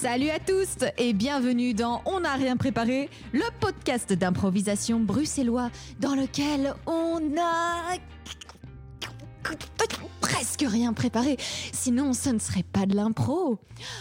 Salut 0.00 0.30
à 0.30 0.38
tous 0.38 0.78
et 0.96 1.12
bienvenue 1.12 1.74
dans 1.74 2.00
On 2.06 2.20
n'a 2.20 2.32
rien 2.32 2.56
préparé, 2.56 3.10
le 3.34 3.44
podcast 3.60 4.10
d'improvisation 4.14 4.98
bruxellois 4.98 5.68
dans 5.98 6.14
lequel 6.14 6.72
on 6.86 7.20
a 7.38 7.98
presque 10.22 10.64
rien 10.66 10.94
préparé. 10.94 11.36
Sinon, 11.74 12.14
ce 12.14 12.30
ne 12.30 12.38
serait 12.38 12.62
pas 12.62 12.86
de 12.86 12.96
l'impro. 12.96 13.58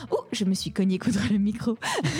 Oh, 0.10 0.24
je 0.32 0.46
me 0.46 0.54
suis 0.54 0.72
cogné 0.72 1.00
contre 1.00 1.20
le 1.30 1.38
micro. 1.38 1.78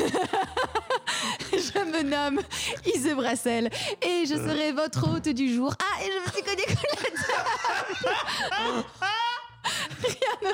je 1.54 1.80
me 1.80 2.04
nomme 2.04 2.42
Ise 2.86 3.16
Brassel 3.16 3.70
et 4.02 4.26
je 4.26 4.36
serai 4.36 4.74
votre 4.74 5.10
hôte 5.10 5.30
du 5.30 5.56
jour. 5.56 5.74
Ah, 5.80 6.04
et 6.04 6.12
je 6.12 6.20
me 6.20 6.34
suis 6.34 6.44
cogné 6.44 6.66
contre 6.66 6.84
la 6.84 7.12
table. 7.12 8.84
Rien. 10.04 10.50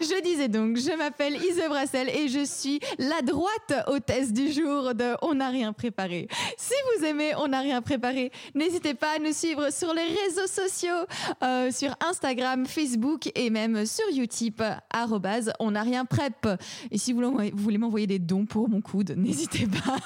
Je 0.00 0.22
disais 0.22 0.48
donc, 0.48 0.76
je 0.76 0.96
m'appelle 0.96 1.36
Ise 1.36 1.62
Brassel 1.68 2.08
et 2.08 2.28
je 2.28 2.44
suis 2.44 2.80
la 2.98 3.22
droite 3.22 3.74
hôtesse 3.86 4.32
du 4.32 4.52
jour 4.52 4.94
de 4.94 5.14
On 5.22 5.34
n'a 5.34 5.48
rien 5.48 5.72
préparé. 5.72 6.28
Si 6.56 6.74
vous 6.98 7.04
aimez 7.04 7.32
On 7.36 7.48
n'a 7.48 7.60
rien 7.60 7.80
préparé, 7.82 8.30
n'hésitez 8.54 8.94
pas 8.94 9.16
à 9.16 9.18
nous 9.18 9.32
suivre 9.32 9.70
sur 9.70 9.94
les 9.94 10.04
réseaux 10.04 10.46
sociaux, 10.46 11.06
euh, 11.42 11.70
sur 11.70 11.94
Instagram, 12.08 12.66
Facebook 12.66 13.30
et 13.34 13.50
même 13.50 13.86
sur 13.86 14.04
Utip, 14.16 14.62
On 15.60 15.70
n'a 15.70 15.82
rien 15.82 16.04
prep. 16.04 16.48
Et 16.90 16.98
si 16.98 17.12
vous 17.12 17.38
voulez 17.54 17.78
m'envoyer 17.78 18.06
des 18.06 18.18
dons 18.18 18.46
pour 18.46 18.68
mon 18.68 18.80
coude, 18.80 19.10
n'hésitez 19.16 19.66
pas. 19.66 19.96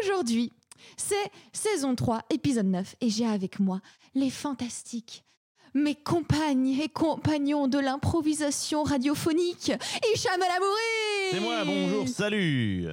Aujourd'hui, 0.00 0.52
c'est 0.96 1.30
saison 1.52 1.94
3, 1.94 2.22
épisode 2.30 2.66
9, 2.66 2.96
et 3.00 3.08
j'ai 3.08 3.26
avec 3.26 3.60
moi 3.60 3.80
les 4.14 4.30
fantastiques, 4.30 5.24
mes 5.74 5.96
compagnes 5.96 6.78
et 6.80 6.88
compagnons 6.88 7.66
de 7.66 7.78
l'improvisation 7.78 8.84
radiophonique, 8.84 9.72
Hicham 10.14 10.40
El 10.40 10.56
Amouri 10.56 11.30
C'est 11.32 11.40
moi, 11.40 11.64
bonjour, 11.64 12.08
salut. 12.08 12.86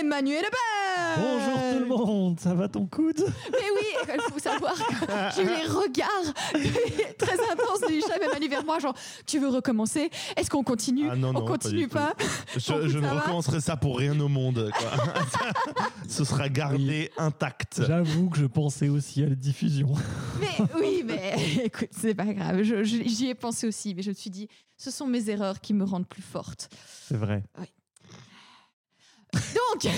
Emmanuel 0.00 0.44
Bonjour 1.16 1.58
tout 1.72 1.78
le 1.80 1.86
monde, 1.86 2.40
ça 2.40 2.54
va 2.54 2.68
ton 2.68 2.86
coude? 2.86 3.24
Mais 3.50 3.58
oui, 3.74 4.12
il 4.14 4.32
faut 4.32 4.38
savoir 4.38 4.74
que 4.74 5.34
j'ai 5.36 5.42
eu 5.42 5.46
les 5.46 5.66
regards 5.66 6.34
très 7.18 7.34
intenses 7.52 7.80
de 7.88 7.92
Hicham 7.92 8.18
et 8.22 8.28
Manu 8.32 8.48
vers 8.48 8.64
moi, 8.64 8.78
genre, 8.78 8.94
tu 9.26 9.38
veux 9.38 9.48
recommencer? 9.48 10.10
Est-ce 10.36 10.48
qu'on 10.50 10.62
continue? 10.62 11.08
Ah 11.10 11.16
non, 11.16 11.32
non, 11.32 11.42
On 11.42 11.46
continue 11.46 11.88
pas, 11.88 12.14
Je, 12.54 12.88
je 12.88 12.98
ne 12.98 13.08
recommencerai 13.08 13.60
ça 13.60 13.76
pour 13.76 13.98
rien 13.98 14.18
au 14.20 14.28
monde. 14.28 14.70
quoi. 14.78 14.90
Ce 16.08 16.24
sera 16.24 16.48
gardé 16.48 17.10
intact. 17.16 17.82
J'avoue 17.86 18.28
que 18.30 18.38
je 18.38 18.46
pensais 18.46 18.88
aussi 18.88 19.22
à 19.22 19.28
la 19.28 19.34
diffusion. 19.34 19.92
Mais 20.40 20.64
oui, 20.80 21.02
mais 21.04 21.34
écoute, 21.64 21.88
c'est 21.90 22.14
pas 22.14 22.32
grave. 22.32 22.62
J'y 22.62 23.28
ai 23.28 23.34
pensé 23.34 23.66
aussi, 23.66 23.94
mais 23.94 24.02
je 24.02 24.10
me 24.10 24.14
suis 24.14 24.30
dit, 24.30 24.48
ce 24.76 24.90
sont 24.90 25.06
mes 25.06 25.28
erreurs 25.30 25.60
qui 25.60 25.74
me 25.74 25.84
rendent 25.84 26.06
plus 26.08 26.22
forte. 26.22 26.68
C'est 27.08 27.16
vrai. 27.16 27.42
Donc, 29.32 29.92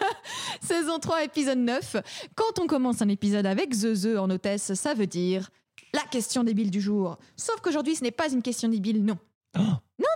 saison 0.60 0.98
3, 0.98 1.24
épisode 1.24 1.58
9. 1.58 1.96
Quand 2.34 2.58
on 2.60 2.66
commence 2.66 3.02
un 3.02 3.08
épisode 3.08 3.46
avec 3.46 3.72
Zeze 3.72 4.16
en 4.16 4.28
hôtesse, 4.30 4.74
ça 4.74 4.94
veut 4.94 5.06
dire 5.06 5.48
la 5.94 6.02
question 6.02 6.44
débile 6.44 6.70
du 6.70 6.80
jour. 6.80 7.16
Sauf 7.36 7.60
qu'aujourd'hui, 7.60 7.96
ce 7.96 8.02
n'est 8.02 8.10
pas 8.10 8.30
une 8.30 8.42
question 8.42 8.68
débile, 8.68 9.04
non. 9.04 9.18
Oh, 9.58 9.60
Non, 9.60 10.06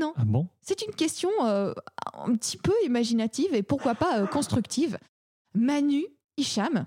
non. 0.00 0.12
ah 0.16 0.24
bon? 0.24 0.48
C'est 0.60 0.82
une 0.82 0.94
question 0.94 1.30
euh, 1.44 1.72
un 2.14 2.34
petit 2.34 2.56
peu 2.56 2.72
imaginative 2.84 3.54
et 3.54 3.62
pourquoi 3.62 3.94
pas 3.94 4.20
euh, 4.20 4.26
constructive. 4.26 4.98
Manu, 5.54 6.04
Hicham, 6.36 6.86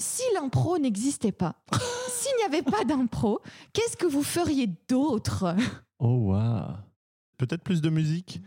si 0.00 0.22
l'impro 0.34 0.78
n'existait 0.78 1.32
pas, 1.32 1.56
s'il 2.10 2.36
n'y 2.36 2.44
avait 2.44 2.62
pas 2.62 2.84
d'impro, 2.84 3.40
qu'est-ce 3.72 3.96
que 3.96 4.06
vous 4.06 4.22
feriez 4.22 4.68
d'autre? 4.88 5.54
Oh 5.98 6.16
waouh 6.28 6.74
Peut-être 7.38 7.62
plus 7.62 7.80
de 7.80 7.90
musique? 7.90 8.40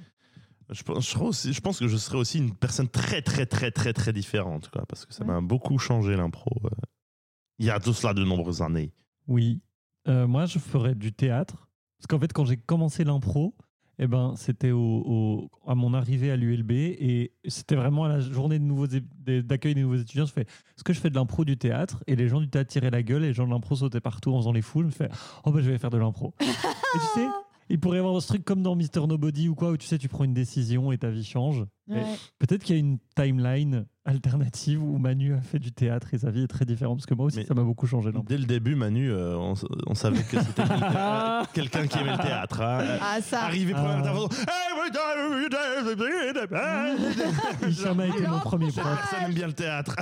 Je 0.71 0.83
pense, 0.83 1.03
je, 1.05 1.09
serais 1.11 1.25
aussi- 1.25 1.53
je 1.53 1.61
pense 1.61 1.79
que 1.79 1.87
je 1.87 1.97
serais 1.97 2.17
aussi 2.17 2.37
une 2.37 2.53
personne 2.55 2.87
très, 2.89 3.21
très, 3.21 3.45
très, 3.45 3.71
très, 3.71 3.93
très 3.93 4.13
différente. 4.13 4.69
Quoi, 4.69 4.85
parce 4.87 5.05
que 5.05 5.13
ça 5.13 5.23
m'a 5.23 5.41
beaucoup 5.41 5.77
changé 5.77 6.15
l'impro. 6.15 6.51
euh, 6.65 6.69
Il 7.59 7.65
y 7.65 7.69
a 7.69 7.79
tout 7.79 7.93
cela 7.93 8.13
de 8.13 8.23
nombreuses 8.23 8.61
années. 8.61 8.91
Oui. 9.27 9.61
Euh, 10.07 10.27
moi, 10.27 10.45
je 10.45 10.57
ferais 10.59 10.95
du 10.95 11.13
théâtre. 11.13 11.67
Parce 11.97 12.07
qu'en 12.07 12.19
fait, 12.19 12.33
quand 12.33 12.45
j'ai 12.45 12.57
commencé 12.57 13.03
l'impro, 13.03 13.53
eh 13.99 14.07
ben, 14.07 14.33
c'était 14.35 14.71
au, 14.71 14.79
au- 15.05 15.51
à 15.67 15.75
mon 15.75 15.93
arrivée 15.93 16.31
à 16.31 16.35
l'ULB 16.35 16.71
et 16.71 17.33
c'était 17.47 17.75
vraiment 17.75 18.05
à 18.05 18.07
la 18.09 18.19
journée 18.19 18.57
de 18.57 18.63
nouveaux 18.63 18.87
é- 18.87 19.03
des- 19.19 19.43
d'accueil 19.43 19.75
des 19.75 19.83
nouveaux 19.83 19.97
étudiants. 19.97 20.25
Je 20.25 20.31
fais 20.33 20.47
ce 20.75 20.83
que 20.83 20.91
je 20.93 20.99
fais 20.99 21.11
de 21.11 21.15
l'impro 21.15 21.45
du 21.45 21.55
théâtre 21.57 22.03
et 22.07 22.15
les 22.15 22.27
gens 22.27 22.39
du 22.41 22.49
théâtre 22.49 22.71
tiraient 22.71 22.89
la 22.89 23.03
gueule 23.03 23.23
et 23.23 23.27
les 23.27 23.33
gens 23.35 23.45
de 23.45 23.51
l'impro 23.51 23.75
sautaient 23.75 24.01
partout 24.01 24.33
en 24.33 24.39
faisant 24.39 24.53
les 24.53 24.63
foules. 24.63 24.85
Je 24.85 24.87
me 24.87 24.91
fais 25.09 25.09
oh 25.45 25.51
ben 25.51 25.61
je 25.61 25.69
vais 25.69 25.77
faire 25.77 25.91
de 25.91 25.99
l'impro. 25.99 26.33
et 26.39 26.45
tu 26.45 26.99
sais, 27.13 27.27
il 27.71 27.79
pourrait 27.79 27.97
y 27.97 27.99
avoir 27.99 28.21
ce 28.21 28.27
truc 28.27 28.43
comme 28.45 28.61
dans 28.61 28.75
Mister 28.75 28.99
Nobody 29.07 29.47
ou 29.49 29.55
quoi 29.55 29.71
où 29.71 29.77
tu 29.77 29.87
sais 29.87 29.97
tu 29.97 30.07
prends 30.07 30.23
une 30.23 30.33
décision 30.33 30.91
et 30.91 30.97
ta 30.97 31.09
vie 31.09 31.23
change. 31.23 31.65
Peut-être 32.39 32.63
qu'il 32.63 32.75
y 32.75 32.79
a 32.79 32.79
une 32.79 32.99
timeline 33.17 33.85
alternative 34.05 34.81
où 34.81 34.97
Manu 34.97 35.33
a 35.33 35.41
fait 35.41 35.59
du 35.59 35.71
théâtre 35.73 36.13
et 36.13 36.17
sa 36.17 36.31
vie 36.31 36.43
est 36.43 36.47
très 36.47 36.63
différente 36.65 36.97
parce 36.99 37.05
que 37.05 37.13
moi 37.13 37.25
aussi 37.25 37.39
Mais- 37.39 37.45
ça 37.45 37.53
m'a 37.53 37.63
beaucoup 37.63 37.85
changé. 37.85 38.11
Dès 38.27 38.37
le 38.37 38.45
début, 38.45 38.75
Manu, 38.75 39.11
euh, 39.11 39.35
on, 39.37 39.93
savait 39.95 40.23
que 40.23 40.39
c'était 40.41 40.63
quelqu'un 40.63 41.43
quelqu'un 41.53 41.87
qui 41.87 41.97
aimait 41.99 42.13
le 42.13 42.17
théâtre. 42.23 42.61
hein. 42.61 42.97
Ah, 43.01 43.19
ça. 43.21 43.43
Arrivé 43.43 43.73
première 43.73 43.91
Ah. 43.91 43.99
intervention. 43.99 44.29
Hicham 44.41 44.70
a 47.99 48.07
été 48.07 48.27
mon 48.27 48.39
premier 48.39 48.71
prof. 48.71 48.83
Personne 48.83 49.19
n'aime 49.21 49.33
bien 49.33 49.47
le 49.47 49.53
théâtre. 49.53 49.95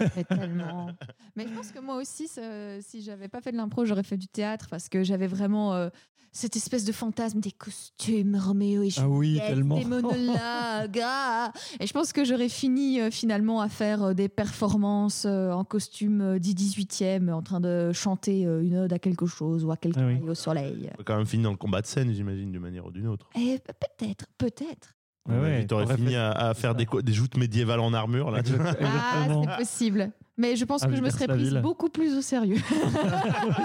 Mais 0.16 0.24
tellement. 0.24 0.90
Mais 1.36 1.46
je 1.48 1.52
pense 1.54 1.70
que 1.72 1.80
moi 1.80 1.96
aussi, 1.96 2.28
ça- 2.28 2.80
si 2.80 3.02
j'avais 3.02 3.28
pas 3.28 3.40
fait 3.40 3.52
de 3.52 3.56
l'impro, 3.56 3.84
j'aurais 3.84 4.02
fait 4.02 4.16
du 4.16 4.28
théâtre 4.28 4.66
parce 4.70 4.88
que 4.88 5.02
j'avais 5.04 5.26
vraiment 5.26 5.74
euh, 5.74 5.88
cette 6.32 6.56
espèce 6.56 6.84
de 6.84 6.92
fantasme 6.92 7.40
des 7.40 7.50
costumes, 7.52 8.36
Roméo 8.36 8.82
et 8.82 8.90
Juliette, 8.90 9.04
Ah 9.04 9.08
oui, 9.08 9.40
tellement. 9.46 9.78
des 9.78 9.84
monologues. 9.84 11.00
ah. 11.02 11.52
Et 11.80 11.86
je 11.86 11.92
pense 11.92 12.12
que 12.12 12.24
j'aurais 12.24 12.48
fini 12.50 13.00
euh, 13.00 13.10
finalement 13.10 13.60
à 13.60 13.68
faire 13.68 14.02
euh, 14.02 14.14
des 14.14 14.28
performances 14.28 15.24
euh, 15.26 15.50
en 15.52 15.64
costume 15.64 16.20
euh, 16.20 16.38
du 16.38 16.50
18e, 16.50 17.32
en 17.32 17.42
train 17.42 17.60
de 17.60 17.92
chanter 17.92 18.46
euh, 18.46 18.62
une 18.62 18.76
ode 18.76 18.92
à 18.92 18.98
quelque 18.98 19.26
chose 19.26 19.64
ou 19.64 19.70
à 19.72 19.76
quelqu'un 19.76 20.02
Ah 20.16 20.20
oui. 20.22 20.28
au 20.28 20.34
soleil. 20.34 20.90
On 20.98 21.02
quand 21.02 21.16
même 21.16 21.26
fini 21.26 21.44
dans 21.44 21.50
le 21.50 21.56
combat 21.56 21.80
de 21.80 21.86
scène, 21.86 22.12
j'imagine, 22.12 22.52
d'une 22.52 22.60
manière 22.60 22.84
ou 22.86 22.90
d'une 22.90 23.06
autre. 23.08 23.26
Et 23.34 23.58
pe- 23.58 23.72
peut-être, 23.98 24.26
peut-être. 24.38 24.94
Ouais, 25.28 25.38
ouais, 25.38 25.66
tu 25.66 25.74
aurais 25.74 25.94
fini 25.94 26.08
fait- 26.10 26.16
à, 26.16 26.30
à 26.30 26.54
faire 26.54 26.74
des, 26.74 26.86
joutes 27.12 27.36
médiévales 27.36 27.80
en 27.80 27.92
armure. 27.92 28.30
Là. 28.30 28.40
Ah, 28.80 29.26
c'est 29.28 29.56
possible. 29.58 30.10
Mais 30.38 30.56
je 30.56 30.64
pense 30.64 30.80
que 30.82 30.86
Avec 30.86 30.98
je 30.98 31.02
me 31.02 31.10
serais 31.10 31.26
prise 31.26 31.54
beaucoup 31.56 31.90
plus 31.90 32.16
au 32.16 32.22
sérieux. 32.22 32.56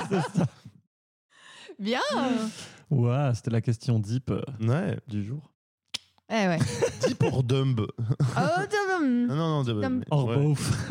Ça. 0.10 0.46
Bien. 1.80 2.02
Ouah, 2.90 3.34
c'était 3.34 3.52
la 3.52 3.62
question 3.62 4.00
deep 4.00 4.30
euh, 4.32 4.42
Ouais. 4.62 4.98
du 5.08 5.24
jour. 5.24 5.52
Eh 6.30 6.48
ouais. 6.48 6.60
Dis 7.08 7.16
pour 7.16 7.44
Dumb? 7.44 7.80
Oh, 8.38 8.62
dum. 9.00 9.28
Non, 9.28 9.36
non, 9.36 9.50
non. 9.50 9.64
Dumb. 9.64 9.82
Dumb. 9.82 10.04
Or 10.12 10.26
Ouais. 10.28 10.36
beauf. 10.38 10.90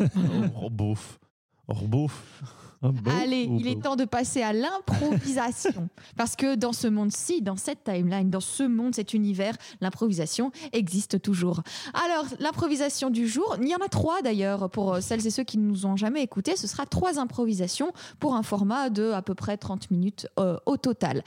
Or 0.55 0.71
beauf. 0.71 1.19
Or 1.67 1.87
beauf. 1.87 2.43
Beauf 2.91 3.13
Allez, 3.21 3.47
ou 3.47 3.59
il 3.59 3.67
est 3.67 3.81
temps 3.81 3.95
de 3.95 4.05
passer 4.05 4.41
à 4.41 4.53
l'improvisation. 4.53 5.89
Parce 6.17 6.35
que 6.35 6.55
dans 6.55 6.73
ce 6.73 6.87
monde-ci, 6.87 7.41
dans 7.41 7.55
cette 7.55 7.83
timeline, 7.83 8.29
dans 8.29 8.39
ce 8.39 8.63
monde, 8.63 8.95
cet 8.95 9.13
univers, 9.13 9.55
l'improvisation 9.81 10.51
existe 10.71 11.21
toujours. 11.21 11.61
Alors, 12.05 12.25
l'improvisation 12.39 13.09
du 13.09 13.27
jour, 13.27 13.57
il 13.61 13.67
y 13.67 13.75
en 13.75 13.85
a 13.85 13.87
trois 13.87 14.21
d'ailleurs 14.21 14.69
pour 14.69 14.95
euh, 14.95 15.01
celles 15.01 15.25
et 15.25 15.29
ceux 15.29 15.43
qui 15.43 15.57
ne 15.57 15.67
nous 15.67 15.85
ont 15.85 15.95
jamais 15.95 16.21
écoutés. 16.21 16.55
Ce 16.55 16.67
sera 16.67 16.85
trois 16.85 17.19
improvisations 17.19 17.91
pour 18.19 18.35
un 18.35 18.43
format 18.43 18.89
de 18.89 19.11
à 19.11 19.21
peu 19.21 19.35
près 19.35 19.57
30 19.57 19.91
minutes 19.91 20.27
euh, 20.39 20.57
au 20.65 20.77
total. 20.77 21.23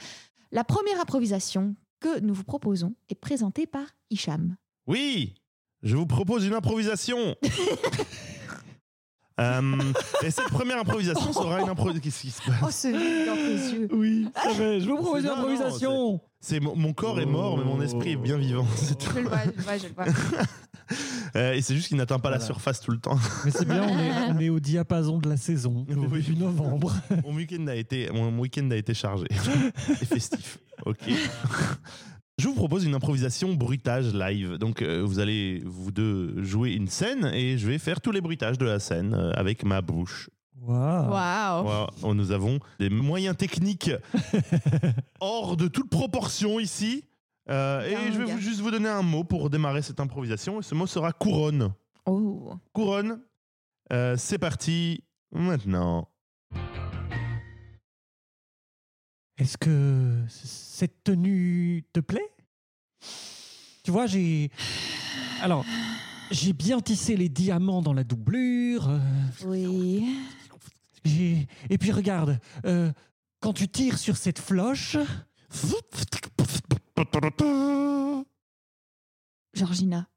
La 0.51 0.63
première 0.63 0.99
improvisation 1.01 1.75
que 1.99 2.19
nous 2.19 2.33
vous 2.33 2.43
proposons 2.43 2.93
est 3.09 3.15
présentée 3.15 3.65
par 3.65 3.85
Hicham. 4.09 4.55
Oui, 4.85 5.33
je 5.83 5.95
vous 5.95 6.05
propose 6.05 6.45
une 6.45 6.53
improvisation. 6.53 7.35
Euh, 9.39 9.77
et 10.23 10.31
cette 10.31 10.49
première 10.49 10.79
improvisation 10.79 11.31
sera 11.31 11.61
une 11.61 11.69
improvisation. 11.69 12.01
Qu'est-ce 12.03 12.21
qui 12.21 12.31
se 12.31 12.41
passe 12.41 12.57
Oh, 12.63 12.67
ce 12.71 12.87
vide 12.87 13.27
dans 13.27 13.35
tes 13.35 13.75
yeux. 13.75 13.87
Oui, 13.91 14.27
ça 14.35 14.49
va, 14.53 14.79
je 14.79 14.85
vous 14.89 14.95
propose 14.97 15.23
une 15.23 15.29
Non, 15.29 15.35
non, 15.35 15.41
improvisation. 15.43 16.21
C'est 16.39 16.59
mon, 16.59 16.75
mon 16.75 16.93
corps 16.93 17.19
est 17.19 17.25
mort, 17.25 17.57
mais 17.57 17.63
mon 17.63 17.81
esprit 17.81 18.11
est 18.13 18.15
bien 18.17 18.37
vivant. 18.37 18.65
c'est 18.75 18.97
tout. 18.97 19.11
Je 19.13 19.19
le 19.19 19.27
vois, 19.27 19.39
je 19.45 19.51
le 19.51 19.61
vois, 19.63 19.77
je 19.77 19.87
le 19.87 19.93
vois. 19.93 20.05
Euh, 21.35 21.51
et 21.51 21.61
c'est 21.61 21.75
juste 21.75 21.89
qu'il 21.89 21.97
n'atteint 21.97 22.17
pas 22.17 22.29
la 22.29 22.37
Voilà. 22.37 22.45
surface 22.45 22.79
tout 22.79 22.91
le 22.91 22.97
temps. 22.99 23.19
Mais 23.45 23.51
c'est 23.51 23.65
bien, 23.67 23.83
on 23.83 23.99
est, 23.99 24.31
on 24.31 24.39
est 24.39 24.47
au 24.47 24.61
diapason 24.61 25.17
de 25.17 25.27
la 25.27 25.35
saison, 25.35 25.85
Oui. 26.09 26.21
du 26.21 26.37
novembre. 26.37 26.93
mon 27.25 27.33
week-end 27.35 27.67
a 27.67 27.75
été, 27.75 28.09
mon 28.13 28.39
week-end 28.39 28.71
a 28.71 28.75
été 28.77 28.93
chargé 28.93 29.25
et 30.01 30.05
festif. 30.05 30.59
Ok. 30.85 30.99
Je 32.39 32.47
vous 32.47 32.53
propose 32.53 32.85
une 32.85 32.93
improvisation 32.93 33.55
bruitage 33.55 34.13
live. 34.13 34.57
Donc, 34.59 34.83
euh, 34.83 35.01
vous 35.03 35.17
allez, 35.17 35.63
vous 35.65 35.91
deux, 35.91 36.43
jouer 36.43 36.71
une 36.73 36.87
scène 36.87 37.25
et 37.33 37.57
je 37.57 37.67
vais 37.67 37.79
faire 37.79 37.99
tous 37.99 38.11
les 38.11 38.21
bruitages 38.21 38.59
de 38.59 38.65
la 38.65 38.79
scène 38.79 39.15
euh, 39.15 39.31
avec 39.33 39.63
ma 39.63 39.81
bouche. 39.81 40.29
Waouh. 40.61 41.09
Waouh. 41.09 41.63
Voilà, 41.63 41.87
oh, 42.03 42.13
nous 42.13 42.31
avons 42.31 42.59
des 42.79 42.89
moyens 42.91 43.35
techniques 43.35 43.89
hors 45.19 45.57
de 45.57 45.67
toute 45.67 45.89
proportion 45.89 46.59
ici. 46.59 47.03
Euh, 47.49 47.81
et 47.87 48.11
je 48.11 48.19
vais 48.19 48.25
vous- 48.25 48.37
juste 48.39 48.59
vous 48.59 48.69
donner 48.71 48.89
un 48.89 49.01
mot 49.01 49.23
pour 49.23 49.49
démarrer 49.49 49.81
cette 49.81 49.99
improvisation. 49.99 50.59
Et 50.59 50.63
ce 50.63 50.75
mot 50.75 50.85
sera 50.85 51.13
couronne. 51.13 51.73
Oh. 52.05 52.53
Couronne. 52.73 53.19
Euh, 53.91 54.15
C'est 54.17 54.37
parti 54.37 55.03
maintenant. 55.31 56.07
Est-ce 59.37 59.57
que 59.57 60.23
cette 60.29 61.03
tenue 61.03 61.83
te 61.93 61.99
plaît? 61.99 62.31
Tu 63.83 63.91
vois, 63.91 64.07
j'ai. 64.07 64.49
Alors, 65.41 65.63
j'ai 66.31 66.53
bien 66.53 66.79
tissé 66.81 67.15
les 67.15 67.29
diamants 67.29 67.81
dans 67.81 67.93
la 67.93 68.03
doublure. 68.03 68.89
euh, 68.89 68.99
Oui. 69.45 70.05
j'ai- 71.05 71.47
Et 71.69 71.77
puis 71.77 71.91
regarde, 71.91 72.39
euh, 72.65 72.91
quand 73.39 73.53
tu 73.53 73.67
tires 73.69 73.97
sur 73.99 74.17
cette 74.17 74.39
floche. 74.39 74.97
Georgina. 79.53 80.07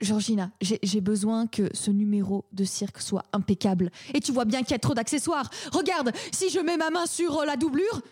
Georgina, 0.00 0.50
j'ai 0.60 1.00
besoin 1.00 1.46
que 1.46 1.70
ce 1.72 1.90
numéro 1.90 2.44
de 2.52 2.64
cirque 2.64 3.00
soit 3.00 3.24
impeccable. 3.32 3.90
Et 4.12 4.20
tu 4.20 4.32
vois 4.32 4.44
bien 4.44 4.62
qu'il 4.62 4.72
y 4.72 4.74
a 4.74 4.78
trop 4.78 4.94
d'accessoires. 4.94 5.48
Regarde, 5.72 6.10
si 6.32 6.50
je 6.50 6.58
mets 6.58 6.76
ma 6.76 6.90
main 6.90 7.06
sur 7.06 7.40
euh, 7.40 7.44
la 7.44 7.56
doublure, 7.56 8.02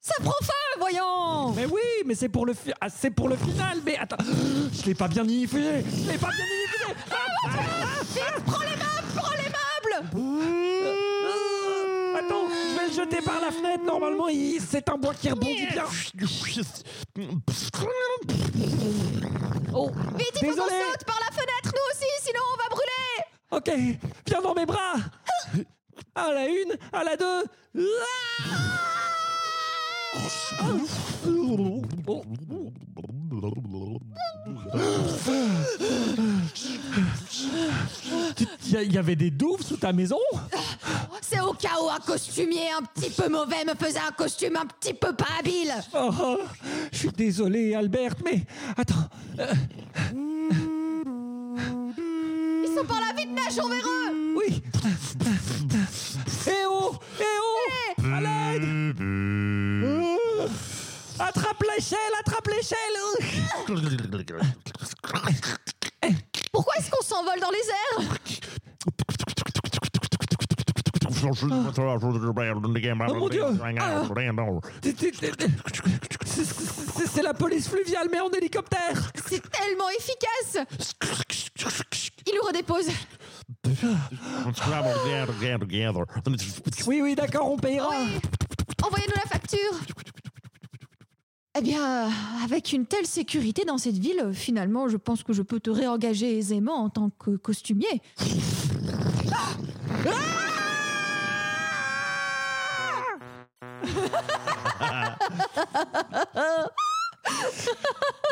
ça 0.00 0.14
prend 0.22 0.32
feu, 0.42 0.78
voyons 0.78 1.52
Mais 1.52 1.66
oui, 1.66 1.80
mais 2.04 2.14
c'est 2.14 2.28
pour 2.28 2.46
le 2.46 2.54
ah, 2.80 2.88
c'est 2.88 3.10
pour 3.10 3.28
le 3.28 3.36
final. 3.36 3.80
Mais 3.84 3.96
attends, 3.98 4.16
je 4.72 4.86
l'ai 4.86 4.94
pas 4.94 5.08
bien 5.08 5.24
niflé. 5.24 5.84
Je 5.84 6.10
l'ai 6.10 6.18
pas 6.18 6.30
bien 6.30 6.44
niflé. 6.44 6.94
Prends 8.46 8.60
les 8.60 8.70
meubles, 8.70 9.12
prends 9.14 9.36
les 9.36 9.48
meubles 10.14 11.05
Attends, 12.98 13.02
je 13.02 13.02
vais 13.02 13.04
le 13.04 13.10
jeter 13.10 13.22
par 13.24 13.40
la 13.40 13.50
fenêtre. 13.50 13.84
Normalement, 13.84 14.28
il- 14.28 14.60
c'est 14.60 14.88
un 14.88 14.96
bois 14.96 15.14
qui 15.14 15.28
rebondit 15.30 15.66
bien. 15.72 15.84
Oh, 19.74 19.90
vite, 20.16 20.30
il 20.34 20.46
faut 20.46 20.46
qu'on 20.46 20.66
Désolé. 20.66 20.82
saute 20.92 21.04
par 21.06 21.20
la 21.20 21.32
fenêtre, 21.36 21.72
nous 21.74 21.86
aussi, 21.92 22.06
sinon 22.22 22.40
on 22.52 22.56
va 22.62 22.68
brûler 22.70 23.16
Ok, 23.50 23.70
viens 24.26 24.40
dans 24.42 24.54
mes 24.54 24.66
bras. 24.66 24.94
À 26.14 26.32
la 26.32 26.46
une, 26.48 26.76
à 26.92 27.04
la 27.04 27.16
deux. 27.16 27.44
Il 38.68 38.92
y, 38.92 38.98
avait 38.98 39.16
des 39.16 39.30
douves 39.30 39.62
sous 39.62 39.76
ta 39.76 39.92
maison 39.92 40.18
C'est 41.20 41.40
au 41.40 41.52
cas 41.52 41.80
où 41.82 41.88
un 41.88 41.98
costumier 42.00 42.70
un 42.78 42.82
petit 42.82 43.10
peu 43.10 43.28
mauvais 43.28 43.64
me 43.64 43.74
faisait 43.74 44.00
un 44.00 44.12
costume 44.12 44.56
un 44.56 44.66
petit 44.66 44.94
peu 44.94 45.12
pas 45.14 45.26
habile. 45.38 45.72
Oh, 45.94 46.10
oh, 46.22 46.38
Je 46.92 46.98
suis 46.98 47.08
désolé, 47.10 47.74
Albert, 47.74 48.14
mais 48.24 48.44
attends. 48.76 49.08
euh, 49.38 49.54
Ils 52.64 52.74
sont 52.76 52.84
par 52.84 53.00
la 53.00 53.12
vite, 53.16 53.30
nagons 53.32 53.68
vers 53.68 53.86
eux 53.86 54.34
oui. 54.36 54.62
Eh 56.46 56.50
oh 56.68 56.94
Eh 57.20 57.24
oh. 57.42 58.02
À 58.14 58.20
l'aide. 58.20 58.94
Attrape 61.18 61.62
l'échelle 61.74 61.98
Attrape 62.20 62.48
l'échelle 62.48 62.96
Pourquoi 66.56 66.74
est-ce 66.78 66.90
qu'on 66.90 67.02
s'envole 67.04 67.38
dans 67.40 67.50
les 67.50 67.58
airs 67.68 68.10
C'est- 76.24 76.44
c'est- 76.44 77.06
C'est 77.06 77.22
la 77.22 77.34
police 77.34 77.68
fluviale, 77.68 78.08
mais 78.10 78.20
en 78.20 78.30
hélicoptère 78.30 79.10
C'est 79.26 79.42
tellement 79.50 79.88
efficace 79.90 80.58
Il 82.26 82.34
nous 82.34 82.42
redépose. 82.46 82.86
Oui, 86.86 87.00
oui, 87.02 87.14
d'accord, 87.14 87.50
on 87.50 87.56
payera. 87.56 87.88
Oui. 87.90 88.20
Envoyez-nous 88.84 89.14
la 89.14 89.22
facture. 89.30 89.72
Eh 91.58 91.62
bien, 91.62 92.10
avec 92.44 92.74
une 92.74 92.84
telle 92.84 93.06
sécurité 93.06 93.64
dans 93.64 93.78
cette 93.78 93.96
ville, 93.96 94.30
finalement, 94.34 94.88
je 94.88 94.98
pense 94.98 95.22
que 95.22 95.32
je 95.32 95.40
peux 95.40 95.58
te 95.58 95.70
réengager 95.70 96.36
aisément 96.36 96.74
en 96.74 96.90
tant 96.90 97.08
que 97.08 97.36
costumier. 97.36 98.02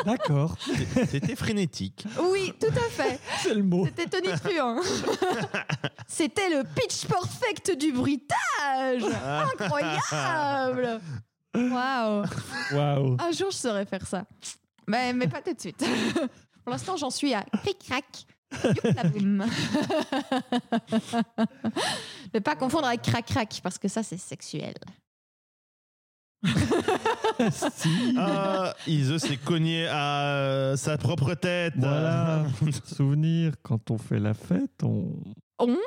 D'accord, 0.05 0.55
C'était 1.09 1.35
frénétique. 1.35 2.05
Oui, 2.31 2.53
tout 2.59 2.67
à 2.67 2.89
fait. 2.91 3.19
c'est 3.41 3.55
le 3.55 3.63
mot. 3.63 3.85
C'était 3.85 4.05
tonitruant. 4.05 4.81
C'était 6.07 6.49
le 6.49 6.63
pitch 6.75 7.07
perfect 7.07 7.75
du 7.75 7.91
bruitage. 7.91 9.03
Incroyable. 9.59 11.01
Waouh. 11.55 12.25
Waouh. 12.73 13.17
Un 13.19 13.31
jour, 13.31 13.51
je 13.51 13.57
saurais 13.57 13.85
faire 13.85 14.05
ça. 14.05 14.25
Mais, 14.87 15.13
mais 15.13 15.27
pas 15.27 15.41
tout 15.41 15.53
de 15.53 15.59
suite. 15.59 15.83
Pour 16.63 16.71
l'instant, 16.71 16.97
j'en 16.97 17.09
suis 17.09 17.33
à 17.33 17.43
cric-crac. 17.43 18.25
Ne 22.33 22.39
pas 22.39 22.55
confondre 22.55 22.87
avec 22.87 23.01
crac-crac, 23.01 23.59
parce 23.63 23.77
que 23.77 23.87
ça, 23.87 24.03
c'est 24.03 24.17
sexuel. 24.17 24.73
si. 27.51 28.15
Ah, 28.17 28.73
Ise 28.87 29.17
s'est 29.17 29.37
cogné 29.37 29.87
à 29.87 30.27
euh, 30.27 30.75
sa 30.75 30.97
propre 30.97 31.33
tête. 31.33 31.73
Voilà. 31.77 32.45
Souvenir, 32.85 33.53
quand 33.63 33.89
on 33.91 33.97
fait 33.97 34.19
la 34.19 34.33
fête, 34.33 34.83
on. 34.83 35.13
On 35.59 35.77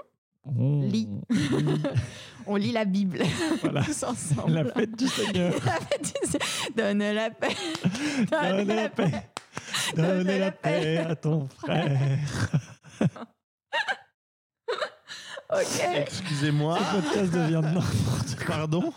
on 0.56 0.82
Lit. 0.82 1.08
On 2.50 2.56
lit 2.56 2.72
la 2.72 2.86
Bible 2.86 3.18
Voilà. 3.60 3.82
tous 3.84 4.02
ensemble. 4.04 4.52
La 4.52 4.64
fête 4.64 4.96
du 4.98 5.06
Seigneur. 5.06 5.52
La 5.66 5.72
fête 5.72 6.14
du- 6.32 6.72
Donne 6.74 6.98
la 7.12 7.28
paix. 7.30 7.54
Donne 8.30 8.66
la 8.68 8.88
paix. 8.88 9.30
Donne 9.94 10.26
la 10.26 10.50
paix 10.52 10.96
à 10.98 11.14
ton 11.14 11.46
frère. 11.48 11.98
Ok. 15.52 15.80
Excusez-moi. 15.96 16.78
Le 16.78 17.00
podcast 17.02 17.32
devient 17.32 17.60
de 17.62 17.74
n'importe 17.74 18.36
Pardon? 18.46 18.92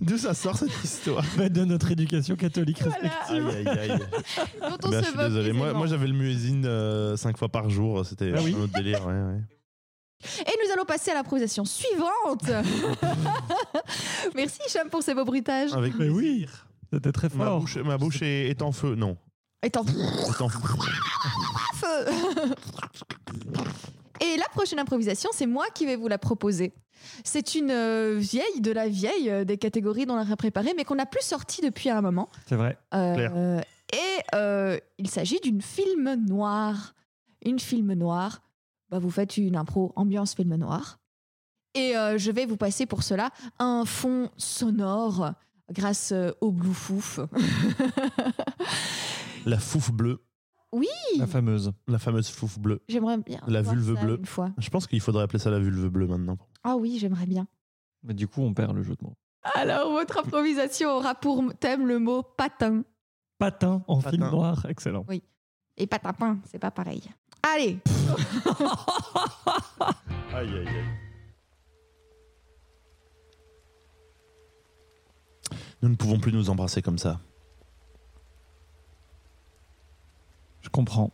D'où 0.00 0.16
ça 0.16 0.32
sort 0.32 0.56
cette 0.56 0.82
histoire? 0.84 1.24
Quoi 1.34 1.48
de 1.50 1.64
notre 1.64 1.90
éducation 1.90 2.34
catholique 2.36 2.82
Voilà. 2.82 2.96
respective. 2.96 3.46
Aïe, 3.48 3.68
aïe, 3.78 3.90
aïe. 3.90 3.98
Dont 3.98 4.76
on 4.84 4.90
Bah, 4.90 5.00
se 5.00 5.04
je 5.04 5.10
suis 5.10 5.18
désolé. 5.18 5.52
Moi, 5.52 5.72
moi 5.74 5.86
j'avais 5.86 6.06
le 6.06 6.14
muezzin 6.14 6.64
euh, 6.64 7.16
cinq 7.16 7.36
fois 7.36 7.48
par 7.50 7.68
jour. 7.68 8.04
C'était 8.06 8.32
Ah 8.34 8.40
oui 8.42 8.54
un 8.58 8.62
autre 8.62 8.72
délire. 8.72 9.06
ouais, 9.06 9.12
ouais. 9.12 9.40
Et 10.40 10.52
nous 10.64 10.72
allons 10.72 10.84
passer 10.84 11.10
à 11.10 11.14
l'improvisation 11.14 11.64
suivante. 11.64 12.44
Merci 14.34 14.60
Cham 14.68 14.88
pour 14.90 15.02
ces 15.02 15.14
beaux 15.14 15.24
bruitages. 15.24 15.72
Avec 15.72 15.94
Mais 15.94 16.08
oui, 16.08 16.46
c'était 16.92 17.12
très 17.12 17.28
Ma 17.34 17.46
fort. 17.46 17.60
bouche, 17.60 17.76
ma 17.78 17.98
bouche 17.98 18.22
est, 18.22 18.48
est 18.50 18.62
en 18.62 18.72
feu. 18.72 18.94
Non. 18.94 19.16
En 19.62 19.66
Est 19.66 19.76
en 19.76 19.84
feu. 19.84 19.90
Et 24.22 24.36
la 24.36 24.44
prochaine 24.52 24.78
improvisation, 24.78 25.30
c'est 25.32 25.46
moi 25.46 25.64
qui 25.74 25.86
vais 25.86 25.96
vous 25.96 26.08
la 26.08 26.18
proposer. 26.18 26.72
C'est 27.24 27.54
une 27.54 27.70
euh, 27.70 28.16
vieille 28.18 28.60
de 28.60 28.70
la 28.70 28.86
vieille 28.88 29.30
euh, 29.30 29.44
des 29.44 29.56
catégories 29.56 30.04
dont 30.04 30.14
on 30.14 30.30
a 30.30 30.36
préparé, 30.36 30.74
mais 30.76 30.84
qu'on 30.84 30.96
n'a 30.96 31.06
plus 31.06 31.24
sorti 31.24 31.62
depuis 31.62 31.88
un 31.88 32.02
moment. 32.02 32.28
C'est 32.46 32.56
vrai. 32.56 32.76
Euh, 32.92 33.60
et 33.92 34.20
euh, 34.34 34.76
il 34.98 35.08
s'agit 35.08 35.40
d'une 35.40 35.62
film 35.62 36.14
noire. 36.28 36.94
Une 37.44 37.58
film 37.58 37.94
noire. 37.94 38.42
Bah, 38.90 38.98
vous 38.98 39.10
faites 39.10 39.36
une 39.36 39.56
impro 39.56 39.92
ambiance 39.96 40.34
film 40.34 40.54
noir. 40.56 40.98
Et 41.74 41.96
euh, 41.96 42.18
je 42.18 42.32
vais 42.32 42.46
vous 42.46 42.56
passer 42.56 42.86
pour 42.86 43.02
cela 43.02 43.30
un 43.58 43.84
fond 43.84 44.30
sonore 44.36 45.32
grâce 45.70 46.12
euh, 46.12 46.32
au 46.40 46.50
Bluetooth. 46.50 47.20
La 49.46 49.58
fouf 49.58 49.90
bleue. 49.92 50.22
La 51.18 51.26
fameuse. 51.26 51.72
La 51.88 51.98
fameuse 51.98 52.28
fouf 52.28 52.58
bleue. 52.58 52.80
J'aimerais 52.88 53.18
bien. 53.18 53.40
La 53.46 53.62
voir 53.62 53.74
vulve 53.74 53.94
ça 53.96 54.04
bleue. 54.04 54.18
Une 54.18 54.26
fois. 54.26 54.50
Je 54.58 54.70
pense 54.70 54.86
qu'il 54.86 55.00
faudrait 55.00 55.24
appeler 55.24 55.38
ça 55.38 55.50
la 55.50 55.58
vulve 55.58 55.88
bleue 55.88 56.06
maintenant. 56.06 56.38
Ah 56.62 56.76
oui, 56.76 56.98
j'aimerais 57.00 57.26
bien. 57.26 57.46
Mais 58.02 58.14
du 58.14 58.28
coup, 58.28 58.42
on 58.42 58.54
perd 58.54 58.74
le 58.74 58.82
jeu 58.82 58.94
de 58.94 59.04
mots. 59.04 59.16
Alors, 59.54 59.90
votre 59.90 60.18
improvisation 60.18 60.90
aura 60.90 61.14
pour 61.14 61.42
thème 61.58 61.86
le 61.86 61.98
mot 61.98 62.22
patin. 62.22 62.84
Patin 63.38 63.82
en 63.88 64.00
Patin. 64.00 64.10
film 64.10 64.30
noir, 64.30 64.66
excellent. 64.66 65.04
Et 65.76 65.86
patapin, 65.86 66.38
c'est 66.44 66.58
pas 66.58 66.70
pareil. 66.70 67.02
Allez, 67.42 67.78
Aïe, 70.32 70.48
aïe, 70.48 70.68
aïe. 70.68 70.84
Nous 75.82 75.88
ne 75.88 75.94
pouvons 75.96 76.18
plus 76.18 76.32
nous 76.32 76.50
embrasser 76.50 76.82
comme 76.82 76.98
ça. 76.98 77.20
Je 80.60 80.68
comprends. 80.68 81.10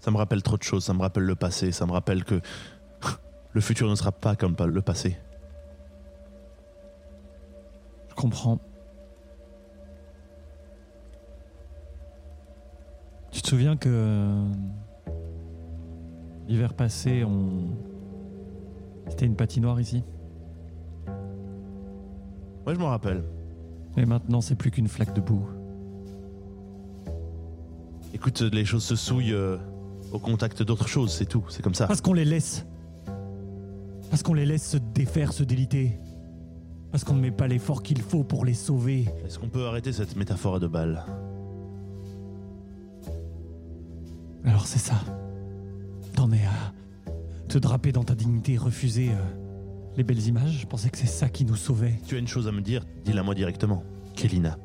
Ça 0.00 0.10
me 0.10 0.16
rappelle 0.16 0.42
trop 0.42 0.56
de 0.56 0.62
choses. 0.62 0.84
Ça 0.84 0.94
me 0.94 1.02
rappelle 1.02 1.24
le 1.24 1.34
passé. 1.34 1.70
Ça 1.70 1.86
me 1.86 1.92
rappelle 1.92 2.24
que 2.24 2.40
le 3.52 3.60
futur 3.60 3.88
ne 3.88 3.94
sera 3.94 4.10
pas 4.10 4.34
comme 4.34 4.56
le 4.66 4.82
passé. 4.82 5.18
Je 8.08 8.14
comprends. 8.14 8.58
Souviens 13.52 13.76
que 13.76 13.90
euh, 13.92 14.46
l'hiver 16.48 16.72
passé, 16.72 17.22
on, 17.22 17.76
c'était 19.10 19.26
une 19.26 19.36
patinoire 19.36 19.78
ici. 19.78 20.02
Ouais, 22.66 22.74
je 22.74 22.80
m'en 22.80 22.88
rappelle. 22.88 23.24
Et 23.98 24.06
maintenant, 24.06 24.40
c'est 24.40 24.54
plus 24.54 24.70
qu'une 24.70 24.88
flaque 24.88 25.14
de 25.14 25.20
boue. 25.20 25.44
Écoute, 28.14 28.40
les 28.40 28.64
choses 28.64 28.84
se 28.84 28.96
souillent 28.96 29.34
euh, 29.34 29.58
au 30.12 30.18
contact 30.18 30.62
d'autres 30.62 30.88
choses, 30.88 31.12
c'est 31.12 31.26
tout. 31.26 31.44
C'est 31.50 31.60
comme 31.60 31.74
ça. 31.74 31.86
Parce 31.86 32.00
qu'on 32.00 32.14
les 32.14 32.24
laisse. 32.24 32.64
Parce 34.08 34.22
qu'on 34.22 34.32
les 34.32 34.46
laisse 34.46 34.66
se 34.66 34.78
défaire, 34.78 35.34
se 35.34 35.42
déliter. 35.42 36.00
Parce 36.90 37.04
qu'on 37.04 37.16
ne 37.16 37.20
met 37.20 37.30
pas 37.30 37.48
l'effort 37.48 37.82
qu'il 37.82 38.00
faut 38.00 38.24
pour 38.24 38.46
les 38.46 38.54
sauver. 38.54 39.08
Est-ce 39.26 39.38
qu'on 39.38 39.50
peut 39.50 39.66
arrêter 39.66 39.92
cette 39.92 40.16
métaphore 40.16 40.54
à 40.54 40.58
deux 40.58 40.68
Alors 44.44 44.66
c'est 44.66 44.78
ça. 44.78 44.94
T'en 46.14 46.30
es 46.32 46.44
à 46.44 46.72
te 47.48 47.58
draper 47.58 47.92
dans 47.92 48.04
ta 48.04 48.14
dignité 48.14 48.54
et 48.54 48.58
refuser 48.58 49.10
euh, 49.10 49.12
les 49.96 50.04
belles 50.04 50.26
images. 50.26 50.58
Je 50.60 50.66
pensais 50.66 50.90
que 50.90 50.98
c'est 50.98 51.06
ça 51.06 51.28
qui 51.28 51.44
nous 51.44 51.56
sauvait. 51.56 51.98
Tu 52.06 52.16
as 52.16 52.18
une 52.18 52.28
chose 52.28 52.48
à 52.48 52.52
me 52.52 52.60
dire 52.60 52.84
Dis-la 53.04 53.22
moi 53.22 53.34
directement. 53.34 53.84
Kélina. 54.16 54.56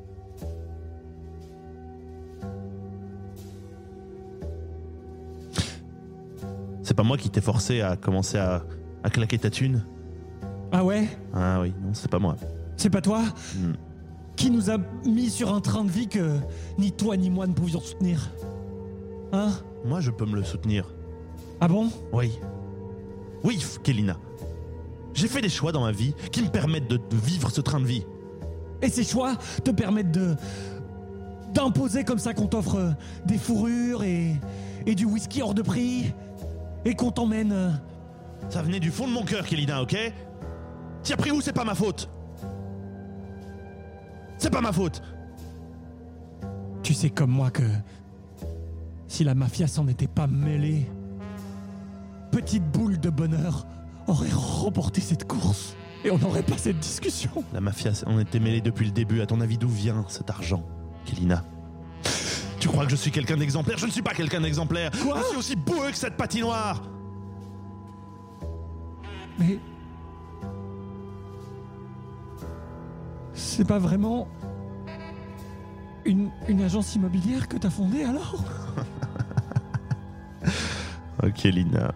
C'est 6.81 6.93
pas 6.95 7.03
moi 7.03 7.17
qui 7.17 7.29
t'ai 7.29 7.41
forcé 7.41 7.81
à 7.81 7.97
commencer 7.97 8.37
à, 8.37 8.63
à 9.03 9.09
claquer 9.09 9.37
ta 9.37 9.49
thune 9.49 9.83
Ah 10.71 10.85
ouais? 10.85 11.07
Ah 11.33 11.59
oui, 11.61 11.73
non, 11.83 11.93
c'est 11.93 12.09
pas 12.09 12.19
moi. 12.19 12.37
C'est 12.77 12.89
pas 12.89 13.01
toi? 13.01 13.23
Hmm. 13.55 13.73
Qui 14.37 14.49
nous 14.51 14.69
a 14.69 14.77
mis 15.05 15.29
sur 15.29 15.53
un 15.53 15.59
train 15.61 15.83
de 15.83 15.89
vie 15.91 16.07
que 16.07 16.37
ni 16.77 16.91
toi 16.91 17.17
ni 17.17 17.29
moi 17.29 17.47
ne 17.47 17.53
pouvions 17.53 17.81
soutenir 17.81 18.29
Hein? 19.33 19.51
Moi, 19.85 19.99
je 20.01 20.11
peux 20.11 20.25
me 20.25 20.35
le 20.35 20.43
soutenir. 20.43 20.93
Ah 21.61 21.67
bon? 21.67 21.89
Oui. 22.11 22.39
Oui, 23.43 23.63
Kélina. 23.83 24.17
J'ai 25.13 25.27
fait 25.27 25.41
des 25.41 25.49
choix 25.49 25.71
dans 25.71 25.81
ma 25.81 25.91
vie 25.91 26.13
qui 26.31 26.41
me 26.43 26.49
permettent 26.49 26.87
de 26.89 26.99
vivre 27.13 27.49
ce 27.49 27.61
train 27.61 27.79
de 27.79 27.85
vie. 27.85 28.05
Et 28.81 28.89
ces 28.89 29.03
choix 29.03 29.35
te 29.63 29.71
permettent 29.71 30.11
de 30.11 30.35
d'imposer 31.53 32.03
comme 32.03 32.19
ça 32.19 32.33
qu'on 32.33 32.45
t'offre 32.45 32.75
euh, 32.75 32.91
des 33.25 33.37
fourrures 33.37 34.03
et, 34.03 34.35
et 34.85 34.93
du 34.93 35.05
whisky 35.05 35.41
hors 35.41 35.53
de 35.55 35.61
prix 35.63 36.13
et 36.85 36.93
qu'on 36.93 37.09
t'emmène. 37.09 37.51
euh, 37.51 37.71
Ça 38.49 38.61
venait 38.61 38.79
du 38.81 38.91
fond 38.91 39.07
de 39.07 39.13
mon 39.13 39.23
cœur, 39.23 39.43
Kélina, 39.45 39.81
ok? 39.81 39.95
T'y 41.01 41.13
as 41.13 41.17
pris 41.17 41.31
où? 41.31 41.41
C'est 41.41 41.53
pas 41.53 41.63
ma 41.63 41.73
faute. 41.73 42.09
C'est 44.37 44.51
pas 44.51 44.61
ma 44.61 44.71
faute. 44.71 45.01
Tu 46.83 46.93
sais 46.93 47.09
comme 47.09 47.31
moi 47.31 47.49
que 47.49 47.63
si 49.07 49.23
la 49.23 49.35
mafia 49.35 49.67
s'en 49.67 49.87
était 49.87 50.07
pas 50.07 50.27
mêlée, 50.27 50.89
petite 52.31 52.63
boule 52.71 52.99
de 52.99 53.09
bonheur 53.09 53.65
aurait 54.07 54.31
remporté 54.31 55.01
cette 55.01 55.27
course 55.27 55.75
et 56.03 56.11
on 56.11 56.17
n'aurait 56.17 56.43
pas 56.43 56.57
cette 56.57 56.79
discussion. 56.79 57.31
La 57.53 57.61
mafia, 57.61 57.91
on 58.05 58.19
était 58.19 58.39
mêlés 58.39 58.61
depuis 58.61 58.85
le 58.85 58.91
début. 58.91 59.21
À 59.21 59.25
ton 59.25 59.41
avis, 59.41 59.57
d'où 59.57 59.69
vient 59.69 60.05
cet 60.07 60.29
argent, 60.29 60.63
Kélina? 61.05 61.43
Tu 62.59 62.67
crois 62.67 62.85
que 62.85 62.91
je 62.91 62.95
suis 62.95 63.11
quelqu'un 63.11 63.37
d'exemplaire? 63.37 63.77
Je 63.77 63.85
ne 63.85 63.91
suis 63.91 64.01
pas 64.01 64.13
quelqu'un 64.13 64.41
d'exemplaire. 64.41 64.91
Quoi? 65.03 65.19
Je 65.19 65.27
suis 65.27 65.37
aussi 65.37 65.55
boueux 65.55 65.91
que 65.91 65.97
cette 65.97 66.15
patinoire. 66.15 66.83
Mais 69.39 69.59
c'est 73.33 73.65
pas 73.65 73.77
vraiment 73.77 74.27
une, 76.05 76.31
une 76.47 76.61
agence 76.61 76.95
immobilière 76.95 77.47
que 77.47 77.57
t'as 77.57 77.69
fondée 77.69 78.03
alors? 78.03 78.35
Oh, 81.23 81.27
Kélina. 81.33 81.93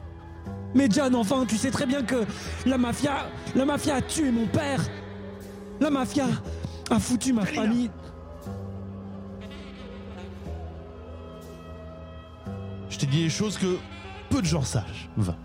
Mais 0.74 0.88
John, 0.90 1.16
enfin, 1.16 1.46
tu 1.46 1.58
sais 1.58 1.72
très 1.72 1.86
bien 1.86 2.02
que 2.02 2.26
la 2.66 2.78
mafia, 2.78 3.28
la 3.56 3.66
mafia 3.66 3.96
a 3.96 4.02
tué 4.02 4.32
mon 4.32 4.48
père. 4.48 4.82
La 5.80 5.90
mafia 5.90 6.28
a 6.90 7.00
foutu 7.00 7.34
ma 7.34 7.46
famille. 7.46 7.90
Je 12.90 12.98
t'ai 12.98 13.06
dit 13.06 13.24
des 13.24 13.30
choses 13.30 13.58
que 13.58 13.78
peu 14.30 14.42
de 14.42 14.46
gens 14.46 14.62
sachent. 14.62 15.10
Va. 15.18 15.36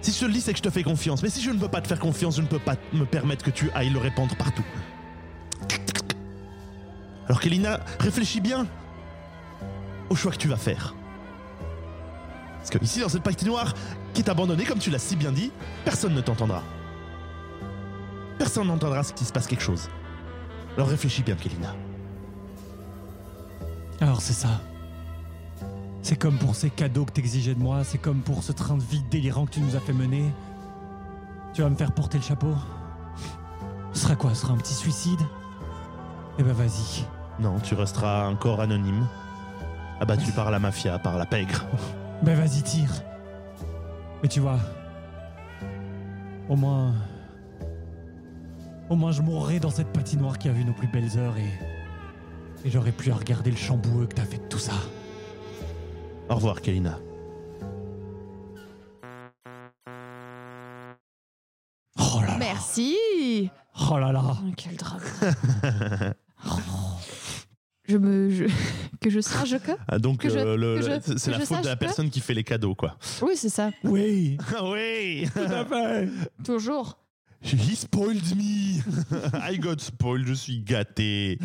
Si 0.00 0.12
je 0.12 0.20
te 0.20 0.24
le 0.24 0.32
dis, 0.32 0.40
c'est 0.40 0.52
que 0.52 0.58
je 0.58 0.62
te 0.62 0.70
fais 0.70 0.84
confiance. 0.84 1.22
Mais 1.22 1.30
si 1.30 1.42
je 1.42 1.50
ne 1.50 1.58
peux 1.58 1.68
pas 1.68 1.80
te 1.80 1.88
faire 1.88 1.98
confiance, 1.98 2.36
je 2.36 2.42
ne 2.42 2.46
peux 2.46 2.60
pas 2.60 2.76
me 2.92 3.04
permettre 3.04 3.44
que 3.44 3.50
tu 3.50 3.70
ailles 3.74 3.90
le 3.90 3.98
répandre 3.98 4.36
partout. 4.36 4.64
Alors, 7.26 7.40
Kélina, 7.40 7.80
réfléchis 7.98 8.40
bien 8.40 8.66
au 10.10 10.14
choix 10.14 10.32
que 10.32 10.38
tu 10.38 10.48
vas 10.48 10.56
faire. 10.56 10.94
Parce 12.58 12.70
que 12.70 12.84
ici, 12.84 13.00
dans 13.00 13.08
cette 13.08 13.22
patinoire 13.22 13.74
qui 14.12 14.22
est 14.22 14.28
abandonnée, 14.28 14.64
comme 14.64 14.78
tu 14.78 14.90
l'as 14.90 14.98
si 14.98 15.16
bien 15.16 15.32
dit, 15.32 15.52
personne 15.84 16.14
ne 16.14 16.20
t'entendra. 16.20 16.62
Personne 18.38 18.66
n'entendra 18.66 19.02
qu'il 19.04 19.26
se 19.26 19.32
passe 19.32 19.46
quelque 19.46 19.62
chose. 19.62 19.88
Alors 20.76 20.88
réfléchis 20.88 21.22
bien, 21.22 21.36
Kélina. 21.36 21.74
Alors 24.00 24.20
c'est 24.20 24.32
ça. 24.32 24.60
C'est 26.02 26.16
comme 26.16 26.38
pour 26.38 26.54
ces 26.54 26.70
cadeaux 26.70 27.04
que 27.04 27.12
t'exigeais 27.12 27.54
de 27.54 27.60
moi, 27.60 27.82
c'est 27.82 27.98
comme 27.98 28.20
pour 28.20 28.42
ce 28.42 28.52
train 28.52 28.76
de 28.76 28.82
vie 28.82 29.02
délirant 29.10 29.46
que 29.46 29.52
tu 29.52 29.60
nous 29.60 29.74
as 29.74 29.80
fait 29.80 29.92
mener. 29.92 30.30
Tu 31.54 31.62
vas 31.62 31.70
me 31.70 31.76
faire 31.76 31.92
porter 31.92 32.18
le 32.18 32.24
chapeau 32.24 32.54
Ce 33.92 34.02
sera 34.02 34.14
quoi? 34.14 34.34
Ce 34.34 34.42
sera 34.42 34.52
un 34.52 34.58
petit 34.58 34.74
suicide? 34.74 35.20
Eh 36.38 36.42
ben 36.42 36.52
vas-y. 36.52 37.04
Non, 37.40 37.58
tu 37.60 37.74
resteras 37.74 38.26
un 38.26 38.34
corps 38.36 38.60
anonyme, 38.60 39.06
abattu 40.00 40.32
par 40.32 40.50
la 40.50 40.58
mafia, 40.58 40.98
par 40.98 41.18
la 41.18 41.26
pègre. 41.26 41.66
Ben 42.22 42.34
vas-y, 42.34 42.62
tire. 42.62 42.90
Mais 44.22 44.28
tu 44.28 44.40
vois, 44.40 44.58
au 46.48 46.56
moins, 46.56 46.94
au 48.88 48.96
moins 48.96 49.12
je 49.12 49.20
mourrai 49.20 49.60
dans 49.60 49.68
cette 49.68 49.92
patinoire 49.92 50.38
qui 50.38 50.48
a 50.48 50.52
vu 50.52 50.64
nos 50.64 50.72
plus 50.72 50.88
belles 50.88 51.18
heures 51.18 51.36
et 51.36 51.76
et 52.64 52.70
j'aurais 52.70 52.90
pu 52.92 53.12
regarder 53.12 53.50
le 53.50 53.56
chamboueux 53.56 54.06
que 54.06 54.14
t'as 54.14 54.24
fait 54.24 54.38
de 54.38 54.48
tout 54.48 54.58
ça. 54.58 54.72
Au 56.28 56.34
revoir, 56.34 56.60
Kalina. 56.60 56.98
Oh 61.98 62.20
là 62.20 62.26
là. 62.26 62.36
Merci. 62.38 63.50
Oh 63.88 63.98
là 63.98 64.10
là. 64.10 64.22
Oh, 64.24 64.52
quel 64.56 64.76
drame. 64.76 65.00
Je 67.88 67.96
me. 67.96 68.30
je- 68.30 68.44
Que 69.00 69.10
je 69.10 69.20
sache 69.20 69.58
que. 69.58 69.72
Ah, 69.86 69.98
donc, 69.98 70.20
Que 70.22 70.28
euh, 70.28 70.56
le- 70.56 70.80
que 70.80 70.82
je- 71.12 71.18
c'est 71.18 71.30
la 71.30 71.38
faute 71.40 71.58
de 71.60 71.64
la 71.66 71.70
sache 71.70 71.78
personne 71.78 72.10
qui 72.10 72.20
fait 72.20 72.34
les 72.34 72.42
cadeaux, 72.44 72.74
quoi. 72.74 72.96
Oui, 73.22 73.32
c'est 73.36 73.48
ça. 73.50 73.70
Oui. 73.84 74.38
Ah 74.56 74.64
oui 74.70 75.28
Tout 75.34 75.40
à 75.40 75.64
fait. 75.64 76.08
Toujours. 76.44 76.98
He 77.42 77.76
spoiled 77.76 78.22
me 78.36 78.80
I 79.52 79.58
got 79.58 79.78
spoiled, 79.78 80.26
je 80.26 80.32
suis 80.34 80.60
gâté. 80.60 81.38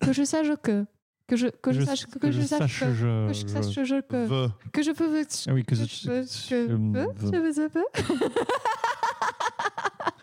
Que 0.00 0.12
je 0.12 0.24
sache 0.24 0.48
que. 0.62 0.84
Que 1.28 1.36
je, 1.36 1.46
que 1.46 1.72
je, 1.72 1.82
sache 1.84 2.06
que, 2.06 2.18
que 2.18 2.30
je 2.32 2.42
sache 2.42 2.80
que. 2.80 2.92
je, 2.94 3.28
Que 3.28 3.32
je 3.34 3.46
sache 3.46 3.84
je 3.84 4.00
que. 4.00 4.48
Que 4.72 4.82
je 4.82 4.90
peux. 4.90 5.24
Ah 5.48 5.52
oui, 5.54 5.64
que 5.64 5.74
je, 5.76 5.84
que 5.84 5.88
je 5.88 6.08
peux. 6.08 6.22
Que 6.22 6.26
je- 6.26 7.68
peux. 7.68 7.82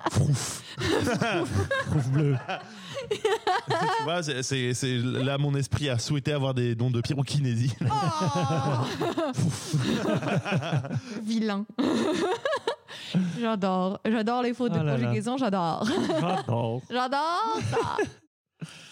Frouf. 0.09 0.63
Trouve 1.87 2.09
bleu. 2.11 2.35
tu 3.11 3.17
vois, 4.03 4.23
c'est- 4.23 4.43
c'est 4.43 4.73
c'est- 4.73 4.97
là 4.97 5.37
mon 5.37 5.53
esprit 5.55 5.89
a 5.89 5.97
souhaité 5.99 6.31
avoir 6.33 6.53
des 6.53 6.75
dons 6.75 6.89
de 6.89 7.01
pyrokinésie. 7.01 7.73
Oh 7.81 7.85
Vilain. 11.23 11.65
j'adore. 13.39 13.99
J'adore 14.05 14.41
les 14.43 14.53
fautes 14.53 14.71
Ah 14.75 14.79
de 14.79 14.83
là 14.85 14.97
là. 14.97 15.03
conjugaison, 15.05 15.37
j'adore. 15.37 15.87
J'adore. 16.19 16.81
J'adore 16.89 17.57
ça. 17.71 17.97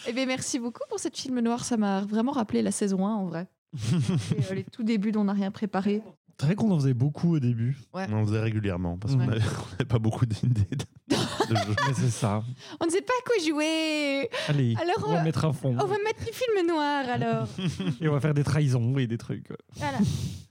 Eh 0.07 0.13
bien, 0.13 0.25
merci 0.25 0.59
beaucoup 0.59 0.83
pour 0.89 1.00
cette 1.00 1.17
film 1.17 1.39
noir. 1.41 1.63
Ça 1.65 1.77
m'a 1.77 2.01
vraiment 2.01 2.31
rappelé 2.31 2.62
la 2.62 2.71
saison 2.71 3.05
1 3.05 3.15
en 3.15 3.25
vrai. 3.25 3.47
Et, 3.75 4.51
euh, 4.51 4.55
les 4.55 4.63
tout 4.63 4.83
débuts 4.83 5.12
dont 5.12 5.21
on 5.21 5.25
n'a 5.25 5.33
rien 5.33 5.51
préparé. 5.51 6.01
C'est 6.39 6.46
vrai 6.46 6.56
qu'on 6.56 6.70
en 6.72 6.77
faisait 6.77 6.94
beaucoup 6.94 7.36
au 7.36 7.39
début. 7.39 7.77
On 7.94 8.13
en 8.13 8.25
faisait 8.25 8.39
régulièrement 8.39 8.98
parce 8.98 9.15
qu'on 9.15 9.22
Ouais. 9.27 9.39
n'avait 9.39 9.86
pas 9.88 9.98
beaucoup 9.98 10.25
d'idées 10.27 10.67
de, 10.70 11.15
de 11.15 11.15
jeux. 11.56 11.75
Mais 11.88 11.94
c'est 11.96 12.12
ça. 12.12 12.44
On 12.79 12.86
ne 12.86 12.91
sait 12.91 13.01
pas 13.01 13.13
à 13.20 13.24
quoi 13.25 13.36
jouer. 13.44 14.29
Allez, 14.48 14.75
Alors, 14.79 15.08
on 15.10 15.13
va 15.13 15.22
euh, 15.22 15.24
mettre 15.24 15.46
un 15.46 15.51
fond. 15.53 15.75
On 15.79 15.86
va 15.88 15.96
mettre 16.06 16.20
du 16.24 16.32
film 16.32 16.67
noir 16.67 17.06
alors. 17.12 17.48
Et 18.01 18.08
on 18.08 18.12
va 18.13 18.20
faire 18.20 18.36
des 18.36 18.44
trahisons 18.44 18.98
et 19.00 19.08
des 19.08 19.17
trucs. 19.17 19.48
Voilà. 19.77 19.98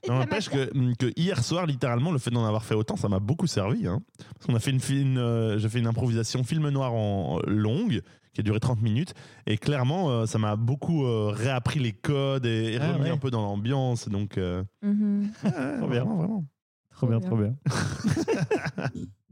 Et 0.02 0.09
Non, 0.09 0.14
ça 0.14 0.25
N'empêche 0.25 0.50
m'a- 0.52 0.66
que, 0.66 0.95
que 1.07 1.12
hier 1.16 1.43
soir, 1.45 1.66
littéralement, 1.66 2.11
le 2.11 2.19
fait 2.19 2.31
d'en 2.31 2.45
avoir 2.45 2.64
fait 2.64 2.75
autant, 2.75 2.97
ça 2.97 3.09
m'a 3.09 3.21
beaucoup 3.21 3.47
servi. 3.47 3.87
Hein. 3.87 4.02
Parce 4.35 4.47
qu'on 4.47 4.57
a 4.57 4.61
fait 4.61 4.73
une, 4.73 4.81
fi- 4.81 5.02
une, 5.02 5.19
euh, 5.19 5.57
j'ai 5.59 5.69
fait 5.69 5.78
une 5.78 5.87
improvisation 5.87 6.43
film 6.43 6.69
noir 6.71 6.95
en 6.95 7.38
longue 7.47 8.02
qui 8.37 8.40
a 8.40 8.45
duré 8.45 8.61
30 8.61 8.83
minutes 8.83 9.14
et 9.47 9.57
clairement 9.57 10.11
euh, 10.11 10.26
ça 10.26 10.38
m'a 10.38 10.57
beaucoup 10.57 11.07
euh, 11.07 11.31
réappris 11.33 11.81
les 11.81 11.93
codes 11.93 12.45
et, 12.45 12.75
et 12.75 12.78
Ah 12.78 12.93
remis 12.93 13.05
ouais. 13.05 13.11
un 13.11 13.16
peu 13.16 13.31
dans 13.31 13.40
l'ambiance 13.43 14.09
donc 14.11 14.37
euh, 14.37 14.62
Mhm. 14.83 15.31
Trop 15.40 15.50
bien. 15.88 16.05
vraiment, 16.05 16.16
vraiment. 16.16 16.45
Trop 16.90 17.07
bien, 17.09 17.19
bien. 17.19 17.28
trop 17.28 17.37
bien. 17.38 17.55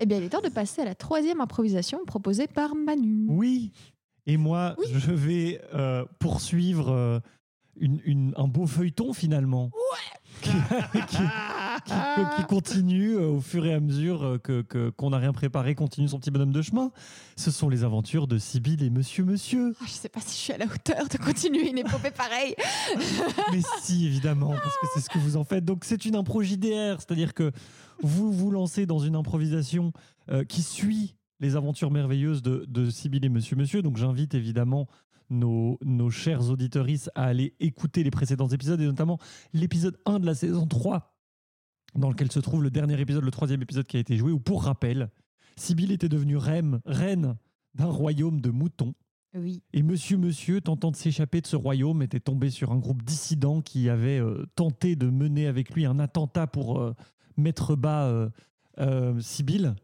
Eh 0.01 0.07
bien, 0.07 0.19
il 0.19 0.25
est 0.25 0.29
temps 0.29 0.41
de 0.41 0.49
passer 0.49 0.83
à 0.83 0.85
la 0.85 0.95
troisième 0.95 1.41
improvisation 1.41 1.99
proposée 2.05 2.47
par 2.49 2.75
Manu. 2.75 3.27
Oui. 3.29 3.73
Et 4.27 4.37
moi, 4.37 4.75
Oui. 4.79 4.87
je 4.93 5.13
vais 5.13 5.61
euh, 5.73 6.05
poursuivre 6.19 6.91
euh, 6.91 7.21
une, 7.77 8.01
une- 8.05 8.35
un 8.37 8.49
beau 8.49 8.67
feuilleton 8.67 9.13
finalement. 9.13 9.67
Ouais. 9.67 10.24
Qui, 10.45 10.51
qui- 11.09 11.17
qui, 11.87 12.37
qui 12.37 12.45
continue 12.47 13.15
euh, 13.17 13.29
au 13.29 13.41
fur 13.41 13.67
et 13.67 13.75
à 13.75 13.81
mesure 13.81 14.23
euh, 14.25 14.39
que 14.39 14.63
que- 14.63 14.91
qu'on 14.91 15.11
n'a 15.11 15.19
rien 15.19 15.33
préparé, 15.33 15.75
continue 15.75 16.09
son 16.09 16.19
petit 16.19 16.31
bonhomme 16.31 16.53
de 16.53 16.63
chemin. 16.63 16.91
Ce 17.37 17.51
sont 17.51 17.69
les 17.69 17.83
aventures 17.85 18.27
de 18.27 18.39
Sibyl 18.39 18.83
et 18.83 18.91
Monsieur 18.91 19.25
Monsieur. 19.25 19.75
Ah, 19.81 19.85
je 19.87 19.93
sais 19.93 20.09
pas 20.09 20.21
si 20.21 20.31
je 20.37 20.43
suis 20.43 20.53
à 20.53 20.59
la 20.59 20.67
hauteur 20.67 21.09
de 21.09 21.17
continuer 21.19 21.69
une 21.71 21.79
épopée 21.79 22.11
pareille. 22.11 22.55
Mais 23.53 23.61
si, 23.83 24.07
évidemment, 24.07 24.51
parce 24.51 24.77
que 24.77 24.87
c'est 24.95 25.01
ce 25.01 25.11
que 25.11 25.19
vous 25.19 25.37
en 25.37 25.45
faites. 25.45 25.65
Donc 25.65 25.85
c'est 25.85 26.05
une 26.05 26.15
impro 26.17 26.43
JDR, 26.43 26.97
c'est-à-dire 26.99 27.35
que 27.35 27.51
vous 28.03 28.33
vous 28.33 28.51
lancez 28.51 28.87
dans 28.87 28.99
une 29.01 29.17
improvisation 29.17 29.93
euh, 30.31 30.45
qui 30.45 30.63
suit 30.63 31.17
les 31.41 31.57
aventures 31.57 31.91
merveilleuses 31.91 32.43
de, 32.43 32.65
de 32.69 32.89
Sibyl 32.91 33.25
et 33.25 33.29
Monsieur 33.29 33.57
Monsieur. 33.57 33.83
Donc 33.83 33.97
j'invite 33.97 34.35
évidemment 34.35 34.87
nos, 35.35 35.79
nos 35.85 36.11
chers 36.11 36.51
auditorices 36.51 37.11
à 37.15 37.25
aller 37.25 37.55
écouter 37.61 38.03
les 38.03 38.11
précédents 38.11 38.49
épisodes, 38.49 38.81
et 38.81 38.87
notamment 38.87 39.19
l'épisode 39.53 39.99
1 40.07 40.21
de 40.21 40.27
la 40.27 40.35
saison 40.35 40.67
3, 40.67 41.15
dans 41.97 42.09
lequel 42.09 42.33
se 42.33 42.41
trouve 42.41 42.63
le 42.63 42.71
dernier 42.71 43.01
épisode, 43.01 43.25
le 43.25 43.31
troisième 43.31 43.63
épisode 43.63 43.87
qui 43.87 43.97
a 43.97 44.01
été 44.01 44.17
joué, 44.17 44.33
où 44.33 44.41
pour 44.41 44.65
rappel, 44.65 45.11
Sibyl 45.57 45.93
était 45.93 46.09
devenue 46.09 46.37
reine, 46.37 46.81
reine 46.87 47.37
d'un 47.75 47.87
royaume 47.87 48.41
de 48.41 48.51
moutons. 48.51 48.95
Oui. 49.37 49.63
Et 49.73 49.83
Monsieur 49.83 50.17
Monsieur, 50.17 50.61
tentant 50.61 50.93
de 50.93 50.97
s'échapper 50.97 51.41
de 51.41 51.47
ce 51.47 51.57
royaume, 51.57 52.03
était 52.03 52.21
tombé 52.21 52.51
sur 52.51 52.71
un 52.71 52.79
groupe 52.79 53.03
dissidents 53.03 53.63
qui 53.63 53.89
avait 53.89 54.21
euh, 54.21 54.47
tenté 54.55 54.95
de 54.95 55.11
mener 55.11 55.49
avec 55.49 55.75
lui 55.75 55.87
un 55.87 55.99
attentat 55.99 56.47
pour 56.47 56.81
euh, 56.81 56.95
mettre 57.37 57.77
bas 57.77 58.07
euh, 58.07 58.29
euh, 58.79 59.19
Sibyl. 59.21 59.75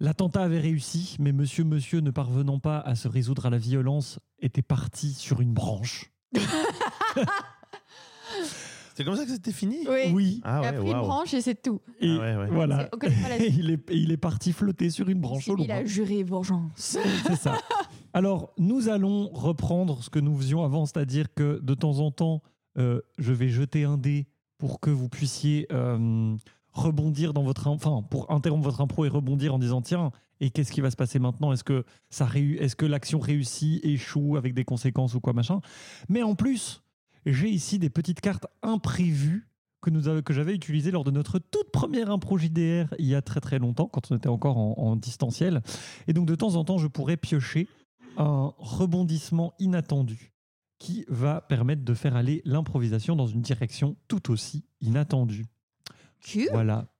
L'attentat 0.00 0.42
avait 0.42 0.60
réussi, 0.60 1.16
mais 1.20 1.32
Monsieur 1.32 1.64
Monsieur, 1.64 2.00
ne 2.00 2.10
parvenant 2.10 2.58
pas 2.58 2.80
à 2.80 2.94
se 2.94 3.08
résoudre 3.08 3.46
à 3.46 3.50
la 3.50 3.58
violence, 3.58 4.18
était 4.42 4.62
parti 4.62 5.12
sur 5.14 5.40
une 5.40 5.52
branche. 5.52 6.12
C'est 8.94 9.04
comme 9.04 9.16
ça 9.16 9.24
que 9.24 9.30
c'était 9.30 9.52
fini? 9.52 9.86
Oui. 9.88 10.10
Oui. 10.12 10.40
Ah 10.44 10.60
il 10.62 10.66
a 10.66 10.72
pris 10.74 10.90
une 10.90 10.98
branche 10.98 11.32
et 11.32 11.40
c'est 11.40 11.60
tout. 11.62 11.80
Et 12.00 12.10
Ah 12.10 12.18
ouais, 12.20 12.36
ouais. 12.36 12.48
voilà. 12.50 12.88
On 12.92 12.98
connaît 12.98 13.22
pas 13.22 13.28
la 13.30 13.38
Et 13.42 13.46
il, 13.48 13.70
est, 13.70 13.90
et 13.90 13.96
il 13.96 14.12
est 14.12 14.16
parti 14.18 14.52
flotter 14.52 14.90
sur 14.90 15.08
une 15.08 15.18
branche 15.20 15.48
au 15.48 15.56
Il 15.56 15.66
loin. 15.66 15.76
a 15.76 15.84
juré 15.86 16.22
vengeance. 16.22 16.98
C'est 17.26 17.36
ça. 17.36 17.56
Alors, 18.12 18.52
nous 18.58 18.90
allons 18.90 19.30
reprendre 19.32 20.02
ce 20.02 20.10
que 20.10 20.18
nous 20.18 20.36
faisions 20.36 20.62
avant, 20.62 20.84
c'est-à-dire 20.84 21.32
que 21.34 21.58
de 21.62 21.74
temps 21.74 22.00
en 22.00 22.10
temps, 22.10 22.42
euh, 22.76 23.00
je 23.16 23.32
vais 23.32 23.48
jeter 23.48 23.84
un 23.84 23.96
dé 23.96 24.26
pour 24.58 24.78
que 24.78 24.90
vous 24.90 25.08
puissiez 25.08 25.66
euh, 25.72 26.36
rebondir 26.72 27.32
dans 27.32 27.42
votre, 27.42 27.68
enfin, 27.68 28.02
pour 28.10 28.30
interrompre 28.30 28.64
votre 28.64 28.82
impro 28.82 29.06
et 29.06 29.08
rebondir 29.08 29.54
en 29.54 29.58
disant 29.58 29.80
tiens, 29.80 30.10
et 30.42 30.50
qu'est-ce 30.50 30.72
qui 30.72 30.80
va 30.80 30.90
se 30.90 30.96
passer 30.96 31.20
maintenant? 31.20 31.52
Est-ce 31.52 31.62
que 31.62 31.84
ça 32.10 32.28
est-ce 32.34 32.74
que 32.74 32.84
l'action 32.84 33.20
réussit, 33.20 33.82
échoue 33.84 34.36
avec 34.36 34.54
des 34.54 34.64
conséquences 34.64 35.14
ou 35.14 35.20
quoi 35.20 35.32
machin? 35.32 35.60
Mais 36.08 36.24
en 36.24 36.34
plus, 36.34 36.82
j'ai 37.24 37.48
ici 37.48 37.78
des 37.78 37.90
petites 37.90 38.20
cartes 38.20 38.46
imprévues 38.60 39.48
que, 39.80 39.90
nous 39.90 40.22
que 40.22 40.32
j'avais 40.32 40.54
utilisées 40.54 40.90
lors 40.90 41.04
de 41.04 41.12
notre 41.12 41.38
toute 41.38 41.70
première 41.72 42.10
impro 42.10 42.38
JDR 42.38 42.92
il 42.98 43.06
y 43.06 43.14
a 43.14 43.22
très 43.22 43.40
très 43.40 43.60
longtemps, 43.60 43.86
quand 43.86 44.10
on 44.10 44.16
était 44.16 44.28
encore 44.28 44.58
en, 44.58 44.74
en 44.78 44.96
distanciel. 44.96 45.62
Et 46.08 46.12
donc 46.12 46.26
de 46.26 46.34
temps 46.34 46.56
en 46.56 46.64
temps, 46.64 46.78
je 46.78 46.88
pourrais 46.88 47.16
piocher 47.16 47.68
un 48.16 48.52
rebondissement 48.58 49.54
inattendu 49.60 50.32
qui 50.80 51.04
va 51.06 51.40
permettre 51.40 51.84
de 51.84 51.94
faire 51.94 52.16
aller 52.16 52.42
l'improvisation 52.44 53.14
dans 53.14 53.28
une 53.28 53.42
direction 53.42 53.96
tout 54.08 54.32
aussi 54.32 54.64
inattendue. 54.80 55.46
Voilà. 56.50 56.91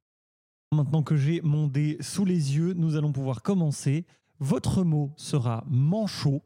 Maintenant 0.73 1.03
que 1.03 1.17
j'ai 1.17 1.43
mon 1.43 1.67
dé 1.67 1.99
sous 2.01 2.25
les 2.25 2.57
yeux, 2.57 2.73
nous 2.73 2.97
allons 2.97 3.13
pouvoir 3.13 3.43
commencer. 3.43 4.07
Votre 4.39 4.85
mot 4.85 5.13
sera 5.17 5.65
manchot. 5.69 6.43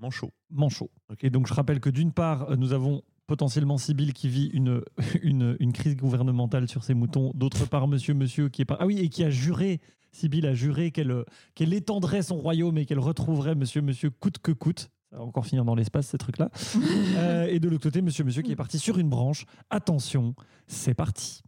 Manchot. 0.00 0.32
Manchot. 0.50 0.90
Et 1.20 1.28
donc 1.28 1.46
je 1.46 1.52
rappelle 1.52 1.80
que 1.80 1.90
d'une 1.90 2.12
part, 2.12 2.50
euh, 2.50 2.56
nous 2.56 2.72
avons 2.72 3.02
potentiellement 3.26 3.76
Sibyl 3.76 4.14
qui 4.14 4.30
vit 4.30 4.46
une, 4.46 4.80
une, 5.22 5.54
une 5.60 5.72
crise 5.74 5.96
gouvernementale 5.96 6.66
sur 6.66 6.82
ses 6.82 6.94
moutons. 6.94 7.30
D'autre 7.34 7.66
part, 7.66 7.88
Monsieur 7.88 8.14
Monsieur 8.14 8.48
qui 8.48 8.62
est 8.62 8.64
pas... 8.64 8.78
Ah 8.80 8.86
oui, 8.86 8.98
et 9.00 9.10
qui 9.10 9.22
a 9.22 9.28
juré, 9.28 9.80
Sibyl 10.12 10.46
a 10.46 10.54
juré 10.54 10.90
qu'elle 10.90 11.10
euh, 11.10 11.24
qu'elle 11.54 11.74
étendrait 11.74 12.22
son 12.22 12.36
royaume 12.36 12.78
et 12.78 12.86
qu'elle 12.86 13.00
retrouverait 13.00 13.54
Monsieur 13.54 13.82
Monsieur 13.82 14.08
coûte 14.08 14.38
que 14.38 14.52
coûte. 14.52 14.90
Ça 15.10 15.18
va 15.18 15.24
encore 15.24 15.44
finir 15.46 15.66
dans 15.66 15.74
l'espace, 15.74 16.06
ces 16.06 16.18
trucs-là. 16.18 16.50
Euh, 17.16 17.46
et 17.46 17.60
de 17.60 17.68
l'autre 17.68 17.82
côté, 17.82 18.02
Monsieur 18.02 18.24
Monsieur 18.24 18.42
qui 18.42 18.52
est 18.52 18.56
parti 18.56 18.78
sur 18.78 18.98
une 18.98 19.08
branche. 19.08 19.44
Attention, 19.70 20.34
c'est 20.66 20.94
parti. 20.94 21.42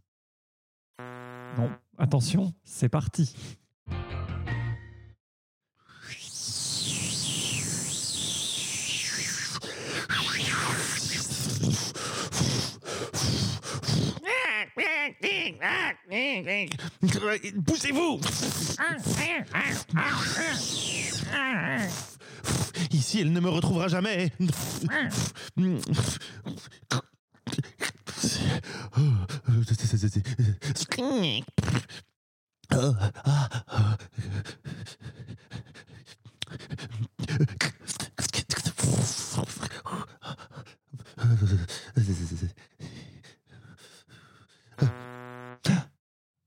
Non, 1.57 1.69
attention, 1.99 2.53
c'est 2.63 2.89
parti. 2.89 3.35
Poussez-vous 17.65 18.19
Ici, 22.91 23.21
elle 23.21 23.31
ne 23.31 23.39
me 23.39 23.49
retrouvera 23.49 23.87
jamais. 23.87 24.31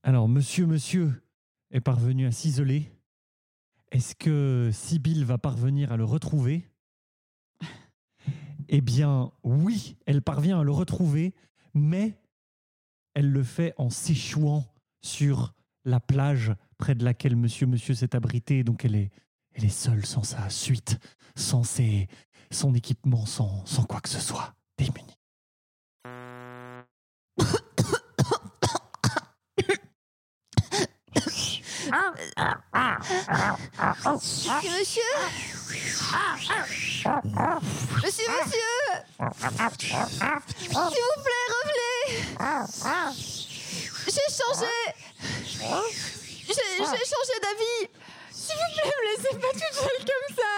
Alors, 0.03 0.27
Monsieur 0.27 0.65
Monsieur 0.65 1.23
est 1.71 1.81
parvenu 1.81 2.27
à 2.27 2.31
s'isoler. 2.31 2.91
Est-ce 3.91 4.15
que 4.15 4.69
Sibyl 4.73 5.23
va 5.25 5.37
parvenir 5.37 5.91
à 5.91 5.97
le 5.97 6.03
retrouver? 6.03 6.67
Eh 8.69 8.81
bien, 8.81 9.31
oui, 9.43 9.97
elle 10.05 10.21
parvient 10.21 10.59
à 10.59 10.63
le 10.63 10.71
retrouver, 10.71 11.33
mais 11.73 12.17
elle 13.13 13.31
le 13.31 13.43
fait 13.43 13.73
en 13.77 13.89
s'échouant 13.89 14.65
sur 15.01 15.53
la 15.85 15.99
plage 15.99 16.53
près 16.77 16.95
de 16.95 17.03
laquelle 17.03 17.35
Monsieur 17.35 17.67
Monsieur 17.67 17.93
s'est 17.93 18.15
abrité. 18.15 18.63
Donc, 18.63 18.85
elle 18.85 18.95
est, 18.95 19.11
elle 19.53 19.65
est 19.65 19.69
seule, 19.69 20.05
sans 20.05 20.23
sa 20.23 20.49
suite, 20.49 20.99
sans 21.35 21.63
ses, 21.63 22.07
son 22.51 22.73
équipement, 22.73 23.25
sans, 23.25 23.65
sans 23.65 23.83
quoi 23.83 24.01
que 24.01 24.09
ce 24.09 24.19
soit, 24.19 24.55
démunie. 24.77 25.17
Monsieur 34.13 35.03
Monsieur, 38.03 38.23
monsieur 38.29 38.71
S'il 40.57 40.73
vous 40.73 41.19
plaît, 41.23 41.45
revenez. 41.53 42.01
J'ai 44.07 44.27
changé. 44.33 44.73
J'ai 46.47 47.05
changé 47.05 47.35
d'avis 47.41 47.89
S'il 48.43 48.55
vous 48.55 48.71
plaît, 48.75 48.89
me 48.89 48.93
laissez 49.15 49.35
pas 49.39 49.53
toute 49.53 49.73
seule 49.73 50.03
comme 50.03 50.27
ça. 50.35 50.51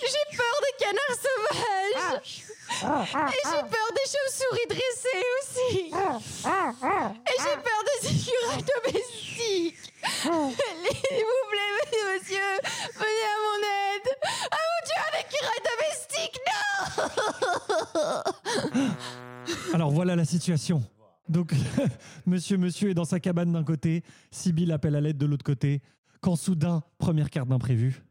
J'ai 0.00 0.24
peur 0.36 0.56
des 0.62 0.74
canards 0.84 1.20
sauvages. 1.24 2.30
Et 3.32 3.42
j'ai 3.44 3.62
peur 3.62 3.88
des 3.90 4.06
chauves-souris 4.06 4.68
dressées 4.68 5.24
aussi. 5.40 5.78
Et 5.86 7.38
j'ai 7.42 7.56
peur 7.56 7.80
des 7.90 8.00
écureuils 8.08 8.62
domestiques. 8.62 9.82
S'il 10.04 10.30
vous 10.30 10.54
plaît, 10.54 11.72
monsieur, 11.80 12.04
monsieur, 12.14 12.50
venez 12.94 13.26
à 13.26 13.36
mon 13.42 13.58
aide. 13.64 14.08
Ah 14.50 14.62
mon 14.70 14.80
dieu, 14.86 14.98
un 15.10 15.14
écureuil 15.24 15.62
domestique, 15.72 16.36
non. 16.46 16.62
Alors 19.74 19.90
voilà 19.90 20.14
la 20.14 20.24
situation. 20.24 20.82
Donc, 21.28 21.52
monsieur, 22.26 22.58
monsieur 22.58 22.90
est 22.90 22.94
dans 22.94 23.04
sa 23.04 23.18
cabane 23.18 23.52
d'un 23.52 23.64
côté, 23.64 24.02
Sibyl 24.30 24.70
appelle 24.72 24.94
à 24.94 25.00
l'aide 25.00 25.16
de 25.16 25.26
l'autre 25.26 25.44
côté, 25.44 25.80
quand 26.24 26.36
soudain, 26.36 26.82
première 26.96 27.28
carte 27.28 27.50
d'imprévu, 27.50 28.02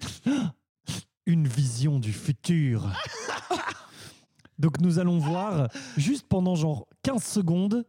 une 1.26 1.48
vision 1.48 1.98
du 1.98 2.12
futur. 2.12 2.92
Donc 4.60 4.80
nous 4.80 5.00
allons 5.00 5.18
voir, 5.18 5.68
juste 5.96 6.28
pendant 6.28 6.54
genre 6.54 6.86
15 7.02 7.24
secondes, 7.24 7.84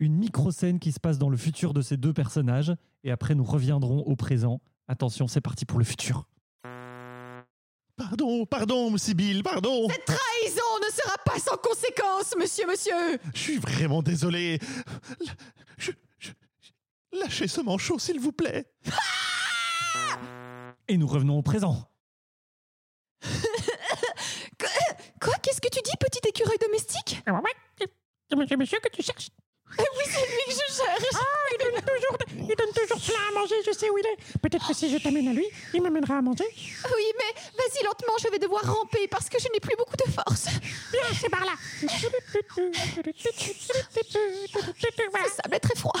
une 0.00 0.16
micro-scène 0.16 0.80
qui 0.80 0.90
se 0.90 0.98
passe 0.98 1.16
dans 1.16 1.28
le 1.28 1.36
futur 1.36 1.74
de 1.74 1.80
ces 1.80 1.96
deux 1.96 2.12
personnages, 2.12 2.74
et 3.04 3.12
après 3.12 3.36
nous 3.36 3.44
reviendrons 3.44 4.00
au 4.00 4.16
présent. 4.16 4.60
Attention, 4.88 5.28
c'est 5.28 5.40
parti 5.40 5.64
pour 5.64 5.78
le 5.78 5.84
futur. 5.84 6.26
Pardon, 7.96 8.46
pardon, 8.46 8.96
Sibyl, 8.96 9.44
pardon. 9.44 9.88
Cette 9.90 10.06
trahison 10.06 10.78
ne 10.84 10.92
sera 10.92 11.14
pas 11.24 11.38
sans 11.38 11.56
conséquence, 11.56 12.34
monsieur, 12.36 12.66
monsieur 12.66 13.20
Je 13.32 13.38
suis 13.38 13.58
vraiment 13.58 14.02
désolé. 14.02 14.58
Je- 15.78 15.92
Lâchez 17.12 17.48
ce 17.48 17.60
manchot, 17.60 17.98
s'il 17.98 18.20
vous 18.20 18.32
plaît. 18.32 18.64
Et 20.88 20.96
nous 20.96 21.06
revenons 21.06 21.38
au 21.38 21.42
présent. 21.42 21.86
Quoi 25.20 25.34
Qu'est-ce 25.42 25.60
que 25.60 25.68
tu 25.68 25.80
dis, 25.82 25.92
petit 26.00 26.26
écureuil 26.26 26.56
domestique? 26.58 27.20
C'est 28.28 28.56
monsieur 28.56 28.78
que 28.80 28.88
tu 28.88 29.02
cherches 29.02 29.28
Oui, 29.78 30.04
c'est 30.04 30.20
lui 30.20 30.44
que 30.46 30.52
je 30.52 30.56
cherche. 30.74 31.04
Il 31.52 31.58
donne 31.58 31.80
toujours, 31.82 32.16
il 32.30 32.56
donne 32.56 32.72
toujours 32.72 33.00
plein 33.00 33.28
à 33.28 33.32
manger, 33.38 33.54
je 33.66 33.72
sais 33.72 33.90
où 33.90 33.98
il 33.98 34.06
est. 34.06 34.16
Peut-être 34.40 34.66
que 34.66 34.74
si 34.74 34.90
je 34.90 34.96
t'amène 34.98 35.28
à 35.28 35.32
lui, 35.32 35.46
il 35.74 35.82
m'amènera 35.82 36.18
à 36.18 36.22
manger. 36.22 36.44
Oui, 36.46 37.12
mais 37.18 37.32
vas-y 37.56 37.82
lentement, 37.84 38.14
je 38.22 38.28
vais 38.28 38.38
devoir 38.38 38.62
ramper 38.62 39.06
parce 39.08 39.28
que 39.28 39.38
je 39.38 39.48
n'ai 39.52 39.60
plus 39.60 39.76
beaucoup 39.76 39.96
de 39.96 40.10
force. 40.10 40.46
Viens, 40.92 41.12
c'est 41.18 41.28
par 41.30 41.44
là. 41.44 41.54
Sable 45.28 45.54
est 45.54 45.60
très 45.60 45.76
froid. 45.76 46.00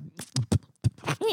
Non, 1.21 1.27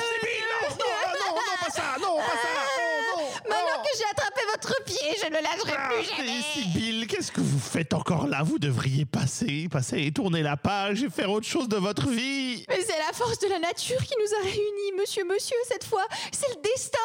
Sibyl, 0.00 0.44
non, 0.48 0.68
non, 0.70 0.92
ah, 1.04 1.12
non, 1.18 1.34
non, 1.34 1.56
pas 1.60 1.70
ça, 1.70 1.96
non, 2.00 2.16
pas 2.16 2.22
ça. 2.22 2.48
Oh, 2.78 3.18
non, 3.18 3.50
Maintenant 3.50 3.78
oh. 3.78 3.82
que 3.82 3.98
j'ai 3.98 4.04
attrapé 4.10 4.40
votre 4.52 4.84
pied, 4.84 5.16
je 5.20 5.26
ne 5.26 5.34
lâcherai 5.42 5.72
Ah, 5.76 5.88
plus 5.92 6.04
jamais. 6.04 6.42
Sibyl, 6.54 7.06
qu'est-ce 7.06 7.32
que 7.32 7.40
vous 7.40 7.58
faites 7.58 7.92
encore 7.94 8.26
là 8.28 8.42
Vous 8.44 8.58
devriez 8.58 9.04
passer, 9.04 9.68
passer 9.70 10.02
et 10.06 10.12
tourner 10.12 10.42
la 10.42 10.56
page 10.56 11.02
et 11.02 11.10
faire 11.10 11.30
autre 11.30 11.46
chose 11.46 11.68
de 11.68 11.76
votre 11.76 12.08
vie. 12.08 12.64
Mais 12.68 12.80
c'est 12.86 12.98
la 12.98 13.12
force 13.12 13.38
de 13.40 13.48
la 13.48 13.58
nature 13.58 13.98
qui 14.02 14.14
nous 14.18 14.34
a 14.38 14.42
réunis, 14.42 14.92
monsieur, 14.98 15.24
monsieur, 15.24 15.56
cette 15.68 15.84
fois. 15.84 16.06
C'est 16.32 16.48
le 16.54 16.62
destin. 16.62 16.98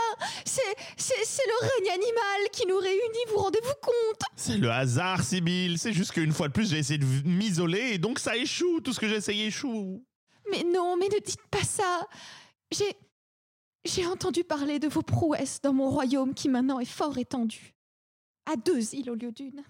C'est, 0.46 0.62
c'est, 0.98 1.26
c'est 1.26 1.46
le 1.48 1.68
règne 1.68 1.92
animal 1.92 2.50
qui 2.52 2.66
nous 2.68 2.78
réunit, 2.78 3.26
vous 3.32 3.38
rendez-vous 3.40 3.74
compte 3.82 4.22
C'est 4.36 4.58
le 4.58 4.70
hasard, 4.72 5.24
Sibyl. 5.24 5.78
C'est 5.80 5.94
juste 5.94 6.12
qu'une 6.12 6.34
fois 6.34 6.48
de 6.48 6.54
plus, 6.54 6.70
j'ai 6.70 6.78
essayé 6.78 7.00
de 7.00 7.06
m'isoler 7.26 7.92
et 7.94 7.98
donc 7.98 8.20
ça 8.20 8.36
échoue. 8.38 8.80
Tout 8.82 8.94
ce 8.94 9.00
que 9.00 9.08
j'ai 9.08 9.16
essayé 9.16 9.48
échoue. 9.48 10.04
Mais 10.52 10.64
non, 10.64 10.98
mais 10.98 11.08
ne 11.10 11.20
dites 11.20 11.48
pas 11.50 11.64
ça. 11.64 12.08
J'ai. 12.72 12.96
J'ai 13.86 14.06
entendu 14.06 14.46
parler 14.46 14.80
de 14.80 14.88
vos 14.88 15.02
prouesses 15.02 15.60
dans 15.62 15.74
mon 15.74 15.90
royaume 15.90 16.34
qui 16.34 16.48
maintenant 16.48 16.80
est 16.80 16.86
fort 16.86 17.18
étendu. 17.18 17.76
À 18.50 18.56
deux 18.56 18.96
îles 18.96 19.10
au 19.10 19.16
lieu 19.16 19.34
d'une. 19.34 19.62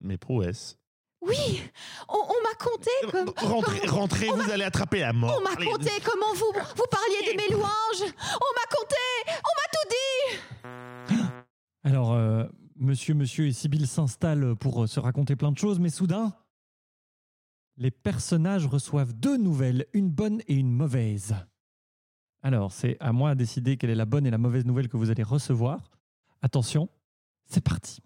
Mes 0.00 0.16
prouesses. 0.16 0.78
Oui, 1.20 1.60
on, 2.08 2.16
on 2.16 2.42
m'a 2.42 2.54
conté 2.54 2.90
comme. 3.10 3.30
Rentrez, 3.36 3.86
rentrez, 3.88 4.28
vous 4.28 4.50
allez 4.50 4.64
attraper 4.64 5.00
la 5.00 5.12
mort. 5.12 5.38
On 5.38 5.42
m'a 5.42 5.54
conté 5.56 5.90
comment 6.02 6.32
vous, 6.32 6.50
vous 6.76 6.86
parliez 6.90 7.30
de 7.30 7.36
mes 7.36 7.48
louanges. 7.54 8.14
On 8.40 8.50
m'a 8.54 8.66
conté, 8.74 8.96
on 9.28 9.52
m'a 9.58 9.68
tout 9.74 9.88
dit. 9.90 11.22
Alors, 11.84 12.14
euh, 12.14 12.44
monsieur, 12.76 13.12
monsieur 13.12 13.48
et 13.48 13.52
Sibyl 13.52 13.86
s'installent 13.86 14.56
pour 14.56 14.84
euh, 14.84 14.86
se 14.86 14.98
raconter 14.98 15.36
plein 15.36 15.52
de 15.52 15.58
choses, 15.58 15.78
mais 15.78 15.90
soudain, 15.90 16.32
les 17.78 17.90
personnages 17.92 18.66
reçoivent 18.66 19.12
deux 19.12 19.36
nouvelles, 19.36 19.86
une 19.92 20.10
bonne 20.10 20.42
et 20.48 20.54
une 20.54 20.72
mauvaise. 20.72 21.34
Alors, 22.42 22.72
c'est 22.72 22.96
à 23.00 23.12
moi 23.12 23.34
de 23.34 23.38
décider 23.38 23.76
quelle 23.76 23.90
est 23.90 23.94
la 23.94 24.04
bonne 24.04 24.26
et 24.26 24.30
la 24.30 24.38
mauvaise 24.38 24.64
nouvelle 24.64 24.88
que 24.88 24.96
vous 24.96 25.10
allez 25.10 25.22
recevoir. 25.22 25.90
Attention, 26.42 26.88
c'est 27.46 27.62
parti. 27.62 28.02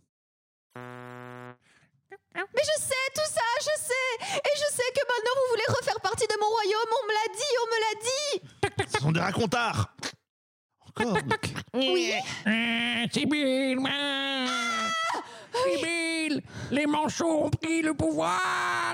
Mais 0.76 2.62
je 2.62 2.82
sais 2.82 2.94
tout 3.14 3.28
ça, 3.28 3.42
je 3.61 3.82
sais. 3.82 4.37
Et 4.37 4.54
je 4.56 4.74
sais 4.74 4.90
que 4.94 5.00
maintenant 5.06 5.35
vous 5.37 5.50
voulez 5.50 5.68
refaire 5.68 6.00
partie 6.00 6.26
de 6.26 6.35
mon 6.40 6.48
royaume. 6.48 6.92
On 7.02 7.06
me 7.06 7.12
l'a 7.12 7.28
dit, 7.35 7.52
on 7.62 7.66
me 7.66 7.78
l'a 7.80 7.94
dit. 8.04 8.92
Ce 8.92 9.00
sont 9.00 9.12
des 9.12 9.20
racontards. 9.20 9.94
Encore. 10.87 11.18
Oui. 11.74 12.12
Ah, 12.44 13.06
Sibyl, 13.11 13.78
ah, 13.88 14.46
Sibyl, 15.64 16.12
les 16.72 16.87
manchots 16.87 17.44
ont 17.44 17.50
pris 17.50 17.82
le 17.82 17.94
pouvoir. 17.94 18.40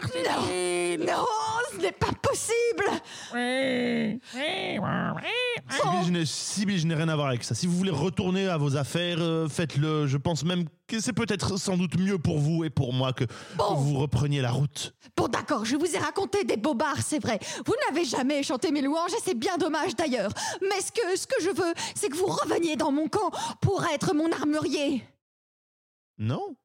Sibyl. 0.05 1.01
Non, 1.07 1.25
ce 1.73 1.77
n'est 1.79 1.93
pas 1.93 2.13
possible. 2.23 2.85
Oui, 3.33 4.21
oui, 4.35 4.79
oui. 4.79 5.71
Sibyl, 5.71 6.01
je 6.07 6.11
n'ai- 6.11 6.27
Sibyl, 6.27 6.79
je 6.79 6.87
n'ai 6.87 6.95
rien 6.95 7.09
à 7.09 7.15
voir 7.17 7.29
avec 7.29 7.45
ça. 7.45 7.55
Si 7.55 7.67
vous 7.67 7.77
voulez 7.77 7.91
retourner 7.91 8.49
à 8.49 8.57
vos 8.57 8.77
affaires, 8.77 9.19
euh, 9.21 9.49
faites-le. 9.49 10.07
Je 10.07 10.17
pense 10.17 10.45
même 10.45 10.65
que 10.87 11.01
c'est 11.01 11.13
peut-être 11.13 11.57
sans 11.57 11.77
doute 11.77 11.99
mieux 11.99 12.19
pour 12.19 12.39
vous 12.39 12.65
et 12.65 12.71
pour 12.71 12.93
moi 12.93 13.13
que, 13.13 13.25
que 13.25 13.33
Bon. 13.57 13.75
vous 13.75 13.99
repreniez 13.99 14.41
la 14.41 14.51
route. 14.51 14.95
Bon, 15.17 15.29
d'accord, 15.29 15.65
je 15.65 15.77
vous 15.77 15.95
ai 15.95 15.99
raconté 15.99 16.45
des 16.45 16.57
bobards, 16.57 17.03
c'est 17.05 17.19
vrai. 17.23 17.39
Vous 17.67 17.75
n'avez 17.89 18.05
jamais 18.05 18.43
chanté 18.43 18.71
mes 18.73 18.81
louanges 18.83 19.13
et 19.13 19.21
c'est 19.25 19.35
bien 19.39 19.57
dommage 19.59 19.95
d'ailleurs. 19.95 20.31
Mais 20.63 20.81
ce 20.81 20.91
que, 20.93 21.17
ce 21.19 21.27
que 21.27 21.43
je 21.43 21.51
veux, 21.51 21.75
c'est 21.95 22.09
que 22.09 22.17
vous 22.17 22.27
reveniez 22.27 22.77
dans 22.77 22.91
mon 22.93 23.09
camp 23.09 23.31
pour 23.61 23.85
être 23.95 24.15
mon 24.15 24.31
armurier. 24.33 25.05
Non 26.19 26.57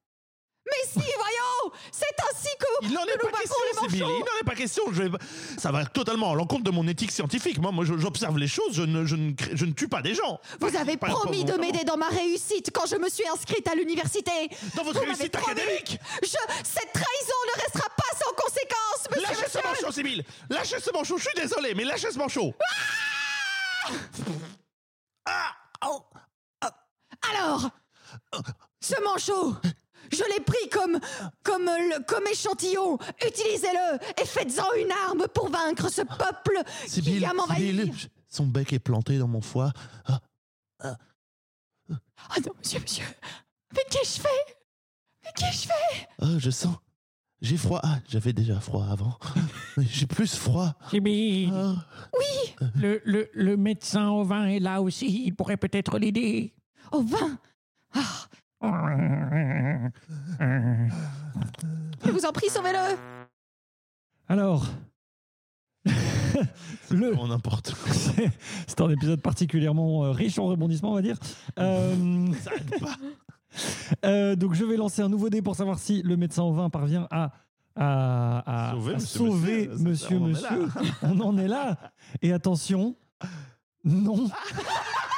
Mais 0.66 0.88
si, 0.90 1.06
voyons 1.16 1.76
C'est 1.92 2.06
ainsi 2.30 2.48
que 2.58 2.66
Il 2.82 2.92
n'en 2.92 3.02
est 3.04 3.22
nous 3.22 3.30
pas 3.30 3.38
question, 3.38 3.56
manchots. 3.74 3.94
Il 3.94 4.00
n'en 4.00 4.40
est 4.40 4.44
pas 4.46 4.54
question. 4.54 4.82
Je 4.92 5.02
vais... 5.02 5.18
Ça 5.58 5.70
va 5.70 5.84
totalement 5.84 6.32
à 6.32 6.34
l'encontre 6.34 6.64
de 6.64 6.70
mon 6.70 6.86
éthique 6.88 7.12
scientifique. 7.12 7.58
Moi, 7.58 7.70
moi 7.70 7.84
j'observe 7.84 8.38
les 8.38 8.48
choses. 8.48 8.72
Je 8.72 8.82
ne, 8.82 9.04
je, 9.04 9.16
ne, 9.16 9.32
je 9.52 9.64
ne 9.64 9.72
tue 9.72 9.88
pas 9.88 10.00
des 10.02 10.14
gens. 10.14 10.40
Vous 10.60 10.74
avez 10.76 10.96
promis 10.96 11.44
de 11.44 11.54
m'aider 11.54 11.84
dans 11.84 11.96
ma 11.96 12.08
réussite 12.08 12.70
quand 12.72 12.86
je 12.86 12.96
me 12.96 13.08
suis 13.08 13.26
inscrite 13.28 13.68
à 13.68 13.74
l'université. 13.74 14.32
Dans 14.76 14.84
votre 14.84 15.00
Vous 15.00 15.04
réussite 15.04 15.36
académique. 15.36 15.98
Je, 16.22 16.28
cette 16.64 16.92
trahison 16.92 17.40
ne 17.56 17.62
restera 17.62 17.88
pas 17.90 18.16
sans 18.24 18.32
conséquence, 18.34 19.10
monsieur. 19.10 19.22
Lâchez 19.22 19.50
ce 19.50 19.58
monsieur. 19.58 19.68
manchot, 19.68 19.92
Sibyl. 19.92 20.24
Lâchez 20.48 20.80
ce 20.80 20.90
manchot. 20.92 21.18
Je 21.18 21.22
suis 21.24 21.40
désolé, 21.40 21.74
mais 21.74 21.84
lâchez 21.84 22.10
ce 22.10 22.18
manchot. 22.18 22.54
Ah 25.26 25.54
oh. 25.86 26.02
Alors, 27.30 27.70
ce 28.80 29.02
manchot, 29.02 29.54
je 30.14 30.22
l'ai 30.32 30.40
pris 30.40 30.68
comme, 30.70 30.98
comme, 31.42 31.64
le, 31.64 32.02
comme 32.04 32.26
échantillon. 32.26 32.98
Utilisez-le 33.26 33.98
et 34.22 34.26
faites-en 34.26 34.72
une 34.80 34.92
arme 35.08 35.26
pour 35.34 35.48
vaincre 35.50 35.90
ce 35.90 36.02
peuple 36.02 36.58
qui 36.84 36.90
Sibyl, 36.90 37.18
vient 37.18 37.34
m'envahir. 37.34 37.92
Je- 37.92 38.06
son 38.28 38.46
bec 38.46 38.72
est 38.72 38.78
planté 38.78 39.18
dans 39.18 39.28
mon 39.28 39.40
foie. 39.40 39.72
Ah, 40.06 40.20
Ah 42.28 42.40
non, 42.44 42.52
monsieur, 42.58 42.80
monsieur. 42.80 43.04
Mais 43.74 43.82
qu'ai-je 43.90 44.20
fait? 44.20 44.56
Mais 45.24 45.30
qu'ai-je 45.36 45.66
fait? 45.66 46.08
Ah, 46.20 46.38
je 46.38 46.50
sens. 46.50 46.76
J'ai 47.42 47.56
froid. 47.58 47.80
Ah, 47.82 47.98
j'avais 48.08 48.32
déjà 48.32 48.58
froid 48.60 48.86
avant. 48.90 49.18
Mais 49.76 49.84
j'ai 49.90 50.06
plus 50.06 50.34
froid. 50.34 50.72
Sibyl, 50.90 51.50
Ah. 51.52 51.74
le, 52.76 53.02
le, 53.04 53.28
le 53.34 53.56
médecin 53.56 54.08
au 54.10 54.24
vin 54.24 54.46
est 54.46 54.60
là 54.60 54.80
aussi. 54.80 55.24
Il 55.26 55.34
pourrait 55.34 55.56
peut-être 55.58 55.98
l'aider. 55.98 56.54
Au 56.92 57.02
vin? 57.02 57.38
Ah, 57.94 58.00
je 62.04 62.10
vous 62.10 62.24
en 62.26 62.32
prie, 62.32 62.48
sauvez-le 62.48 62.96
Alors, 64.28 64.66
le, 66.90 67.14
On 67.18 67.28
n'importe 67.28 67.74
quoi. 67.74 67.92
c'est 68.66 68.80
un 68.80 68.88
épisode 68.90 69.20
particulièrement 69.22 70.04
euh, 70.04 70.10
riche 70.10 70.38
en 70.38 70.46
rebondissements, 70.46 70.92
on 70.92 70.94
va 70.94 71.02
dire. 71.02 71.16
Euh, 71.58 72.26
Ça 72.42 72.50
pas. 72.80 72.96
euh, 74.08 74.36
donc, 74.36 74.54
je 74.54 74.64
vais 74.64 74.76
lancer 74.76 75.02
un 75.02 75.08
nouveau 75.08 75.28
dé 75.30 75.42
pour 75.42 75.56
savoir 75.56 75.78
si 75.78 76.02
le 76.02 76.16
médecin 76.16 76.42
au 76.42 76.52
vin 76.52 76.70
parvient 76.70 77.06
à, 77.10 77.32
à, 77.76 78.70
à- 78.70 78.72
Sauver 78.72 78.92
à 78.92 78.96
monsieur, 78.96 79.18
sauver 79.18 79.68
monsieur. 79.78 80.18
monsieur, 80.18 80.18
On 80.18 80.22
en 80.24 80.26
est 80.26 80.30
monsieur. 80.30 80.66
là. 80.66 80.84
On 81.02 81.20
en 81.20 81.38
est 81.38 81.48
là. 81.48 81.76
Et 82.22 82.32
attention, 82.32 82.96
non. 83.84 84.28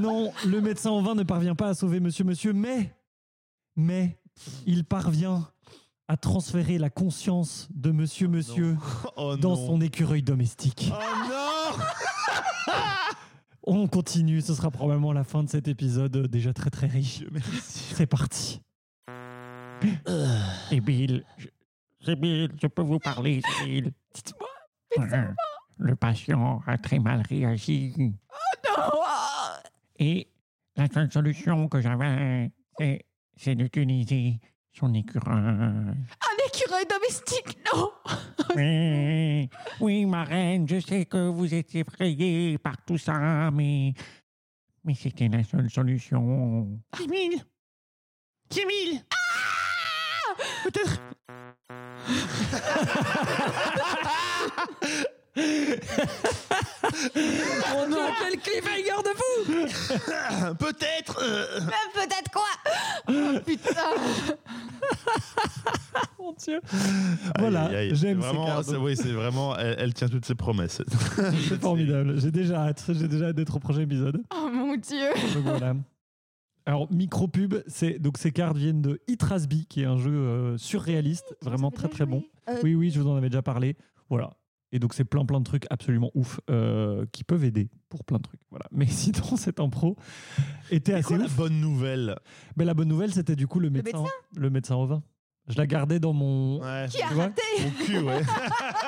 Non, 0.00 0.32
le 0.46 0.60
médecin 0.60 0.90
au 0.90 1.02
vin 1.02 1.14
ne 1.14 1.22
parvient 1.22 1.54
pas 1.54 1.68
à 1.68 1.74
sauver 1.74 2.00
monsieur, 2.00 2.24
monsieur, 2.24 2.52
mais, 2.52 2.94
mais 3.76 4.18
il 4.66 4.84
parvient 4.84 5.48
à 6.08 6.16
transférer 6.16 6.78
la 6.78 6.90
conscience 6.90 7.68
de 7.74 7.90
monsieur, 7.90 8.28
monsieur 8.28 8.76
Oh 9.16 9.36
dans 9.36 9.56
son 9.56 9.80
écureuil 9.80 10.22
domestique. 10.22 10.90
Oh 10.92 10.98
non 11.28 11.84
On 13.64 13.86
continue, 13.86 14.40
ce 14.40 14.54
sera 14.54 14.70
probablement 14.70 15.12
la 15.12 15.22
fin 15.24 15.44
de 15.44 15.48
cet 15.48 15.68
épisode 15.68 16.16
euh, 16.16 16.26
déjà 16.26 16.52
très 16.52 16.70
très 16.70 16.88
riche. 16.88 17.24
C'est 17.62 18.06
parti. 18.06 18.60
Sibyl, 20.68 21.24
je, 21.38 21.46
Sibyl, 22.04 22.50
je 22.60 22.66
peux 22.66 22.82
vous 22.82 22.98
parler, 22.98 23.40
Sibyl. 23.58 23.92
Dites-moi. 24.14 24.48
Euh, 25.12 25.28
Le 25.78 25.94
patient 25.96 26.60
a 26.66 26.76
très 26.76 26.98
mal 26.98 27.22
réagi. 27.28 28.14
Ah. 30.02 30.04
Et 30.04 30.28
la 30.76 30.88
seule 30.88 31.12
solution 31.12 31.68
que 31.68 31.80
j'avais, 31.80 32.50
c'est, 32.78 33.06
c'est 33.36 33.54
d'utiliser 33.54 34.40
son 34.72 34.92
écureuil. 34.94 35.34
Un 35.36 35.94
écureuil 36.48 36.86
domestique, 36.86 37.58
non 37.72 37.92
Oui, 38.56 39.48
oui, 39.80 40.04
ma 40.06 40.24
reine, 40.24 40.68
je 40.68 40.80
sais 40.80 41.04
que 41.06 41.28
vous 41.28 41.54
êtes 41.54 41.74
effrayée 41.74 42.58
par 42.58 42.76
tout 42.84 42.98
ça, 42.98 43.50
mais, 43.52 43.94
mais 44.84 44.94
c'était 44.94 45.28
la 45.28 45.44
seule 45.44 45.70
solution. 45.70 46.80
Sibyl 46.96 47.44
Sibyl 48.50 49.04
Peut-être. 50.64 51.00
Oh 57.74 57.86
non, 57.88 58.08
quel 58.20 58.38
cliffhanger 58.38 59.02
de 59.02 59.12
fou 59.16 60.54
Peut-être. 60.58 61.18
euh, 61.22 61.60
Mais 61.66 62.02
Peut-être 62.02 62.30
quoi? 62.30 62.42
Oh, 63.08 63.38
Putain 63.44 63.94
Mon 66.18 66.32
Dieu. 66.32 66.60
Voilà, 67.38 67.64
aïe, 67.66 67.74
aïe, 67.76 67.88
aïe. 67.90 67.96
j'aime 67.96 68.20
C'est 68.20 68.26
ces 68.28 68.32
vraiment, 68.34 68.46
cartes. 68.46 68.64
c'est- 68.66 68.76
Oui, 68.76 68.96
c'est 68.96 69.12
vraiment. 69.12 69.56
Elle, 69.56 69.76
elle 69.78 69.94
tient 69.94 70.08
toutes 70.08 70.24
ses 70.26 70.34
promesses. 70.34 70.82
C'est 71.48 71.60
formidable. 71.60 72.20
J'ai 72.20 72.30
déjà 72.30 72.62
hâte. 72.66 72.84
J'ai 72.88 73.08
déjà 73.08 73.26
hâte 73.28 73.36
d'être 73.36 73.56
au 73.56 73.58
prochain 73.60 73.80
épisode. 73.80 74.22
Oh 74.34 74.48
mon 74.52 74.76
Dieu 74.76 75.08
Donc 75.34 75.44
voilà. 75.44 75.74
Alors, 76.64 76.86
micro-pub, 76.92 77.56
c'est, 77.66 77.98
donc 77.98 78.18
ces 78.18 78.30
cartes 78.30 78.56
viennent 78.56 78.82
de 78.82 79.00
Hit 79.08 79.20
Rasby, 79.20 79.66
qui 79.66 79.82
est 79.82 79.86
un 79.86 79.96
jeu 79.98 80.12
euh, 80.12 80.56
surréaliste, 80.58 81.34
vraiment 81.42 81.70
Vous 81.70 81.76
très 81.76 81.88
très 81.88 82.06
bon. 82.06 82.22
Euh, 82.48 82.60
Oui, 82.62 82.76
oui, 82.76 82.90
je 82.92 83.00
vous 83.00 83.08
en 83.08 83.16
avais 83.16 83.30
déjà 83.30 83.42
parlé. 83.42 83.76
Voilà. 84.08 84.30
Et 84.72 84.78
donc, 84.78 84.94
c'est 84.94 85.04
plein 85.04 85.24
plein 85.26 85.38
de 85.38 85.44
trucs 85.44 85.66
absolument 85.70 86.10
ouf 86.14 86.40
euh, 86.50 87.04
qui 87.12 87.24
peuvent 87.24 87.44
aider 87.44 87.68
pour 87.90 88.04
plein 88.04 88.16
de 88.18 88.22
trucs. 88.22 88.40
Voilà. 88.50 88.64
Mais 88.72 88.86
sinon, 88.88 89.36
cette 89.36 89.60
impro 89.60 89.96
était 90.70 90.92
C'est 90.92 90.98
assez 90.98 91.08
quoi 91.08 91.18
la 91.18 91.24
ouf. 91.26 91.36
bonne 91.36 91.60
nouvelle? 91.60 92.16
Mais 92.56 92.64
la 92.64 92.74
bonne 92.74 92.88
nouvelle, 92.88 93.12
c'était 93.12 93.36
du 93.36 93.46
coup 93.46 93.60
le 93.60 93.70
médecin, 93.70 94.04
le 94.36 94.50
médecin 94.50 94.76
au 94.76 94.86
vin. 94.86 95.02
Je 95.48 95.58
la 95.58 95.66
gardais 95.66 95.98
dans 95.98 96.12
mon. 96.12 96.60
Ouais. 96.62 96.86
Qui 96.88 97.02
a 97.02 97.08
Tu 97.08 97.14
vois 97.14 97.24
raté? 97.24 97.42
Au 97.66 97.84
cul, 97.84 97.98
ouais. 97.98 98.22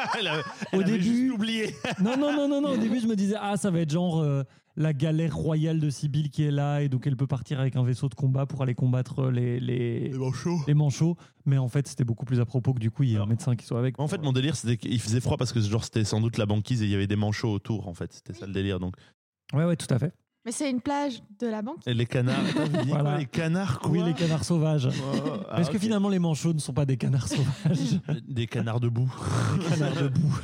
Au 0.73 0.83
début- 0.83 1.31
oublié. 1.31 1.75
Non, 2.03 2.17
non, 2.17 2.33
non, 2.35 2.49
non, 2.49 2.61
non. 2.61 2.71
Au 2.71 2.77
début, 2.79 3.01
je 3.01 3.07
me 3.07 3.17
disais, 3.17 3.37
ah, 3.41 3.57
ça 3.57 3.71
va 3.71 3.81
être 3.81 3.91
genre 3.91 4.21
euh, 4.21 4.43
la 4.77 4.93
galère 4.93 5.35
royale 5.37 5.79
de 5.81 5.89
Sibyl 5.91 6.31
qui 6.31 6.45
est 6.45 6.51
là, 6.51 6.81
et 6.81 6.89
donc 6.89 7.07
elle 7.07 7.17
peut 7.17 7.27
partir 7.27 7.61
avec 7.61 7.77
un 7.77 7.85
vaisseau 7.85 8.09
de 8.09 8.15
combat 8.15 8.45
pour 8.47 8.63
aller 8.63 8.75
combattre 8.75 9.31
les, 9.31 9.61
les, 9.61 10.11
manchots. 10.11 10.59
les 10.67 10.75
manchots. 10.75 11.17
Mais 11.47 11.59
en 11.59 11.69
fait, 11.69 11.87
c'était 11.87 12.05
beaucoup 12.05 12.25
plus 12.25 12.41
à 12.41 12.45
propos 12.45 12.73
que 12.75 12.81
du 12.81 12.91
coup, 12.91 13.03
il 13.05 13.11
y 13.11 13.13
a 13.13 13.15
un 13.15 13.17
Alors. 13.19 13.29
médecin 13.29 13.55
qui 13.57 13.67
soit 13.67 13.79
avec. 13.79 13.99
En 14.01 14.09
fait, 14.09 14.23
mon 14.23 14.33
délire, 14.33 14.57
c'était 14.57 14.77
qu'il 14.77 15.01
faisait 15.01 15.21
froid 15.21 15.37
parce 15.37 15.53
que 15.53 15.61
genre 15.61 15.85
c'était 15.85 16.05
sans 16.05 16.21
doute 16.21 16.39
la 16.39 16.47
banquise 16.47 16.83
et 16.83 16.87
il 16.87 16.91
y 16.91 16.95
avait 16.95 17.07
des 17.07 17.17
manchots 17.17 17.53
autour. 17.53 17.87
En 17.89 17.95
fait, 17.95 18.13
c'était 18.13 18.33
ça 18.35 18.47
le 18.47 18.53
délire. 18.53 18.81
Donc, 18.81 18.95
Ouais, 19.53 19.65
ouais, 19.65 19.77
tout 19.77 19.93
à 19.95 19.99
fait. 19.99 20.13
Mais 20.45 20.53
c'est 20.53 20.69
une 20.71 20.81
plage 20.83 21.23
de 21.41 21.47
la 21.47 21.63
banque. 21.63 21.79
et 21.87 21.95
les 21.95 22.05
canards. 22.07 22.39
Attends, 22.51 22.61
vous 22.65 22.69
dites 22.79 22.87
Voilà. 22.89 23.03
quoi, 23.11 23.19
les 23.19 23.27
canards 23.27 23.79
quoi 23.81 23.91
Oui, 23.91 24.03
les 24.05 24.13
canards 24.13 24.45
sauvages. 24.45 24.89
Oh, 24.93 25.19
ah, 25.51 25.61
Est-ce 25.61 25.71
que 25.71 25.77
ok. 25.77 25.83
finalement, 25.83 26.09
les 26.11 26.19
manchots 26.19 26.53
ne 26.53 26.59
sont 26.59 26.75
pas 26.75 26.85
des 26.85 26.97
canards 26.99 27.29
sauvages 27.29 28.01
des 28.29 28.47
canards 28.47 28.81
debout. 28.81 29.11
Des 29.59 29.65
canards 29.65 30.03
debout. 30.03 30.35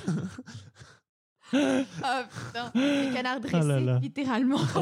Oh 1.53 1.57
putain, 1.57 2.71
les 2.75 3.11
canards 3.13 3.41
dressés, 3.41 3.57
Ah 3.61 3.65
là 3.65 3.81
là. 3.81 3.99
littéralement. 4.01 4.61
Oh, 4.77 4.79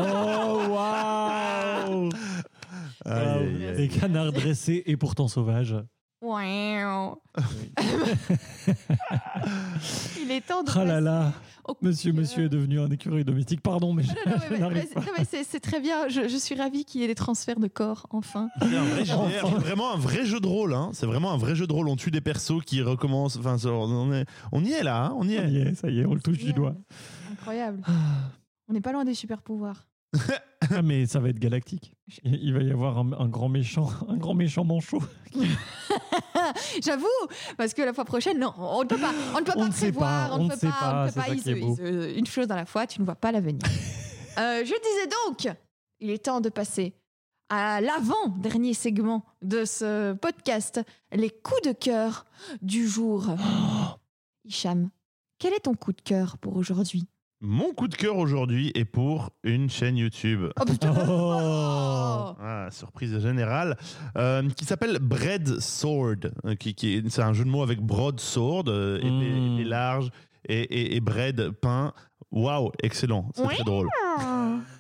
waouh 0.71 2.09
Aïe, 3.07 3.19
aïe, 3.23 3.67
aïe. 3.67 3.77
Des 3.77 3.89
canards 3.89 4.33
dressés 4.33 4.83
et 4.87 4.97
pourtant 4.99 5.29
sauvages. 5.29 5.75
Wow. 6.21 7.21
Il 10.21 10.31
est 10.31 10.41
temps 10.47 10.63
de. 10.65 10.71
Ah 10.75 10.85
là 10.85 11.01
là, 11.01 11.33
monsieur, 11.81 12.13
monsieur 12.13 12.45
est 12.47 12.49
devenu 12.49 12.81
un 12.81 12.91
écureuil 12.91 13.25
domestique. 13.25 13.61
Pardon, 13.61 13.93
mais 13.93 14.03
je, 14.03 14.09
Non, 14.11 14.17
non, 14.59 14.71
mais- 14.75 14.89
je 14.95 15.01
mais- 15.17 15.45
c'est 15.45 15.61
très 15.61 15.81
bien. 15.81 16.09
Je, 16.09 16.29
je 16.29 16.37
suis 16.37 16.55
ravie 16.57 16.85
qu'il 16.85 17.01
y 17.01 17.05
ait 17.05 17.07
des 17.07 17.15
transferts 17.15 17.61
de 17.61 17.69
corps, 17.69 18.07
enfin. 18.11 18.49
C'est 18.61 18.67
vrai 18.67 19.03
Enfin. 19.43 19.59
vraiment 19.59 19.93
un 19.95 19.99
vrai 19.99 20.25
jeu 20.27 20.41
de 20.41 20.47
rôle. 20.47 20.75
Hein. 20.75 20.91
C'est 20.93 21.07
vraiment 21.07 21.33
un 21.33 21.37
vrai 21.39 21.55
jeu 21.55 21.67
de 21.67 21.73
rôle. 21.73 21.89
On 21.89 21.97
tue 21.97 22.11
des 22.11 22.21
persos 22.21 22.63
qui 22.65 22.83
recommencent. 22.83 23.37
Enfin, 23.37 23.57
on, 23.69 24.13
est, 24.13 24.27
on 24.53 24.65
y 24.65 24.73
est 24.73 24.83
là. 24.83 25.07
hein, 25.07 25.15
On 25.17 25.29
y 25.29 25.37
Ça 25.37 25.45
est. 25.45 25.51
y 25.51 25.59
est, 25.59 25.75
ça 25.75 25.89
y 25.91 26.01
est, 26.01 26.05
on 26.05 26.15
le 26.15 26.21
touche 26.21 26.39
du 26.39 26.53
doigt. 26.53 26.75
Incroyable. 27.33 27.83
On 28.69 28.73
n'est 28.73 28.81
pas 28.83 28.93
loin 28.93 29.05
des 29.05 29.15
super 29.15 29.41
pouvoirs. 29.41 29.88
Ah, 30.71 30.83
mais 30.83 31.07
ça 31.07 31.21
va 31.21 31.29
être 31.29 31.39
galactique. 31.39 31.93
Il 32.25 32.53
va 32.55 32.63
y 32.63 32.71
avoir 32.71 32.99
un, 32.99 33.13
un 33.13 33.29
grand 33.29 33.49
méchant, 33.49 33.89
un 34.09 34.17
grand 34.17 34.35
méchant 34.35 34.65
manchot. 34.65 35.03
J'avoue, 36.83 37.07
parce 37.57 37.75
que 37.75 37.83
la 37.83 37.93
fois 37.93 38.05
prochaine, 38.05 38.39
non, 38.39 38.53
on 38.59 38.83
ne 38.83 38.89
peut 38.89 38.99
pas, 38.99 39.13
on 39.35 39.41
ne 39.41 39.45
peut 39.45 39.53
pas 39.53 39.69
prévoir, 39.69 40.41
on 40.41 40.45
ne 40.45 40.49
peut 40.51 40.57
pas, 40.59 41.03
on 41.03 41.05
ne 41.07 41.11
peut 41.11 41.21
pas. 41.21 41.77
se- 41.77 42.19
une 42.19 42.27
chose 42.27 42.51
à 42.51 42.57
la 42.57 42.65
fois, 42.67 42.87
tu 42.87 43.01
ne 43.01 43.05
vois 43.07 43.17
pas 43.17 43.33
l'avenir. 43.33 43.61
Euh, 44.39 44.61
je 44.65 44.67
disais 44.67 45.09
donc, 45.27 45.53
il 45.99 46.11
est 46.11 46.27
temps 46.27 46.41
de 46.41 46.49
passer 46.49 46.95
à 47.49 47.81
l'avant-dernier 47.81 48.73
segment 48.73 49.25
de 49.43 49.65
ce 49.65 50.13
podcast, 50.13 50.81
les 51.11 51.29
coups 51.31 51.63
de 51.63 51.73
cœur 51.73 52.25
du 52.63 52.87
jour. 52.87 53.27
Hicham, 54.45 54.91
quel 55.41 55.55
est 55.55 55.65
ton 55.65 55.75
coup 55.75 55.93
de 55.93 56.01
cœur 56.03 56.39
pour 56.39 56.55
aujourd'hui? 56.57 57.09
Mon 57.41 57.73
coup 57.73 57.87
de 57.87 57.95
cœur 57.95 58.17
aujourd'hui 58.17 58.73
est 58.75 58.85
pour 58.85 59.31
une 59.45 59.71
chaîne 59.71 59.97
YouTube. 59.97 60.47
Oh 60.61 60.65
putain 60.65 60.93
Oh. 61.09 62.35
Ah, 62.41 62.69
surprise 62.73 63.17
générale, 63.21 63.77
euh, 64.17 64.49
qui 64.57 64.65
s'appelle 64.65 64.99
Bread 65.01 65.61
Sword, 65.61 66.17
euh, 66.45 66.57
qui, 66.57 66.75
qui 66.75 66.95
est- 66.97 67.09
c'est 67.09 67.23
un 67.23 67.33
jeu 67.33 67.45
de 67.45 67.49
mots 67.51 67.63
avec 67.63 67.81
broadsword, 67.81 68.65
euh, 68.69 68.99
épée, 68.99 69.09
Mm. 69.09 69.55
épée 69.55 69.65
large, 69.69 70.11
et, 70.49 70.61
et, 70.63 70.97
et 70.97 71.01
bread, 71.01 71.51
pain. 71.51 71.93
Waouh, 72.33 72.73
excellent, 72.83 73.31
c'est 73.35 73.45
très 73.45 73.65
drôle. 73.65 73.89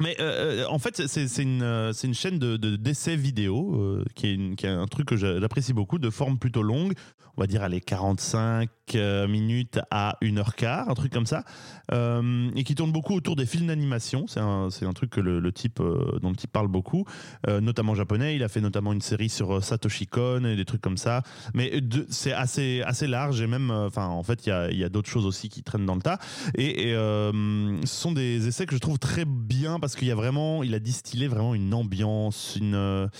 Mais 0.00 0.16
euh, 0.20 0.62
euh, 0.62 0.66
en 0.68 0.78
fait, 0.78 1.06
c'est 1.06 1.42
une, 1.42 1.62
euh, 1.62 1.92
une 1.92 2.14
chaîne 2.14 2.38
de 2.38 2.56
de- 2.56 2.76
d'essais 2.76 3.16
vidéo 3.16 4.02
qui, 4.14 4.26
est 4.28 4.34
une- 4.34 4.56
qui 4.56 4.66
est 4.66 4.70
un 4.70 4.86
truc 4.86 5.06
que 5.08 5.16
j'a- 5.16 5.38
j'apprécie 5.40 5.72
beaucoup, 5.72 5.98
de 5.98 6.10
forme 6.10 6.38
plutôt 6.38 6.62
longue. 6.62 6.94
On 7.36 7.40
va 7.42 7.46
dire 7.46 7.62
allez 7.62 7.80
45 7.80 8.68
euh, 8.96 9.26
minutes 9.28 9.78
à 9.90 10.16
1 10.20 10.36
heure 10.38 10.56
quart, 10.56 10.90
un 10.90 10.94
truc 10.94 11.12
comme 11.12 11.26
ça, 11.26 11.44
et 11.92 12.64
qui 12.64 12.74
tourne 12.74 12.92
beaucoup 12.92 13.14
autour 13.14 13.36
des 13.36 13.46
films 13.46 13.68
d'animation. 13.68 14.26
C'est 14.26 14.40
un, 14.40 14.68
un 14.68 14.92
truc 14.92 15.10
que 15.10 15.20
le, 15.20 15.52
type, 15.52 15.78
dont 15.78 16.30
le 16.30 16.36
type 16.36 16.52
parle 16.52 16.68
beaucoup, 16.68 17.04
notamment 17.48 17.94
japonais. 17.94 18.36
Il 18.36 18.42
a 18.42 18.48
fait 18.48 18.60
notamment 18.60 18.92
une 18.92 19.00
série 19.00 19.28
sur 19.28 19.62
Satoshi 19.64 20.06
Kon 20.06 20.44
et 20.44 20.56
des 20.56 20.64
trucs 20.64 20.80
comme 20.82 20.96
ça. 20.96 21.22
Mais 21.54 21.80
c'est 22.08 22.32
assez, 22.32 22.82
assez 22.84 23.06
large 23.06 23.40
et 23.40 23.46
même, 23.46 23.70
enfin, 23.70 24.06
en 24.06 24.22
fait, 24.22 24.46
il 24.46 24.50
y 24.50 24.52
a, 24.52 24.70
y 24.70 24.84
a 24.84 24.88
d'autres 24.88 25.08
choses 25.10 25.26
aussi 25.26 25.48
qui 25.48 25.62
traînent 25.62 25.86
dans 25.86 25.94
le 25.96 26.02
tas. 26.02 26.18
Et, 26.56 26.92
ce 26.92 27.80
sont 27.86 28.12
des 28.12 28.46
essais 28.48 28.66
que 28.66 28.74
je 28.74 28.80
trouve 28.80 28.98
très 28.98 29.24
bien 29.24 29.80
parce 29.80 29.89
qu'il 29.96 30.08
y 30.08 30.10
a 30.10 30.14
vraiment, 30.14 30.62
il 30.62 30.74
a 30.74 30.78
distillé 30.78 31.28
vraiment 31.28 31.54
une 31.54 31.74
ambiance, 31.74 32.56
une. 32.56 33.10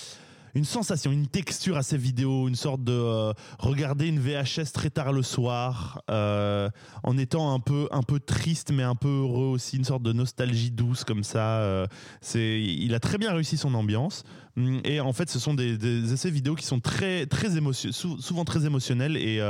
Une 0.54 0.64
sensation, 0.64 1.12
une 1.12 1.26
texture 1.26 1.76
à 1.76 1.82
ces 1.82 1.96
vidéos, 1.98 2.48
une 2.48 2.54
sorte 2.56 2.82
de 2.84 2.92
euh, 2.92 3.32
regarder 3.58 4.06
une 4.08 4.18
VHS 4.20 4.72
très 4.72 4.90
tard 4.90 5.12
le 5.12 5.22
soir, 5.22 6.02
euh, 6.10 6.68
en 7.02 7.16
étant 7.18 7.54
un 7.54 7.60
peu 7.60 7.88
un 7.90 8.02
peu 8.02 8.20
triste 8.20 8.70
mais 8.72 8.82
un 8.82 8.94
peu 8.96 9.08
heureux 9.08 9.46
aussi, 9.46 9.76
une 9.76 9.84
sorte 9.84 10.02
de 10.02 10.12
nostalgie 10.12 10.70
douce 10.70 11.04
comme 11.04 11.24
ça. 11.24 11.58
euh, 11.60 11.86
c'est, 12.20 12.60
il 12.62 12.94
a 12.94 13.00
très 13.00 13.18
bien 13.18 13.32
réussi 13.32 13.56
son 13.56 13.74
ambiance. 13.74 14.24
Hum, 14.56 14.80
Et 14.84 14.98
en 15.00 15.12
fait, 15.12 15.30
ce 15.30 15.38
sont 15.38 15.54
des, 15.54 15.78
des 15.78 16.12
essais 16.12 16.30
vidéo 16.30 16.56
qui 16.56 16.66
sont 16.66 16.80
très 16.80 17.26
très 17.26 17.56
émotion, 17.56 17.92
sou- 17.92 18.20
souvent 18.20 18.44
très 18.44 18.66
émotionnels 18.66 19.16
et, 19.16 19.40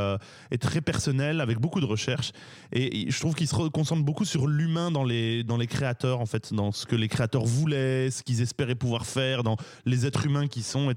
et 0.50 0.58
très 0.58 0.82
personnels, 0.82 1.40
avec 1.40 1.58
beaucoup 1.58 1.80
de 1.80 1.86
recherche. 1.86 2.32
Et 2.72 3.10
je 3.10 3.18
trouve 3.18 3.34
qu'il 3.34 3.48
se 3.48 3.68
concentre 3.68 4.02
beaucoup 4.04 4.26
sur 4.26 4.46
l'humain 4.46 4.90
dans 4.90 5.04
les, 5.04 5.42
dans 5.42 5.56
les 5.56 5.66
créateurs, 5.66 6.20
en 6.20 6.26
fait, 6.26 6.52
dans 6.52 6.70
ce 6.70 6.84
que 6.84 6.96
les 6.96 7.08
créateurs 7.08 7.46
voulaient, 7.46 8.10
ce 8.10 8.22
qu'ils 8.22 8.42
espéraient 8.42 8.74
pouvoir 8.74 9.06
faire, 9.06 9.42
dans 9.42 9.56
les 9.86 10.04
êtres 10.06 10.26
humains 10.26 10.48
qui 10.48 10.62
sont, 10.62 10.89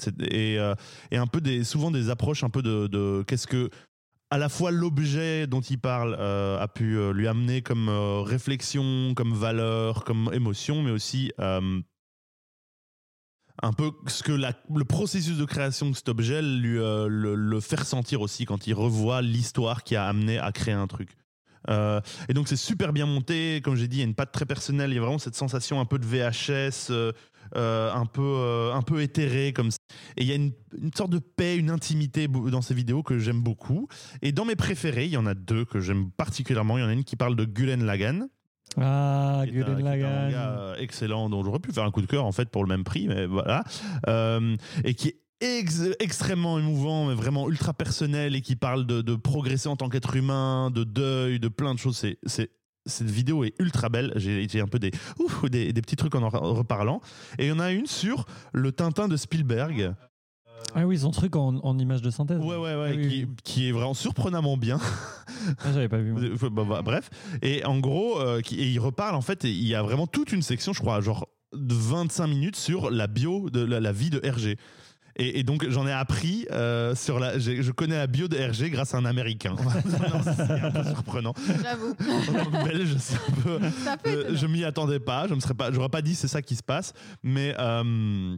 euh, 0.60 0.75
et 1.12 1.17
un 1.17 1.27
peu 1.27 1.41
des, 1.41 1.63
souvent 1.63 1.91
des 1.91 2.10
approches 2.10 2.43
un 2.43 2.49
peu 2.49 2.62
de, 2.62 3.23
qu'est-ce 3.27 3.47
que 3.47 3.69
à 4.29 4.38
la 4.39 4.49
fois 4.49 4.71
l'objet 4.71 5.45
dont 5.45 5.62
il 5.62 5.77
parle 5.77 6.15
euh, 6.19 6.60
a 6.60 6.67
pu 6.67 6.97
euh, 6.97 7.13
lui 7.13 7.27
amener 7.27 7.62
comme 7.62 7.88
réflexion, 8.25 9.13
comme 9.15 9.34
valeur, 9.34 10.03
comme 10.03 10.32
émotion, 10.34 10.82
mais 10.82 10.91
aussi 10.91 11.32
un 13.62 13.73
peu 13.73 13.91
ce 14.08 14.23
que 14.23 14.32
la- 14.32 14.53
le 14.73 14.84
processus 14.84 15.38
de 15.38 15.45
création 15.45 15.89
de 15.91 15.95
cet 15.95 16.10
objet 16.10 16.41
lui, 16.41 16.79
euh, 16.79 17.08
le, 17.08 17.60
fait 17.60 17.79
ressentir 17.79 18.21
aussi 18.21 18.45
quand 18.45 18.65
il 18.65 18.73
revoit 18.73 19.21
l'histoire 19.21 19.84
qui 19.84 19.95
a 19.95 20.08
amené 20.08 20.39
à 20.39 20.51
créer 20.51 20.73
un 20.73 20.88
truc. 20.88 21.12
Et 22.27 22.34
donc 22.34 22.49
c'est 22.49 22.58
super 22.58 22.91
bien 22.91 23.06
monté, 23.06 23.62
comme 23.63 23.75
j'ai 23.77 23.88
dit, 23.88 23.97
il 23.97 23.99
y 23.99 24.03
a 24.03 24.06
une 24.06 24.15
patte 24.15 24.34
très 24.34 24.45
personnelle, 24.45 24.91
il 24.91 24.95
y 24.95 24.97
a 24.97 25.01
vraiment 25.01 25.17
cette 25.17 25.36
sensation 25.36 25.79
un 25.79 25.86
peu 25.86 25.97
de 25.97 26.06
VHS, 26.06 26.91
euh, 27.56 27.92
un, 27.94 28.06
peu, 28.06 28.22
euh, 28.22 28.74
un 28.74 28.82
peu 28.82 29.02
éthérée 29.02 29.54
comme 29.54 29.72
ça. 29.72 29.78
Et 30.18 30.24
il 30.24 30.28
y 30.28 30.32
a 30.32 30.36
une, 30.36 30.52
une 30.82 30.94
sorte 30.94 31.12
de 31.12 31.20
paix, 31.20 31.56
une 31.58 31.70
intimité 31.70 32.28
dans 32.28 32.62
ces 32.62 32.74
vidéos 32.74 33.04
que 33.04 33.20
j'aime 33.20 33.42
beaucoup. 33.42 33.88
Et 34.22 34.32
dans 34.32 34.46
mes 34.46 34.56
préférés, 34.56 35.06
il 35.06 35.12
y 35.12 35.18
en 35.18 35.26
a 35.26 35.34
deux 35.34 35.66
que 35.66 35.80
j'aime 35.80 36.10
particulièrement. 36.12 36.78
Il 36.78 36.82
y 36.82 36.84
en 36.84 36.89
a 36.89 36.94
une 36.94 37.04
qui 37.04 37.16
parle 37.16 37.36
de 37.36 37.46
Gulen 37.46 37.84
Lagan, 37.86 38.28
Ah, 38.78 39.42
un- 39.42 39.46
Lagann. 39.80 40.32
gars, 40.32 40.50
euh, 40.58 40.76
excellent 40.78 41.30
dont 41.30 41.44
j'aurais 41.44 41.60
pu 41.60 41.72
faire 41.72 41.84
un 41.84 41.92
coup 41.92 42.02
de 42.02 42.08
cœur 42.08 42.26
en 42.26 42.32
fait 42.32 42.50
pour 42.50 42.63
le 42.63 42.70
même 42.70 42.84
prix 42.84 43.08
mais 43.08 43.26
voilà 43.28 43.63
Euh, 44.08 44.56
et 44.84 44.96
qui 44.96 45.10
est 45.42 45.60
ex- 45.60 45.92
extrêmement 46.00 46.58
émouvant 46.58 47.06
mais 47.08 47.13
vraiment 47.13 47.48
ultra 47.50 47.74
personnel 47.74 48.36
et 48.36 48.42
qui 48.42 48.56
parle 48.56 48.88
de, 48.88 49.02
de 49.02 49.16
progresser 49.16 49.68
en 49.70 49.76
tant 49.76 49.89
qu'être 49.89 50.16
humain 50.16 50.72
de 50.72 50.84
deuil 50.86 51.39
de 51.39 51.50
plein 51.50 51.76
de 51.76 51.80
choses 51.80 51.98
c'est 52.26 52.50
cette 52.86 53.10
vidéo 53.10 53.43
est 53.43 53.54
ultra 53.60 53.89
belle. 53.89 54.12
J'ai 54.15 54.62
un 54.62 54.67
peu 54.67 54.80
des, 54.80 54.91
ouf, 55.19 55.46
des, 55.50 55.72
des 55.74 55.82
petits 55.82 55.96
trucs 55.96 56.15
en 56.15 56.24
en 56.24 56.30
reparlant. 56.54 57.02
Et 57.39 57.46
il 57.46 57.50
y 57.50 57.52
en 57.52 57.60
a 57.60 57.72
une 57.72 57.86
sur 57.86 58.26
le 58.54 58.72
Tintin 58.72 59.08
de 59.08 59.17
Spielberg. 59.17 59.93
Ah 60.76 60.88
oui, 60.88 60.98
son 60.98 61.12
truc 61.12 61.36
en, 61.36 61.56
en 61.58 61.78
image 61.78 62.02
de 62.02 62.10
synthèse. 62.10 62.39
Ouais, 62.39 62.56
ouais, 62.56 62.76
ouais. 62.76 62.91
Ah 62.93 62.96
oui, 62.96 63.08
qui, 63.10 63.24
oui. 63.26 63.28
qui 63.43 63.67
est 63.69 63.72
vraiment 63.72 63.93
surprenamment 63.93 64.58
bien. 64.58 64.80
Ah, 65.63 65.74
j'avais 65.74 65.89
pas 65.89 65.98
vu. 65.98 66.13
moi. 66.13 66.22
Bah, 66.52 66.63
bah, 66.67 66.82
bref. 66.82 67.10
Et 67.41 67.65
en 67.65 67.80
gros, 67.80 68.19
euh, 68.19 68.41
qui- 68.41 68.60
et 68.60 68.67
il 68.69 68.80
reparle, 68.80 69.15
en 69.15 69.22
fait, 69.22 69.43
et 69.46 69.52
il 69.52 69.67
y 69.67 69.76
a 69.76 69.84
vraiment 69.84 70.08
toute 70.08 70.32
une 70.32 70.41
section, 70.41 70.72
je 70.74 70.80
crois, 70.80 71.02
genre 71.02 71.28
de 71.54 71.76
25 71.76 72.28
minutes 72.28 72.56
sur 72.56 72.89
la 72.89 73.08
bio 73.08 73.50
de 73.50 73.60
la, 73.63 73.80
la 73.80 73.91
vie 73.91 74.10
de 74.10 74.19
RG. 74.28 74.58
Et, 75.15 75.39
et 75.39 75.43
donc 75.43 75.69
j'en 75.69 75.86
ai 75.86 75.91
appris 75.91 76.47
euh, 76.52 76.95
sur 76.95 77.19
la. 77.19 77.38
Je 77.38 77.71
connais 77.71 77.97
la 77.97 78.08
bio 78.08 78.28
de 78.28 78.36
RG 78.38 78.71
grâce 78.71 78.93
à 78.95 78.97
un 78.97 79.06
Américain. 79.06 79.56
C'est 80.36 80.52
un 80.52 80.71
peu 80.71 80.84
surprenant. 80.84 81.34
J'avoue. 81.62 81.91
En 81.91 82.34
tant 82.34 82.45
que 82.52 82.63
Belge, 82.65 82.95
c'est 82.97 83.15
un 83.15 83.41
peu. 83.43 83.60
Ça 83.84 83.95
Euh, 84.08 84.36
je 84.36 84.47
m'y 84.47 84.63
attendais 84.63 84.99
pas, 84.99 85.28
je 85.28 85.36
me 85.36 85.39
serais 85.39 85.54
pas, 85.54 85.71
j'aurais 85.71 85.89
pas 85.89 86.02
dit 86.02 86.15
c'est 86.15 86.28
ça 86.28 86.41
qui 86.41 86.56
se 86.56 86.63
passe, 86.63 86.93
mais 87.21 87.54
euh, 87.60 88.36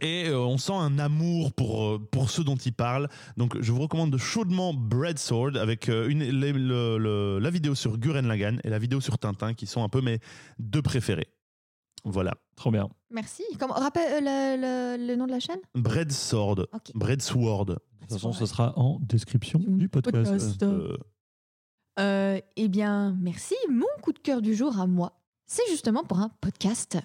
et 0.00 0.28
euh, 0.28 0.38
on 0.38 0.56
sent 0.56 0.72
un 0.72 0.98
amour 0.98 1.52
pour 1.52 2.00
pour 2.10 2.30
ceux 2.30 2.44
dont 2.44 2.56
il 2.56 2.72
parle. 2.72 3.08
Donc 3.36 3.60
je 3.60 3.72
vous 3.72 3.80
recommande 3.80 4.16
chaudement 4.16 4.72
Bread 4.72 5.18
Sword 5.18 5.56
avec 5.56 5.88
euh, 5.88 6.08
une 6.08 6.22
les- 6.22 6.52
le- 6.52 6.96
le- 6.98 7.38
la 7.40 7.50
vidéo 7.50 7.74
sur 7.74 7.98
Guren 7.98 8.26
Lagann 8.26 8.60
et 8.64 8.70
la 8.70 8.78
vidéo 8.78 9.00
sur 9.00 9.18
Tintin 9.18 9.52
qui 9.54 9.66
sont 9.66 9.82
un 9.82 9.88
peu 9.88 10.00
mes 10.00 10.18
deux 10.58 10.80
préférés. 10.82 11.28
Voilà. 12.04 12.32
Trop 12.56 12.70
bien. 12.70 12.88
Merci. 13.10 13.42
Comment, 13.58 13.74
rappelle 13.74 14.26
euh, 14.26 14.56
le, 14.56 14.96
le- 14.96 15.06
le 15.06 15.16
nom 15.16 15.26
de 15.26 15.32
la 15.32 15.40
chaîne? 15.40 15.60
Bread 15.74 16.10
Sword. 16.12 16.66
Ok. 16.72 16.92
Bread 16.94 17.20
Sword. 17.22 17.66
De 17.66 17.74
toute 18.00 18.12
façon, 18.12 18.32
ce 18.32 18.46
sera 18.46 18.72
en 18.78 18.98
description 19.00 19.60
du 19.66 19.88
podcast. 19.88 20.30
Podcast. 20.30 20.62
Euh, 20.62 20.96
Euh, 21.98 22.40
eh 22.56 22.68
bien, 22.68 23.16
merci. 23.20 23.54
Mon 23.68 23.84
coup 24.02 24.12
de 24.12 24.18
cœur 24.18 24.40
du 24.40 24.54
jour 24.54 24.78
à 24.80 24.86
moi, 24.86 25.20
c'est 25.46 25.66
justement 25.70 26.02
pour 26.04 26.18
un 26.20 26.30
podcast. 26.40 26.98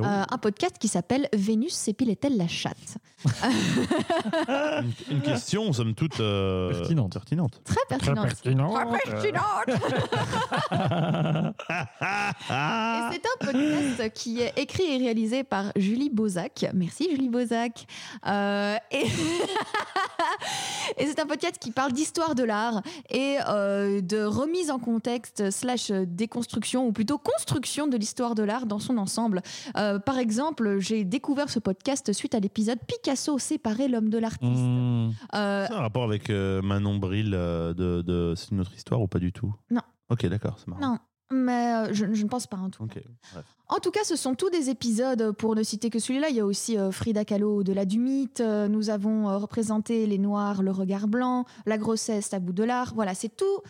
Oh. 0.00 0.04
Euh, 0.04 0.24
un 0.30 0.38
podcast 0.38 0.76
qui 0.78 0.88
s'appelle 0.88 1.28
Vénus 1.32 1.74
s'épilait-elle 1.74 2.36
la 2.36 2.46
chatte 2.48 2.98
une, 3.42 4.92
une 5.10 5.20
question, 5.22 5.72
somme 5.72 5.94
toute, 5.94 6.20
euh, 6.20 6.70
Pertinente. 6.70 7.12
pertinente. 7.14 7.60
Très 7.64 7.80
pertinente. 7.88 8.28
pertinent. 8.28 8.72
Très 8.72 9.10
pertinente. 9.10 9.68
Et 11.90 13.12
c'est 13.12 13.26
un 13.26 13.52
podcast 13.52 14.12
qui 14.14 14.40
est 14.40 14.52
écrit 14.56 14.84
et 14.84 14.98
réalisé 14.98 15.44
par 15.44 15.72
Julie 15.76 16.10
Bozac. 16.10 16.66
Merci 16.74 17.08
Julie 17.10 17.28
Bozac. 17.28 17.86
Euh, 18.26 18.76
et 18.90 19.04
et 20.98 21.06
c'est 21.06 21.18
un 21.20 21.26
podcast 21.26 21.58
qui 21.58 21.70
parle 21.70 21.92
d'histoire 21.92 22.34
de 22.34 22.42
l'art 22.44 22.82
et 23.10 23.38
euh, 23.48 24.00
de 24.00 24.22
remise 24.22 24.70
en 24.70 24.78
contexte 24.78 25.50
slash 25.50 25.90
déconstruction 25.90 26.86
ou 26.86 26.92
plutôt 26.92 27.18
construction 27.18 27.86
de 27.86 27.96
l'histoire 27.96 28.34
de 28.34 28.42
l'art 28.42 28.66
dans 28.66 28.78
son 28.78 28.98
ensemble. 28.98 29.42
Euh, 29.76 29.87
par 29.98 30.18
exemple, 30.18 30.78
j'ai 30.80 31.04
découvert 31.04 31.48
ce 31.48 31.58
podcast 31.60 32.12
suite 32.12 32.34
à 32.34 32.40
l'épisode 32.40 32.78
Picasso 32.86 33.38
séparer 33.38 33.88
l'homme 33.88 34.10
de 34.10 34.18
l'artiste. 34.18 34.60
Mmh. 34.60 35.10
Euh, 35.34 35.66
C'est 35.68 35.74
un 35.74 35.80
rapport 35.80 36.04
avec 36.04 36.30
euh, 36.30 36.60
Manon 36.62 36.96
Bril 36.98 37.32
euh, 37.34 37.72
de, 37.74 38.02
de 38.02 38.34
C'est 38.36 38.50
une 38.50 38.60
autre 38.60 38.74
histoire 38.74 39.00
ou 39.00 39.06
pas 39.06 39.20
du 39.20 39.32
tout? 39.32 39.54
Non. 39.70 39.82
Ok, 40.10 40.26
d'accord, 40.26 40.56
c'est 40.58 40.68
marrant. 40.68 40.80
non, 40.80 40.98
mais 41.30 41.74
euh, 41.74 41.92
je, 41.92 42.12
je 42.12 42.22
ne 42.24 42.28
pense 42.28 42.46
pas 42.46 42.56
en 42.56 42.70
tout 42.70 42.86
cas. 42.86 42.98
Ok, 43.00 43.04
bref. 43.32 43.44
En 43.68 43.76
tout 43.80 43.90
cas, 43.90 44.00
ce 44.04 44.16
sont 44.16 44.34
tous 44.34 44.48
des 44.48 44.70
épisodes, 44.70 45.32
pour 45.32 45.54
ne 45.54 45.62
citer 45.62 45.90
que 45.90 45.98
celui-là. 45.98 46.30
Il 46.30 46.36
y 46.36 46.40
a 46.40 46.46
aussi 46.46 46.78
euh, 46.78 46.90
Frida 46.90 47.26
Kahlo 47.26 47.62
de 47.62 47.74
la 47.74 47.84
du 47.84 47.98
mythe. 47.98 48.40
Euh, 48.40 48.66
nous 48.66 48.88
avons 48.88 49.28
euh, 49.28 49.36
représenté 49.36 50.06
les 50.06 50.16
Noirs, 50.16 50.62
le 50.62 50.70
regard 50.70 51.06
blanc, 51.06 51.44
la 51.66 51.76
grossesse, 51.76 52.30
tabou 52.30 52.52
de 52.54 52.64
l'art. 52.64 52.94
Voilà, 52.94 53.12
c'est 53.14 53.28
tout. 53.36 53.60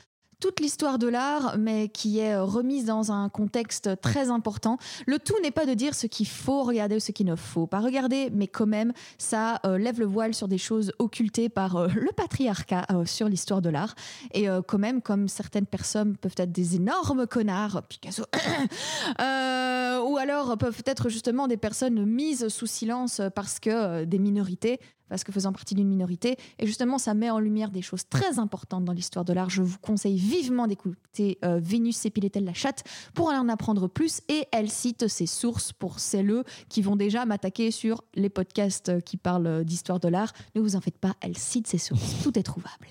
Toute 0.40 0.60
l'histoire 0.60 1.00
de 1.00 1.08
l'art, 1.08 1.56
mais 1.58 1.88
qui 1.88 2.20
est 2.20 2.34
euh, 2.34 2.44
remise 2.44 2.84
dans 2.84 3.10
un 3.10 3.28
contexte 3.28 4.00
très 4.00 4.30
important. 4.30 4.78
Le 5.04 5.18
tout 5.18 5.34
n'est 5.42 5.50
pas 5.50 5.66
de 5.66 5.74
dire 5.74 5.96
ce 5.96 6.06
qu'il 6.06 6.28
faut 6.28 6.62
regarder 6.62 6.94
ou 6.94 7.00
ce 7.00 7.10
qu'il 7.10 7.26
ne 7.26 7.34
faut 7.34 7.66
pas 7.66 7.80
regarder, 7.80 8.30
mais 8.32 8.46
quand 8.46 8.66
même, 8.66 8.92
ça 9.18 9.58
euh, 9.66 9.78
lève 9.78 9.98
le 9.98 10.06
voile 10.06 10.34
sur 10.34 10.46
des 10.46 10.56
choses 10.56 10.92
occultées 11.00 11.48
par 11.48 11.74
euh, 11.74 11.88
le 11.88 12.12
patriarcat 12.12 12.86
sur 13.04 13.28
l'histoire 13.28 13.60
de 13.60 13.68
l'art. 13.68 13.96
Et 14.32 14.46
quand 14.66 14.78
même, 14.78 15.02
comme 15.02 15.26
certaines 15.26 15.66
personnes 15.66 16.16
peuvent 16.16 16.34
être 16.36 16.52
des 16.52 16.76
énormes 16.76 17.26
connards, 17.26 17.82
Picasso, 17.88 18.24
ou 19.18 20.16
alors 20.16 20.56
peuvent 20.56 20.82
être 20.86 21.08
justement 21.08 21.48
des 21.48 21.56
personnes 21.56 22.04
mises 22.04 22.48
sous 22.48 22.66
silence 22.66 23.20
parce 23.34 23.58
que 23.58 24.04
des 24.04 24.18
minorités, 24.18 24.78
parce 25.08 25.24
que 25.24 25.32
faisant 25.32 25.52
partie 25.52 25.74
d'une 25.74 25.88
minorité. 25.88 26.36
Et 26.58 26.66
justement, 26.66 26.98
ça 26.98 27.14
met 27.14 27.30
en 27.30 27.38
lumière 27.38 27.70
des 27.70 27.82
choses 27.82 28.08
très 28.08 28.38
importantes 28.38 28.84
dans 28.84 28.92
l'histoire 28.92 29.24
de 29.24 29.32
l'art. 29.32 29.50
Je 29.50 29.62
vous 29.62 29.78
conseille 29.78 30.18
vivement 30.18 30.66
d'écouter 30.66 31.38
euh, 31.44 31.58
Vénus 31.62 31.96
s'épilait-elle 31.96 32.44
la 32.44 32.54
chatte 32.54 32.84
pour 33.14 33.28
en 33.28 33.48
apprendre 33.48 33.88
plus. 33.88 34.20
Et 34.28 34.46
elle 34.52 34.70
cite 34.70 35.08
ses 35.08 35.26
sources 35.26 35.72
pour 35.72 35.98
celles 36.00 36.28
qui 36.68 36.82
vont 36.82 36.96
déjà 36.96 37.24
m'attaquer 37.24 37.70
sur 37.70 38.02
les 38.14 38.28
podcasts 38.28 39.00
qui 39.02 39.16
parlent 39.16 39.64
d'histoire 39.64 40.00
de 40.00 40.08
l'art. 40.08 40.32
Ne 40.54 40.60
vous 40.60 40.76
en 40.76 40.80
faites 40.80 40.98
pas, 40.98 41.14
elle 41.20 41.36
cite 41.36 41.66
ses 41.66 41.78
sources. 41.78 42.22
Tout 42.22 42.38
est 42.38 42.42
trouvable. 42.42 42.88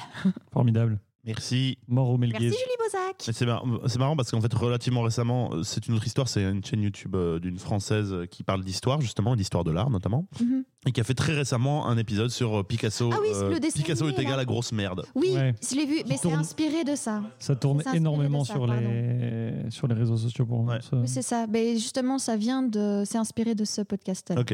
Formidable. 0.51 0.99
Merci. 1.27 1.77
Mort 1.87 2.09
au 2.09 2.17
Merci. 2.17 2.37
Julie 2.45 2.55
Bozac. 2.79 3.15
C'est 3.19 3.45
mar- 3.45 3.63
c'est 3.87 3.99
marrant 3.99 4.15
parce 4.15 4.31
qu'en 4.31 4.41
fait, 4.41 4.53
relativement 4.53 5.01
récemment, 5.01 5.51
euh, 5.53 5.63
c'est 5.63 5.87
une 5.87 5.93
autre 5.95 6.07
histoire. 6.07 6.27
C'est 6.27 6.41
une 6.43 6.63
chaîne 6.63 6.81
YouTube 6.81 7.15
euh, 7.15 7.37
d'une 7.39 7.59
française 7.59 8.13
euh, 8.13 8.25
qui 8.25 8.43
parle 8.43 8.63
d'histoire, 8.63 9.01
justement, 9.01 9.33
et 9.33 9.37
d'histoire 9.37 9.63
de 9.63 9.71
l'art 9.71 9.89
notamment, 9.89 10.25
Mhm. 10.41 10.63
et 10.87 10.91
qui 10.93 11.01
a 11.01 11.03
fait 11.03 11.13
très 11.13 11.33
récemment 11.33 11.87
un 11.87 11.97
épisode 11.97 12.29
sur 12.29 12.59
euh, 12.59 12.63
Picasso. 12.63 13.09
Ah 13.13 13.17
oui, 13.21 13.27
c'est 13.33 13.49
le 13.49 13.59
dessin 13.59 13.77
Picasso 13.79 14.05
animé, 14.05 14.17
est 14.19 14.21
égal 14.23 14.35
là. 14.37 14.41
à 14.41 14.45
grosse 14.45 14.71
merde. 14.71 15.05
Oui, 15.15 15.33
Ouais. 15.35 15.53
je 15.69 15.75
l'ai 15.75 15.85
vu, 15.85 16.01
mais 16.07 16.15
c'est 16.15 16.23
tourne. 16.29 16.35
inspiré 16.39 16.83
de 16.85 16.95
ça. 16.95 17.21
Ça 17.39 17.55
tourne 17.55 17.83
énormément 17.93 18.43
ça, 18.45 18.53
sur, 18.53 18.65
les... 18.65 19.69
sur 19.69 19.87
les 19.87 19.95
réseaux 19.95 20.17
sociaux 20.17 20.45
pour 20.45 20.63
moi. 20.63 20.79
Oui, 20.93 21.07
c'est 21.07 21.21
ça. 21.21 21.45
Mais 21.47 21.73
justement, 21.73 22.17
ça 22.19 22.37
vient 22.37 22.63
de. 22.63 23.03
C'est 23.05 23.17
inspiré 23.17 23.53
de 23.53 23.65
ce 23.65 23.81
podcast. 23.81 24.33
Ok. 24.37 24.53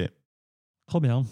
Trop 0.88 1.00
bien. 1.00 1.24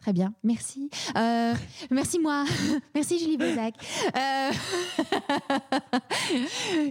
Très 0.00 0.14
bien. 0.14 0.32
Merci. 0.42 0.88
Euh, 1.16 1.54
merci, 1.90 2.18
moi. 2.18 2.44
merci, 2.94 3.18
Julie 3.18 3.36
Bozac. 3.36 3.74
Euh... 4.16 4.50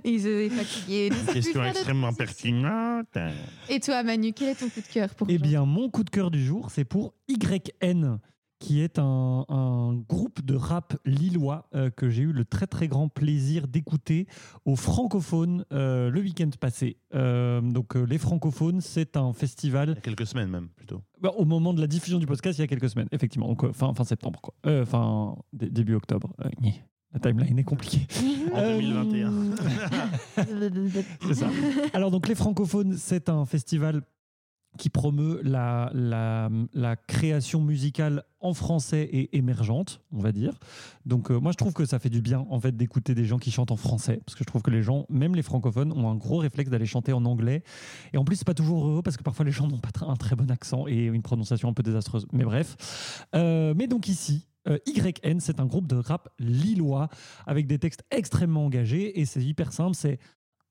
Il 0.04 0.28
est 0.28 0.50
fatigué. 0.50 1.10
Question 1.34 1.64
extrêmement 1.64 2.14
pertinente. 2.14 3.18
Et 3.68 3.80
toi, 3.80 4.04
Manu, 4.04 4.34
quel 4.34 4.50
est 4.50 4.56
ton 4.56 4.70
coup 4.70 4.82
de 4.82 4.94
cœur 4.94 5.10
pour 5.16 5.28
Eh 5.30 5.40
bien, 5.40 5.66
mon 5.66 5.90
coup 5.90 6.04
de 6.04 6.10
cœur 6.12 6.30
du 6.30 6.46
jour, 6.46 6.70
c'est 6.70 6.86
pour 6.86 7.14
YN, 7.28 8.20
qui 8.60 8.82
est 8.82 9.00
un, 9.00 9.46
un 9.48 9.94
groupe 9.96 10.44
de 10.46 10.54
rap 10.56 10.96
lillois 11.06 11.68
euh, 11.76 11.90
que 11.90 12.10
j'ai 12.10 12.24
eu 12.24 12.32
le 12.34 12.44
très 12.46 12.68
très 12.68 12.88
grand 12.88 13.08
plaisir 13.08 13.68
d'écouter 13.68 14.28
au 14.66 14.76
Francophone 14.76 15.66
euh, 15.72 16.10
le 16.10 16.20
week-end 16.22 16.50
passé. 16.60 16.98
Euh, 17.16 17.62
donc, 17.62 17.96
euh, 17.96 18.04
les 18.04 18.18
Francophones, 18.18 18.82
c'est 18.82 19.16
un 19.18 19.30
Il 19.32 19.36
y 19.36 19.40
festival 19.40 19.92
a 19.92 19.96
quelques 19.96 20.26
semaines 20.28 20.50
même, 20.50 20.68
plutôt. 20.76 21.02
bah, 21.22 21.32
au 21.38 21.46
moment 21.46 21.74
de 21.74 21.82
la 21.82 21.88
diffusion 21.88 22.20
du 22.20 22.26
podcast, 22.26 22.58
il 22.60 22.62
y 22.62 22.66
a 22.66 22.68
quelques 22.68 22.90
semaines, 22.90 23.08
effectivement, 23.12 23.48
donc 23.48 23.64
euh, 23.64 23.72
fin, 23.72 23.94
fin 23.94 24.04
septembre, 24.04 24.40
quoi. 24.42 24.54
Euh, 24.66 24.86
fin 24.86 25.36
dé- 25.54 25.70
début 25.70 25.96
octobre. 25.96 26.34
Euh, 26.44 26.50
la 27.14 27.20
timeline 27.20 27.58
est 27.58 27.64
compliquée. 27.64 28.06
En 28.54 28.58
Euh, 28.60 28.78
2021. 28.82 29.32
C'est 31.22 31.34
ça. 31.36 31.48
Alors 31.94 32.12
donc 32.12 32.28
les 32.28 32.36
francophones, 32.36 32.96
c'est 32.98 33.30
un 33.30 33.46
festival 33.46 34.02
qui 34.80 34.90
promeut 34.90 35.42
la, 35.44 35.92
création 37.08 37.62
musicale 37.62 38.24
en 38.40 38.54
français 38.54 39.02
et 39.02 39.38
émergente, 39.38 40.02
on 40.14 40.20
va 40.20 40.32
dire. 40.32 40.58
Donc 41.06 41.30
euh, 41.30 41.40
moi 41.40 41.52
je 41.52 41.58
trouve 41.58 41.74
que 41.74 41.86
ça 41.86 42.00
fait 42.00 42.10
du 42.10 42.22
bien 42.22 42.46
en 42.50 42.60
fait 42.60 42.76
d'écouter 42.76 43.14
des 43.14 43.26
gens 43.26 43.38
qui 43.38 43.52
chantent 43.52 43.72
en 43.72 43.76
français, 43.76 44.22
parce 44.26 44.36
que 44.36 44.44
je 44.44 44.48
trouve 44.48 44.62
que 44.62 44.72
les 44.72 44.82
gens, 44.82 45.06
même 45.10 45.36
les 45.36 45.42
francophones, 45.44 45.92
ont 45.92 46.10
un 46.10 46.16
gros 46.16 46.38
réflexe 46.38 46.70
d'aller 46.70 46.86
chanter 46.86 47.12
en 47.12 47.26
anglais. 47.26 47.64
Et 48.14 48.18
en 48.18 48.24
plus 48.24 48.38
c'est 48.38 48.48
pas 48.48 48.54
toujours 48.54 48.88
heureux 48.88 49.02
parce 49.04 49.18
que 49.18 49.24
parfois 49.24 49.46
les 49.46 49.52
gens 49.52 49.68
n'ont 49.68 49.80
pas 49.80 49.90
un 50.08 50.16
très 50.16 50.38
bon 50.38 50.50
accent 50.50 50.88
et 50.88 51.06
une 51.06 51.22
prononciation 51.22 51.68
un 51.68 51.74
peu 51.74 51.84
désastreuse. 51.84 52.26
Mais 52.32 52.46
bref. 52.46 53.26
Euh, 53.36 53.74
mais 53.76 53.88
donc 53.88 54.08
ici. 54.08 54.48
euh, 54.68 54.78
YN, 54.88 55.40
c'est 55.40 55.60
un 55.60 55.66
groupe 55.66 55.88
de 55.88 55.98
rap 55.98 56.30
lillois 56.40 57.10
avec 57.46 57.68
des 57.68 57.80
textes 57.80 58.04
extrêmement 58.12 58.66
engagés 58.66 59.20
et 59.20 59.26
c'est 59.26 59.42
hyper 59.44 59.74
simple. 59.74 59.96
C'est 59.96 60.20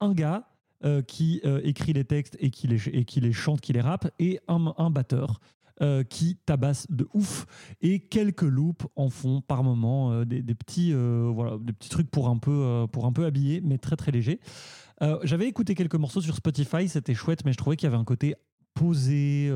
un 0.00 0.14
gars 0.14 0.48
euh, 0.84 1.02
qui 1.02 1.40
euh, 1.44 1.60
écrit 1.64 1.92
les 1.92 2.04
textes 2.04 2.36
et 2.38 2.50
qui 2.50 2.68
les, 2.68 2.88
et 2.90 3.04
qui 3.04 3.20
les 3.20 3.32
chante, 3.32 3.60
qui 3.60 3.72
les 3.72 3.80
rappe, 3.80 4.08
et 4.20 4.38
un, 4.46 4.90
batteur 4.90 5.40
euh, 5.82 6.04
qui 6.04 6.36
tabasse 6.46 6.86
de 6.88 7.08
ouf. 7.14 7.46
Et 7.80 7.98
quelques 7.98 8.42
loops 8.42 8.86
en 8.94 9.10
font 9.10 9.40
par 9.40 9.64
moment 9.64 10.24
des, 10.24 10.42
petits, 10.54 10.92
voilà, 10.92 11.58
des 11.60 11.72
petits 11.72 11.88
trucs 11.88 12.10
pour 12.12 12.28
un 12.28 12.38
peu, 12.38 12.86
pour 12.92 13.06
un 13.06 13.12
peu 13.12 13.24
habiller, 13.24 13.60
mais 13.60 13.78
très 13.78 13.96
très 13.96 14.12
léger. 14.12 14.38
J'avais 15.24 15.48
écouté 15.48 15.74
quelques 15.74 15.96
morceaux 15.96 16.20
sur 16.20 16.36
Spotify, 16.36 16.88
c'était 16.88 17.14
chouette, 17.14 17.44
mais 17.44 17.52
je 17.52 17.56
trouvais 17.56 17.76
qu'il 17.76 17.88
y 17.88 17.92
avait 17.92 18.00
un 18.00 18.04
côté 18.04 18.36
posé, 18.74 19.50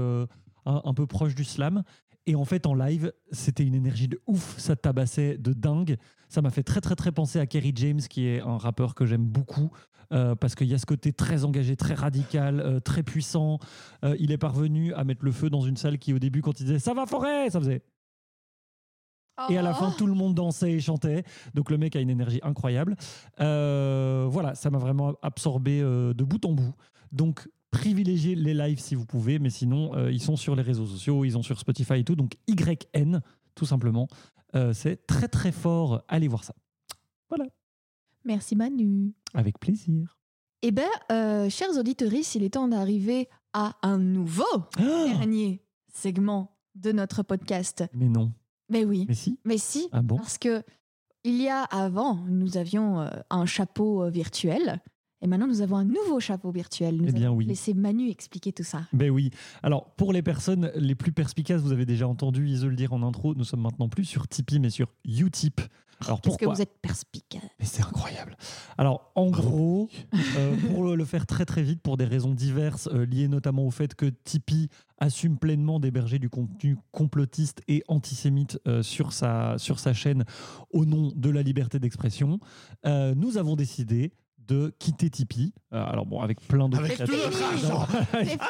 un 0.66 0.94
peu 0.94 1.06
proche 1.06 1.36
du 1.36 1.44
slam. 1.44 1.84
Et 2.26 2.36
en 2.36 2.44
fait, 2.44 2.66
en 2.66 2.74
live, 2.74 3.12
c'était 3.32 3.64
une 3.64 3.74
énergie 3.74 4.06
de 4.06 4.20
ouf, 4.26 4.56
ça 4.58 4.76
tabassait 4.76 5.38
de 5.38 5.52
dingue. 5.52 5.96
Ça 6.28 6.40
m'a 6.40 6.50
fait 6.50 6.62
très 6.62 6.80
très 6.80 6.94
très 6.94 7.10
penser 7.10 7.40
à 7.40 7.46
Kerry 7.46 7.72
James, 7.74 8.00
qui 8.00 8.26
est 8.26 8.40
un 8.40 8.58
rappeur 8.58 8.94
que 8.94 9.06
j'aime 9.06 9.24
beaucoup, 9.24 9.72
euh, 10.12 10.34
parce 10.36 10.54
qu'il 10.54 10.68
y 10.68 10.74
a 10.74 10.78
ce 10.78 10.86
côté 10.86 11.12
très 11.12 11.44
engagé, 11.44 11.74
très 11.76 11.94
radical, 11.94 12.60
euh, 12.60 12.80
très 12.80 13.02
puissant. 13.02 13.58
Euh, 14.04 14.14
il 14.20 14.30
est 14.30 14.38
parvenu 14.38 14.94
à 14.94 15.02
mettre 15.04 15.24
le 15.24 15.32
feu 15.32 15.50
dans 15.50 15.62
une 15.62 15.76
salle 15.76 15.98
qui, 15.98 16.12
au 16.12 16.20
début, 16.20 16.42
quand 16.42 16.60
il 16.60 16.66
disait 16.66 16.78
ça 16.78 16.94
va 16.94 17.06
forêt, 17.06 17.50
ça 17.50 17.58
faisait. 17.58 17.82
Et 19.48 19.58
à 19.58 19.62
la 19.62 19.74
fin, 19.74 19.88
Oh. 19.90 19.94
tout 19.98 20.06
le 20.06 20.14
monde 20.14 20.34
dansait 20.34 20.72
et 20.72 20.80
chantait. 20.80 21.24
Donc 21.54 21.70
le 21.70 21.78
mec 21.78 21.96
a 21.96 22.00
une 22.00 22.10
énergie 22.10 22.40
incroyable. 22.42 22.94
Voilà, 23.38 24.54
ça 24.54 24.70
m'a 24.70 24.78
vraiment 24.78 25.14
absorbé 25.22 25.80
de 25.80 26.24
bout 26.24 26.44
en 26.44 26.52
bout. 26.52 26.74
Donc 27.10 27.48
privilégiez 27.72 28.36
les 28.36 28.54
lives 28.54 28.78
si 28.78 28.94
vous 28.94 29.04
pouvez, 29.06 29.40
mais 29.40 29.50
sinon, 29.50 29.94
euh, 29.96 30.12
ils 30.12 30.22
sont 30.22 30.36
sur 30.36 30.54
les 30.54 30.62
réseaux 30.62 30.86
sociaux, 30.86 31.24
ils 31.24 31.32
sont 31.32 31.42
sur 31.42 31.58
Spotify 31.58 31.94
et 31.94 32.04
tout. 32.04 32.14
Donc 32.14 32.36
YN, 32.46 33.20
tout 33.56 33.66
simplement. 33.66 34.06
Euh, 34.54 34.72
C'est 34.72 35.06
très 35.08 35.26
très 35.26 35.50
fort. 35.50 36.02
Allez 36.06 36.28
voir 36.28 36.44
ça. 36.44 36.54
Merci, 38.24 38.54
Manu. 38.54 39.14
Avec 39.34 39.58
plaisir. 39.58 40.16
Eh 40.62 40.70
bien, 40.70 40.86
euh, 41.10 41.48
chers 41.50 41.76
auditeurs, 41.76 42.12
il 42.12 42.44
est 42.44 42.50
temps 42.50 42.68
d'arriver 42.68 43.28
à 43.52 43.74
un 43.82 43.98
nouveau 43.98 44.44
Ah 44.76 45.04
dernier 45.08 45.60
segment 45.92 46.56
de 46.76 46.92
notre 46.92 47.24
podcast. 47.24 47.82
mais 47.92 48.08
non. 48.08 48.32
Mais 48.68 48.84
oui, 48.84 49.06
Mais 49.08 49.14
si. 49.14 49.38
mais 49.44 49.58
si, 49.58 49.88
Ah 49.90 50.02
bon? 50.02 50.16
parce 50.18 50.38
que 50.38 50.62
il 51.24 51.42
y 51.42 51.48
a 51.48 51.62
avant, 51.64 52.14
nous 52.28 52.56
avions 52.56 53.04
un 53.28 53.44
chapeau 53.46 54.08
virtuel. 54.08 54.80
Et 55.22 55.26
maintenant, 55.28 55.46
nous 55.46 55.60
avons 55.62 55.76
un 55.76 55.84
nouveau 55.84 56.18
chapeau 56.20 56.50
virtuel. 56.50 56.96
Nous 56.96 57.06
Eh 57.08 57.12
bien, 57.12 57.26
allons 57.28 57.36
oui. 57.36 57.46
laisser 57.46 57.74
Manu 57.74 58.10
expliquer 58.10 58.52
tout 58.52 58.64
ça. 58.64 58.82
Ben 58.92 59.08
oui. 59.10 59.30
Alors, 59.62 59.84
pour 59.94 60.12
les 60.12 60.22
personnes 60.22 60.70
les 60.74 60.94
plus 60.96 61.12
perspicaces, 61.12 61.62
vous 61.62 61.72
avez 61.72 61.86
déjà 61.86 62.08
entendu 62.08 62.48
Ise 62.48 62.64
le 62.64 62.74
dire 62.74 62.92
en 62.92 63.02
intro, 63.02 63.34
nous 63.34 63.44
sommes 63.44 63.60
maintenant 63.62 63.88
plus 63.88 64.04
sur 64.04 64.26
Tipeee, 64.26 64.58
mais 64.58 64.70
sur 64.70 64.88
Utip. 65.04 65.60
Alors, 66.04 66.20
Qu'est-ce 66.20 66.34
que 66.34 66.40
pourquoi 66.40 66.54
vous 66.56 66.62
êtes 66.62 66.80
perspicace? 66.82 67.40
Mais 67.60 67.64
c'est 67.64 67.82
incroyable. 67.84 68.36
Alors, 68.76 69.12
en 69.14 69.30
gros, 69.30 69.88
euh, 70.36 70.56
pour 70.68 70.82
le, 70.82 70.96
le 70.96 71.04
faire 71.04 71.26
très 71.26 71.44
très 71.44 71.62
vite, 71.62 71.80
pour 71.80 71.96
des 71.96 72.04
raisons 72.04 72.34
diverses, 72.34 72.88
euh, 72.92 73.06
liées 73.06 73.28
notamment 73.28 73.64
au 73.64 73.70
fait 73.70 73.94
que 73.94 74.06
Tipeee 74.06 74.68
assume 74.98 75.38
pleinement 75.38 75.78
d'héberger 75.78 76.18
du 76.18 76.28
contenu 76.28 76.76
complotiste 76.90 77.60
et 77.68 77.84
antisémite 77.86 78.58
euh, 78.66 78.82
sur, 78.82 79.12
sa, 79.12 79.54
sur 79.58 79.78
sa 79.78 79.92
chaîne 79.92 80.24
au 80.72 80.84
nom 80.84 81.12
de 81.14 81.30
la 81.30 81.42
liberté 81.42 81.78
d'expression, 81.78 82.40
euh, 82.86 83.14
nous 83.14 83.38
avons 83.38 83.54
décidé 83.54 84.12
de 84.48 84.74
quitter 84.78 85.08
Tipeee. 85.10 85.52
Euh, 85.72 85.84
alors 85.84 86.06
bon, 86.06 86.20
avec 86.20 86.40
plein 86.40 86.68
de 86.68 86.76
Avec 86.76 86.96
tout 86.98 87.12
notre 87.12 87.42
argent. 87.42 87.86
avec, 88.12 88.38
tout 88.38 88.44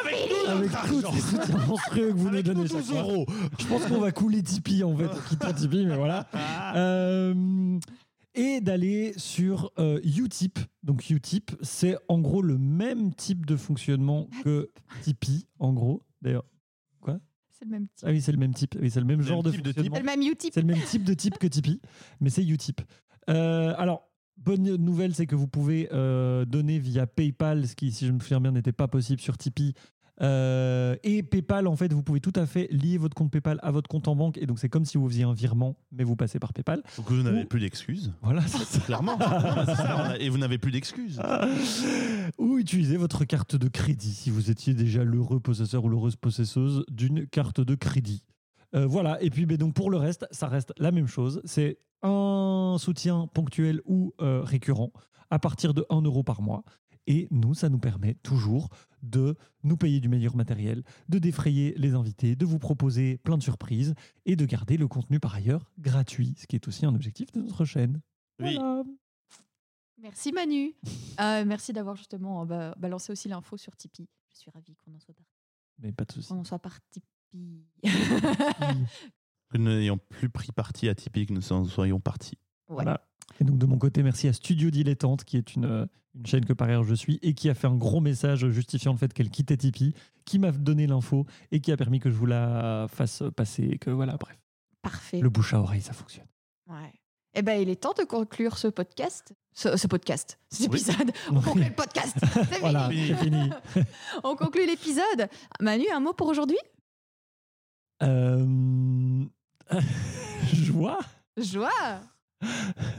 avec 0.50 0.70
notre 0.72 0.86
tous 0.88 1.04
argent. 1.04 1.12
les 1.14 1.20
soutiens 1.20 1.66
monstrueux 1.66 2.08
que 2.08 2.12
vous 2.12 2.28
nous 2.28 2.34
Avec 2.34 2.46
donnez 2.46 2.60
nos 2.62 2.66
chaque 2.66 2.76
12 2.78 2.90
mois. 2.92 3.02
euros. 3.02 3.26
Je 3.58 3.66
pense 3.66 3.84
qu'on 3.86 4.00
va 4.00 4.12
couler 4.12 4.42
Tipeee 4.42 4.82
en 4.84 4.96
fait 4.96 5.06
en 5.06 5.20
quittant 5.28 5.52
Tipeee, 5.52 5.86
mais 5.86 5.96
voilà. 5.96 6.26
Euh, 6.76 7.78
et 8.34 8.60
d'aller 8.62 9.12
sur 9.16 9.70
euh, 9.78 10.00
Utip. 10.04 10.58
Donc 10.82 11.10
Utip, 11.10 11.52
c'est 11.62 11.96
en 12.08 12.18
gros 12.18 12.40
le 12.42 12.56
même 12.58 13.14
type 13.14 13.44
de 13.46 13.56
fonctionnement 13.56 14.28
que 14.44 14.70
Tipeee, 15.02 15.46
en 15.58 15.72
gros. 15.72 16.02
D'ailleurs, 16.22 16.44
C'est 17.52 17.64
le 17.66 17.70
même 17.70 17.86
type. 17.88 18.04
ah 18.08 18.10
oui, 18.10 18.20
c'est 18.22 18.32
le 18.32 18.38
même 18.38 18.54
type. 18.54 18.76
Oui, 18.80 18.90
c'est 18.90 19.00
le 19.00 19.06
même 19.06 19.20
genre 19.22 19.42
même 19.42 19.52
de 19.52 19.56
type 19.56 19.62
de 19.62 19.70
type. 19.72 19.76
fonctionnement. 19.92 19.96
C'est 19.96 20.02
le 20.16 20.20
même 20.22 20.32
Utip. 20.32 20.54
C'est 20.54 20.60
le 20.62 20.66
même 20.66 20.82
type 20.82 21.04
de 21.04 21.14
type 21.14 21.38
que 21.38 21.46
Tipeee, 21.46 21.80
mais 22.20 22.30
c'est 22.30 22.42
Utip. 22.44 22.80
Euh, 23.30 23.74
alors, 23.78 24.08
bonne 24.44 24.76
nouvelle, 24.76 25.14
c'est 25.14 25.26
que 25.26 25.34
vous 25.36 25.48
pouvez 25.48 25.88
euh, 25.92 26.44
donner 26.44 26.78
via 26.78 27.06
PayPal, 27.06 27.66
ce 27.66 27.74
qui, 27.74 27.92
si 27.92 28.06
je 28.06 28.12
me 28.12 28.18
souviens 28.20 28.40
bien, 28.40 28.52
n'était 28.52 28.72
pas 28.72 28.88
possible 28.88 29.20
sur 29.20 29.36
Tipeee. 29.38 29.74
Euh, 30.20 30.94
et 31.02 31.22
PayPal, 31.22 31.66
en 31.66 31.74
fait, 31.74 31.92
vous 31.92 32.02
pouvez 32.02 32.20
tout 32.20 32.32
à 32.36 32.46
fait 32.46 32.68
lier 32.70 32.96
votre 32.98 33.14
compte 33.14 33.30
PayPal 33.32 33.58
à 33.62 33.70
votre 33.72 33.88
compte 33.88 34.06
en 34.08 34.14
banque. 34.14 34.38
Et 34.38 34.46
donc, 34.46 34.58
c'est 34.58 34.68
comme 34.68 34.84
si 34.84 34.98
vous 34.98 35.08
faisiez 35.08 35.24
un 35.24 35.32
virement, 35.32 35.76
mais 35.90 36.04
vous 36.04 36.14
passez 36.16 36.38
par 36.38 36.52
PayPal. 36.52 36.82
Donc 36.96 37.10
vous 37.10 37.22
n'avez 37.22 37.42
Ou- 37.42 37.46
plus 37.46 37.60
d'excuses. 37.60 38.12
Voilà, 38.22 38.42
c'est 38.46 38.64
ça. 38.64 38.80
Clairement. 38.80 39.18
Ça, 39.18 40.14
Et 40.20 40.28
vous 40.28 40.38
n'avez 40.38 40.58
plus 40.58 40.70
d'excuses. 40.70 41.20
Ou 42.38 42.58
utilisez 42.58 42.96
votre 42.98 43.24
carte 43.24 43.56
de 43.56 43.68
crédit 43.68 44.12
si 44.12 44.30
vous 44.30 44.50
étiez 44.50 44.74
déjà 44.74 45.02
l'heureux 45.02 45.40
possesseur 45.40 45.84
ou 45.84 45.88
l'heureuse 45.88 46.16
possesseuse 46.16 46.84
d'une 46.90 47.26
carte 47.26 47.60
de 47.60 47.74
crédit. 47.74 48.22
Euh, 48.74 48.86
voilà, 48.86 49.22
et 49.22 49.30
puis 49.30 49.46
ben, 49.46 49.56
donc 49.56 49.74
pour 49.74 49.90
le 49.90 49.96
reste, 49.98 50.26
ça 50.30 50.48
reste 50.48 50.72
la 50.78 50.90
même 50.92 51.06
chose. 51.06 51.40
C'est 51.44 51.78
un 52.02 52.76
soutien 52.78 53.26
ponctuel 53.28 53.80
ou 53.84 54.12
euh, 54.20 54.42
récurrent 54.42 54.92
à 55.30 55.38
partir 55.38 55.74
de 55.74 55.84
1 55.90 56.02
euro 56.02 56.22
par 56.22 56.42
mois. 56.42 56.64
Et 57.08 57.26
nous, 57.32 57.52
ça 57.54 57.68
nous 57.68 57.78
permet 57.80 58.14
toujours 58.14 58.68
de 59.02 59.36
nous 59.64 59.76
payer 59.76 59.98
du 59.98 60.08
meilleur 60.08 60.36
matériel, 60.36 60.84
de 61.08 61.18
défrayer 61.18 61.74
les 61.76 61.94
invités, 61.94 62.36
de 62.36 62.44
vous 62.46 62.60
proposer 62.60 63.18
plein 63.18 63.36
de 63.36 63.42
surprises 63.42 63.94
et 64.24 64.36
de 64.36 64.44
garder 64.46 64.76
le 64.76 64.86
contenu 64.86 65.18
par 65.18 65.34
ailleurs 65.34 65.70
gratuit, 65.78 66.34
ce 66.38 66.46
qui 66.46 66.54
est 66.54 66.68
aussi 66.68 66.86
un 66.86 66.94
objectif 66.94 67.30
de 67.32 67.40
notre 67.42 67.64
chaîne. 67.64 68.00
Oui. 68.40 68.54
Voilà. 68.54 68.84
Merci 69.98 70.32
Manu. 70.32 70.74
Euh, 71.20 71.44
merci 71.44 71.72
d'avoir 71.74 71.94
justement 71.94 72.46
ba- 72.46 72.74
balancé 72.78 73.12
aussi 73.12 73.28
l'info 73.28 73.56
sur 73.58 73.76
Tipeee. 73.76 74.08
Je 74.32 74.38
suis 74.38 74.50
ravie 74.50 74.74
qu'on 74.76 74.94
en 74.94 74.98
soit 74.98 75.14
parti. 75.14 75.30
Mais 75.78 75.92
pas 75.92 76.04
de 76.04 76.12
souci. 76.12 76.28
Qu'on 76.30 76.38
en 76.40 76.44
soit 76.44 76.58
par 76.58 76.78
Tipeee. 76.90 77.06
Que 79.50 79.58
nous 79.58 79.70
n'ayons 79.70 79.98
plus 80.08 80.30
pris 80.30 80.50
parti 80.50 80.88
à 80.88 80.94
Tipeee, 80.94 81.26
que 81.26 81.32
nous 81.34 81.52
en 81.52 81.64
soyons 81.66 82.00
partis. 82.00 82.38
Voilà. 82.68 83.02
Et 83.38 83.44
donc 83.44 83.58
de 83.58 83.66
mon 83.66 83.76
côté, 83.78 84.02
merci 84.02 84.26
à 84.28 84.32
Studio 84.32 84.70
Dilettante, 84.70 85.24
qui 85.24 85.36
est 85.36 85.54
une, 85.54 85.66
euh, 85.66 85.86
une 86.14 86.24
chaîne 86.26 86.44
que 86.46 86.54
par 86.54 86.68
ailleurs 86.68 86.84
je 86.84 86.94
suis, 86.94 87.18
et 87.22 87.34
qui 87.34 87.50
a 87.50 87.54
fait 87.54 87.66
un 87.66 87.74
gros 87.76 88.00
message 88.00 88.48
justifiant 88.48 88.92
le 88.92 88.98
fait 88.98 89.12
qu'elle 89.12 89.28
quittait 89.30 89.56
Tipeee, 89.58 89.94
qui 90.24 90.38
m'a 90.38 90.52
donné 90.52 90.86
l'info 90.86 91.26
et 91.50 91.60
qui 91.60 91.70
a 91.70 91.76
permis 91.76 92.00
que 92.00 92.08
je 92.10 92.14
vous 92.14 92.24
la 92.26 92.86
fasse 92.88 93.22
passer. 93.36 93.64
et 93.72 93.78
Que 93.78 93.90
voilà, 93.90 94.16
bref. 94.16 94.38
Parfait. 94.80 95.20
Le 95.20 95.28
bouche 95.28 95.52
à 95.52 95.60
oreille, 95.60 95.82
ça 95.82 95.92
fonctionne. 95.92 96.26
Ouais. 96.68 96.92
Eh 97.34 97.42
ben, 97.42 97.60
il 97.60 97.68
est 97.68 97.76
temps 97.76 97.94
de 97.98 98.04
conclure 98.04 98.56
ce 98.58 98.68
podcast. 98.68 99.34
Ce, 99.54 99.76
ce 99.76 99.86
podcast, 99.86 100.38
cet 100.50 100.60
Oui. 100.72 100.80
épisode. 100.80 101.10
On 101.30 101.40
conclut 101.42 101.64
le 101.64 101.74
podcast. 101.74 102.16
C'est 102.50 102.58
Voilà, 102.60 102.88
fini. 102.88 103.06
c'est 103.08 103.16
fini. 103.16 103.50
On 104.24 104.34
conclut 104.34 104.66
l'épisode. 104.66 105.28
Manu, 105.60 105.84
un 105.94 106.00
mot 106.00 106.14
pour 106.14 106.28
aujourd'hui? 106.28 106.56
Euh... 108.02 109.24
Joie 110.52 110.98
Joie. 111.36 112.00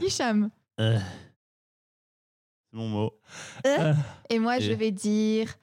Hicham. 0.02 0.50
Euh. 0.80 0.98
C'est 0.98 2.76
mon 2.78 2.88
mot. 2.88 3.12
Euh, 3.66 3.92
Et 4.30 4.38
moi, 4.38 4.58
je 4.58 4.72
vais 4.72 4.90
dire 4.90 5.54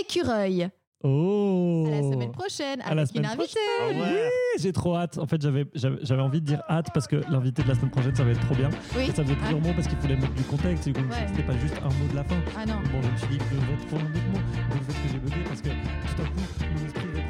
écureuil. 0.00 0.68
Oh 1.06 1.84
À 1.86 1.90
la 1.90 2.00
semaine 2.02 2.32
prochaine 2.32 2.80
À 2.80 2.94
la 2.94 3.02
avec 3.02 3.14
une 3.14 3.24
semaine 3.24 3.38
invitée. 3.38 3.58
Ah 3.82 3.88
ouais. 3.88 4.30
J'ai 4.58 4.72
trop 4.72 4.96
hâte. 4.96 5.18
En 5.18 5.26
fait, 5.26 5.42
j'avais 5.42 6.22
envie 6.22 6.40
de 6.40 6.46
dire 6.46 6.62
hâte 6.70 6.86
parce 6.94 7.06
que 7.06 7.16
l'invité 7.30 7.62
de 7.62 7.68
la 7.68 7.74
semaine 7.74 7.90
prochaine, 7.90 8.14
ça 8.16 8.24
va 8.24 8.30
être 8.30 8.40
trop 8.46 8.54
bien. 8.54 8.70
Oui. 8.96 9.08
Ça 9.14 9.22
faisait 9.22 9.36
plusieurs 9.36 9.60
mots 9.60 9.74
parce 9.74 9.86
qu'il 9.86 9.98
fallait 9.98 10.16
mettre 10.16 10.32
du 10.32 10.44
contexte. 10.44 10.86
et 10.86 10.92
que 10.94 11.00
Ouais. 11.00 11.26
C'était 11.28 11.42
pas 11.42 11.58
juste 11.58 11.74
un 11.84 11.88
mot 11.90 12.08
de 12.10 12.16
la 12.16 12.24
fin. 12.24 12.36
Ah 12.56 12.64
non. 12.64 12.76
Bon, 12.90 13.02
je 13.02 13.10
me 13.10 13.16
suis 13.18 13.28
dit 13.28 13.36
que 13.38 13.44
je 13.50 13.54
vais 13.56 13.86
trop 13.86 13.96
un 13.98 14.08
autre 14.08 14.26
mot. 14.32 14.38
Donc, 14.38 14.78
le 14.78 14.80
fait 14.80 15.02
que 15.02 15.08
j'ai 15.12 15.18
bugué 15.18 15.44
parce 15.46 15.60
que 15.60 15.68
tout 15.68 16.22
à 16.22 16.24
coup, 16.24 16.40
mon 16.74 16.86
esprit 16.86 17.06
va 17.12 17.20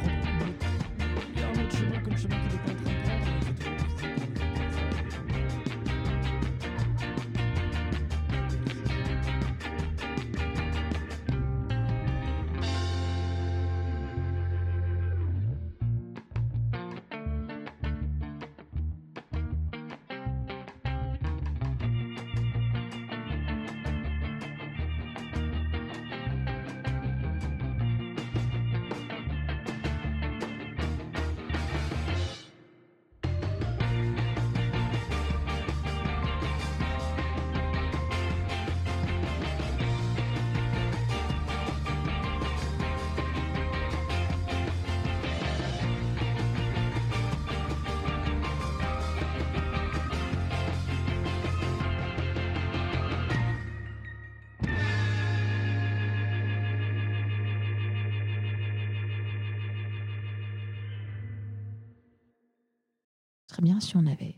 si 63.94 63.98
on 63.98 64.06
avait 64.06 64.34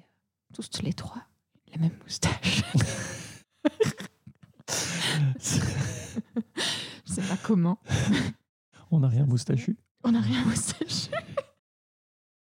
tous 0.52 0.82
les 0.82 0.92
trois 0.92 1.22
la 1.72 1.78
même 1.78 1.96
moustache. 2.02 2.62
Je 5.38 7.12
sais 7.12 7.22
pas 7.22 7.38
comment. 7.42 7.78
On 8.90 9.00
n'a 9.00 9.08
rien 9.08 9.24
moustachu. 9.24 9.78
On 10.04 10.12
n'a 10.12 10.20
rien 10.20 10.44
moustache. 10.44 11.08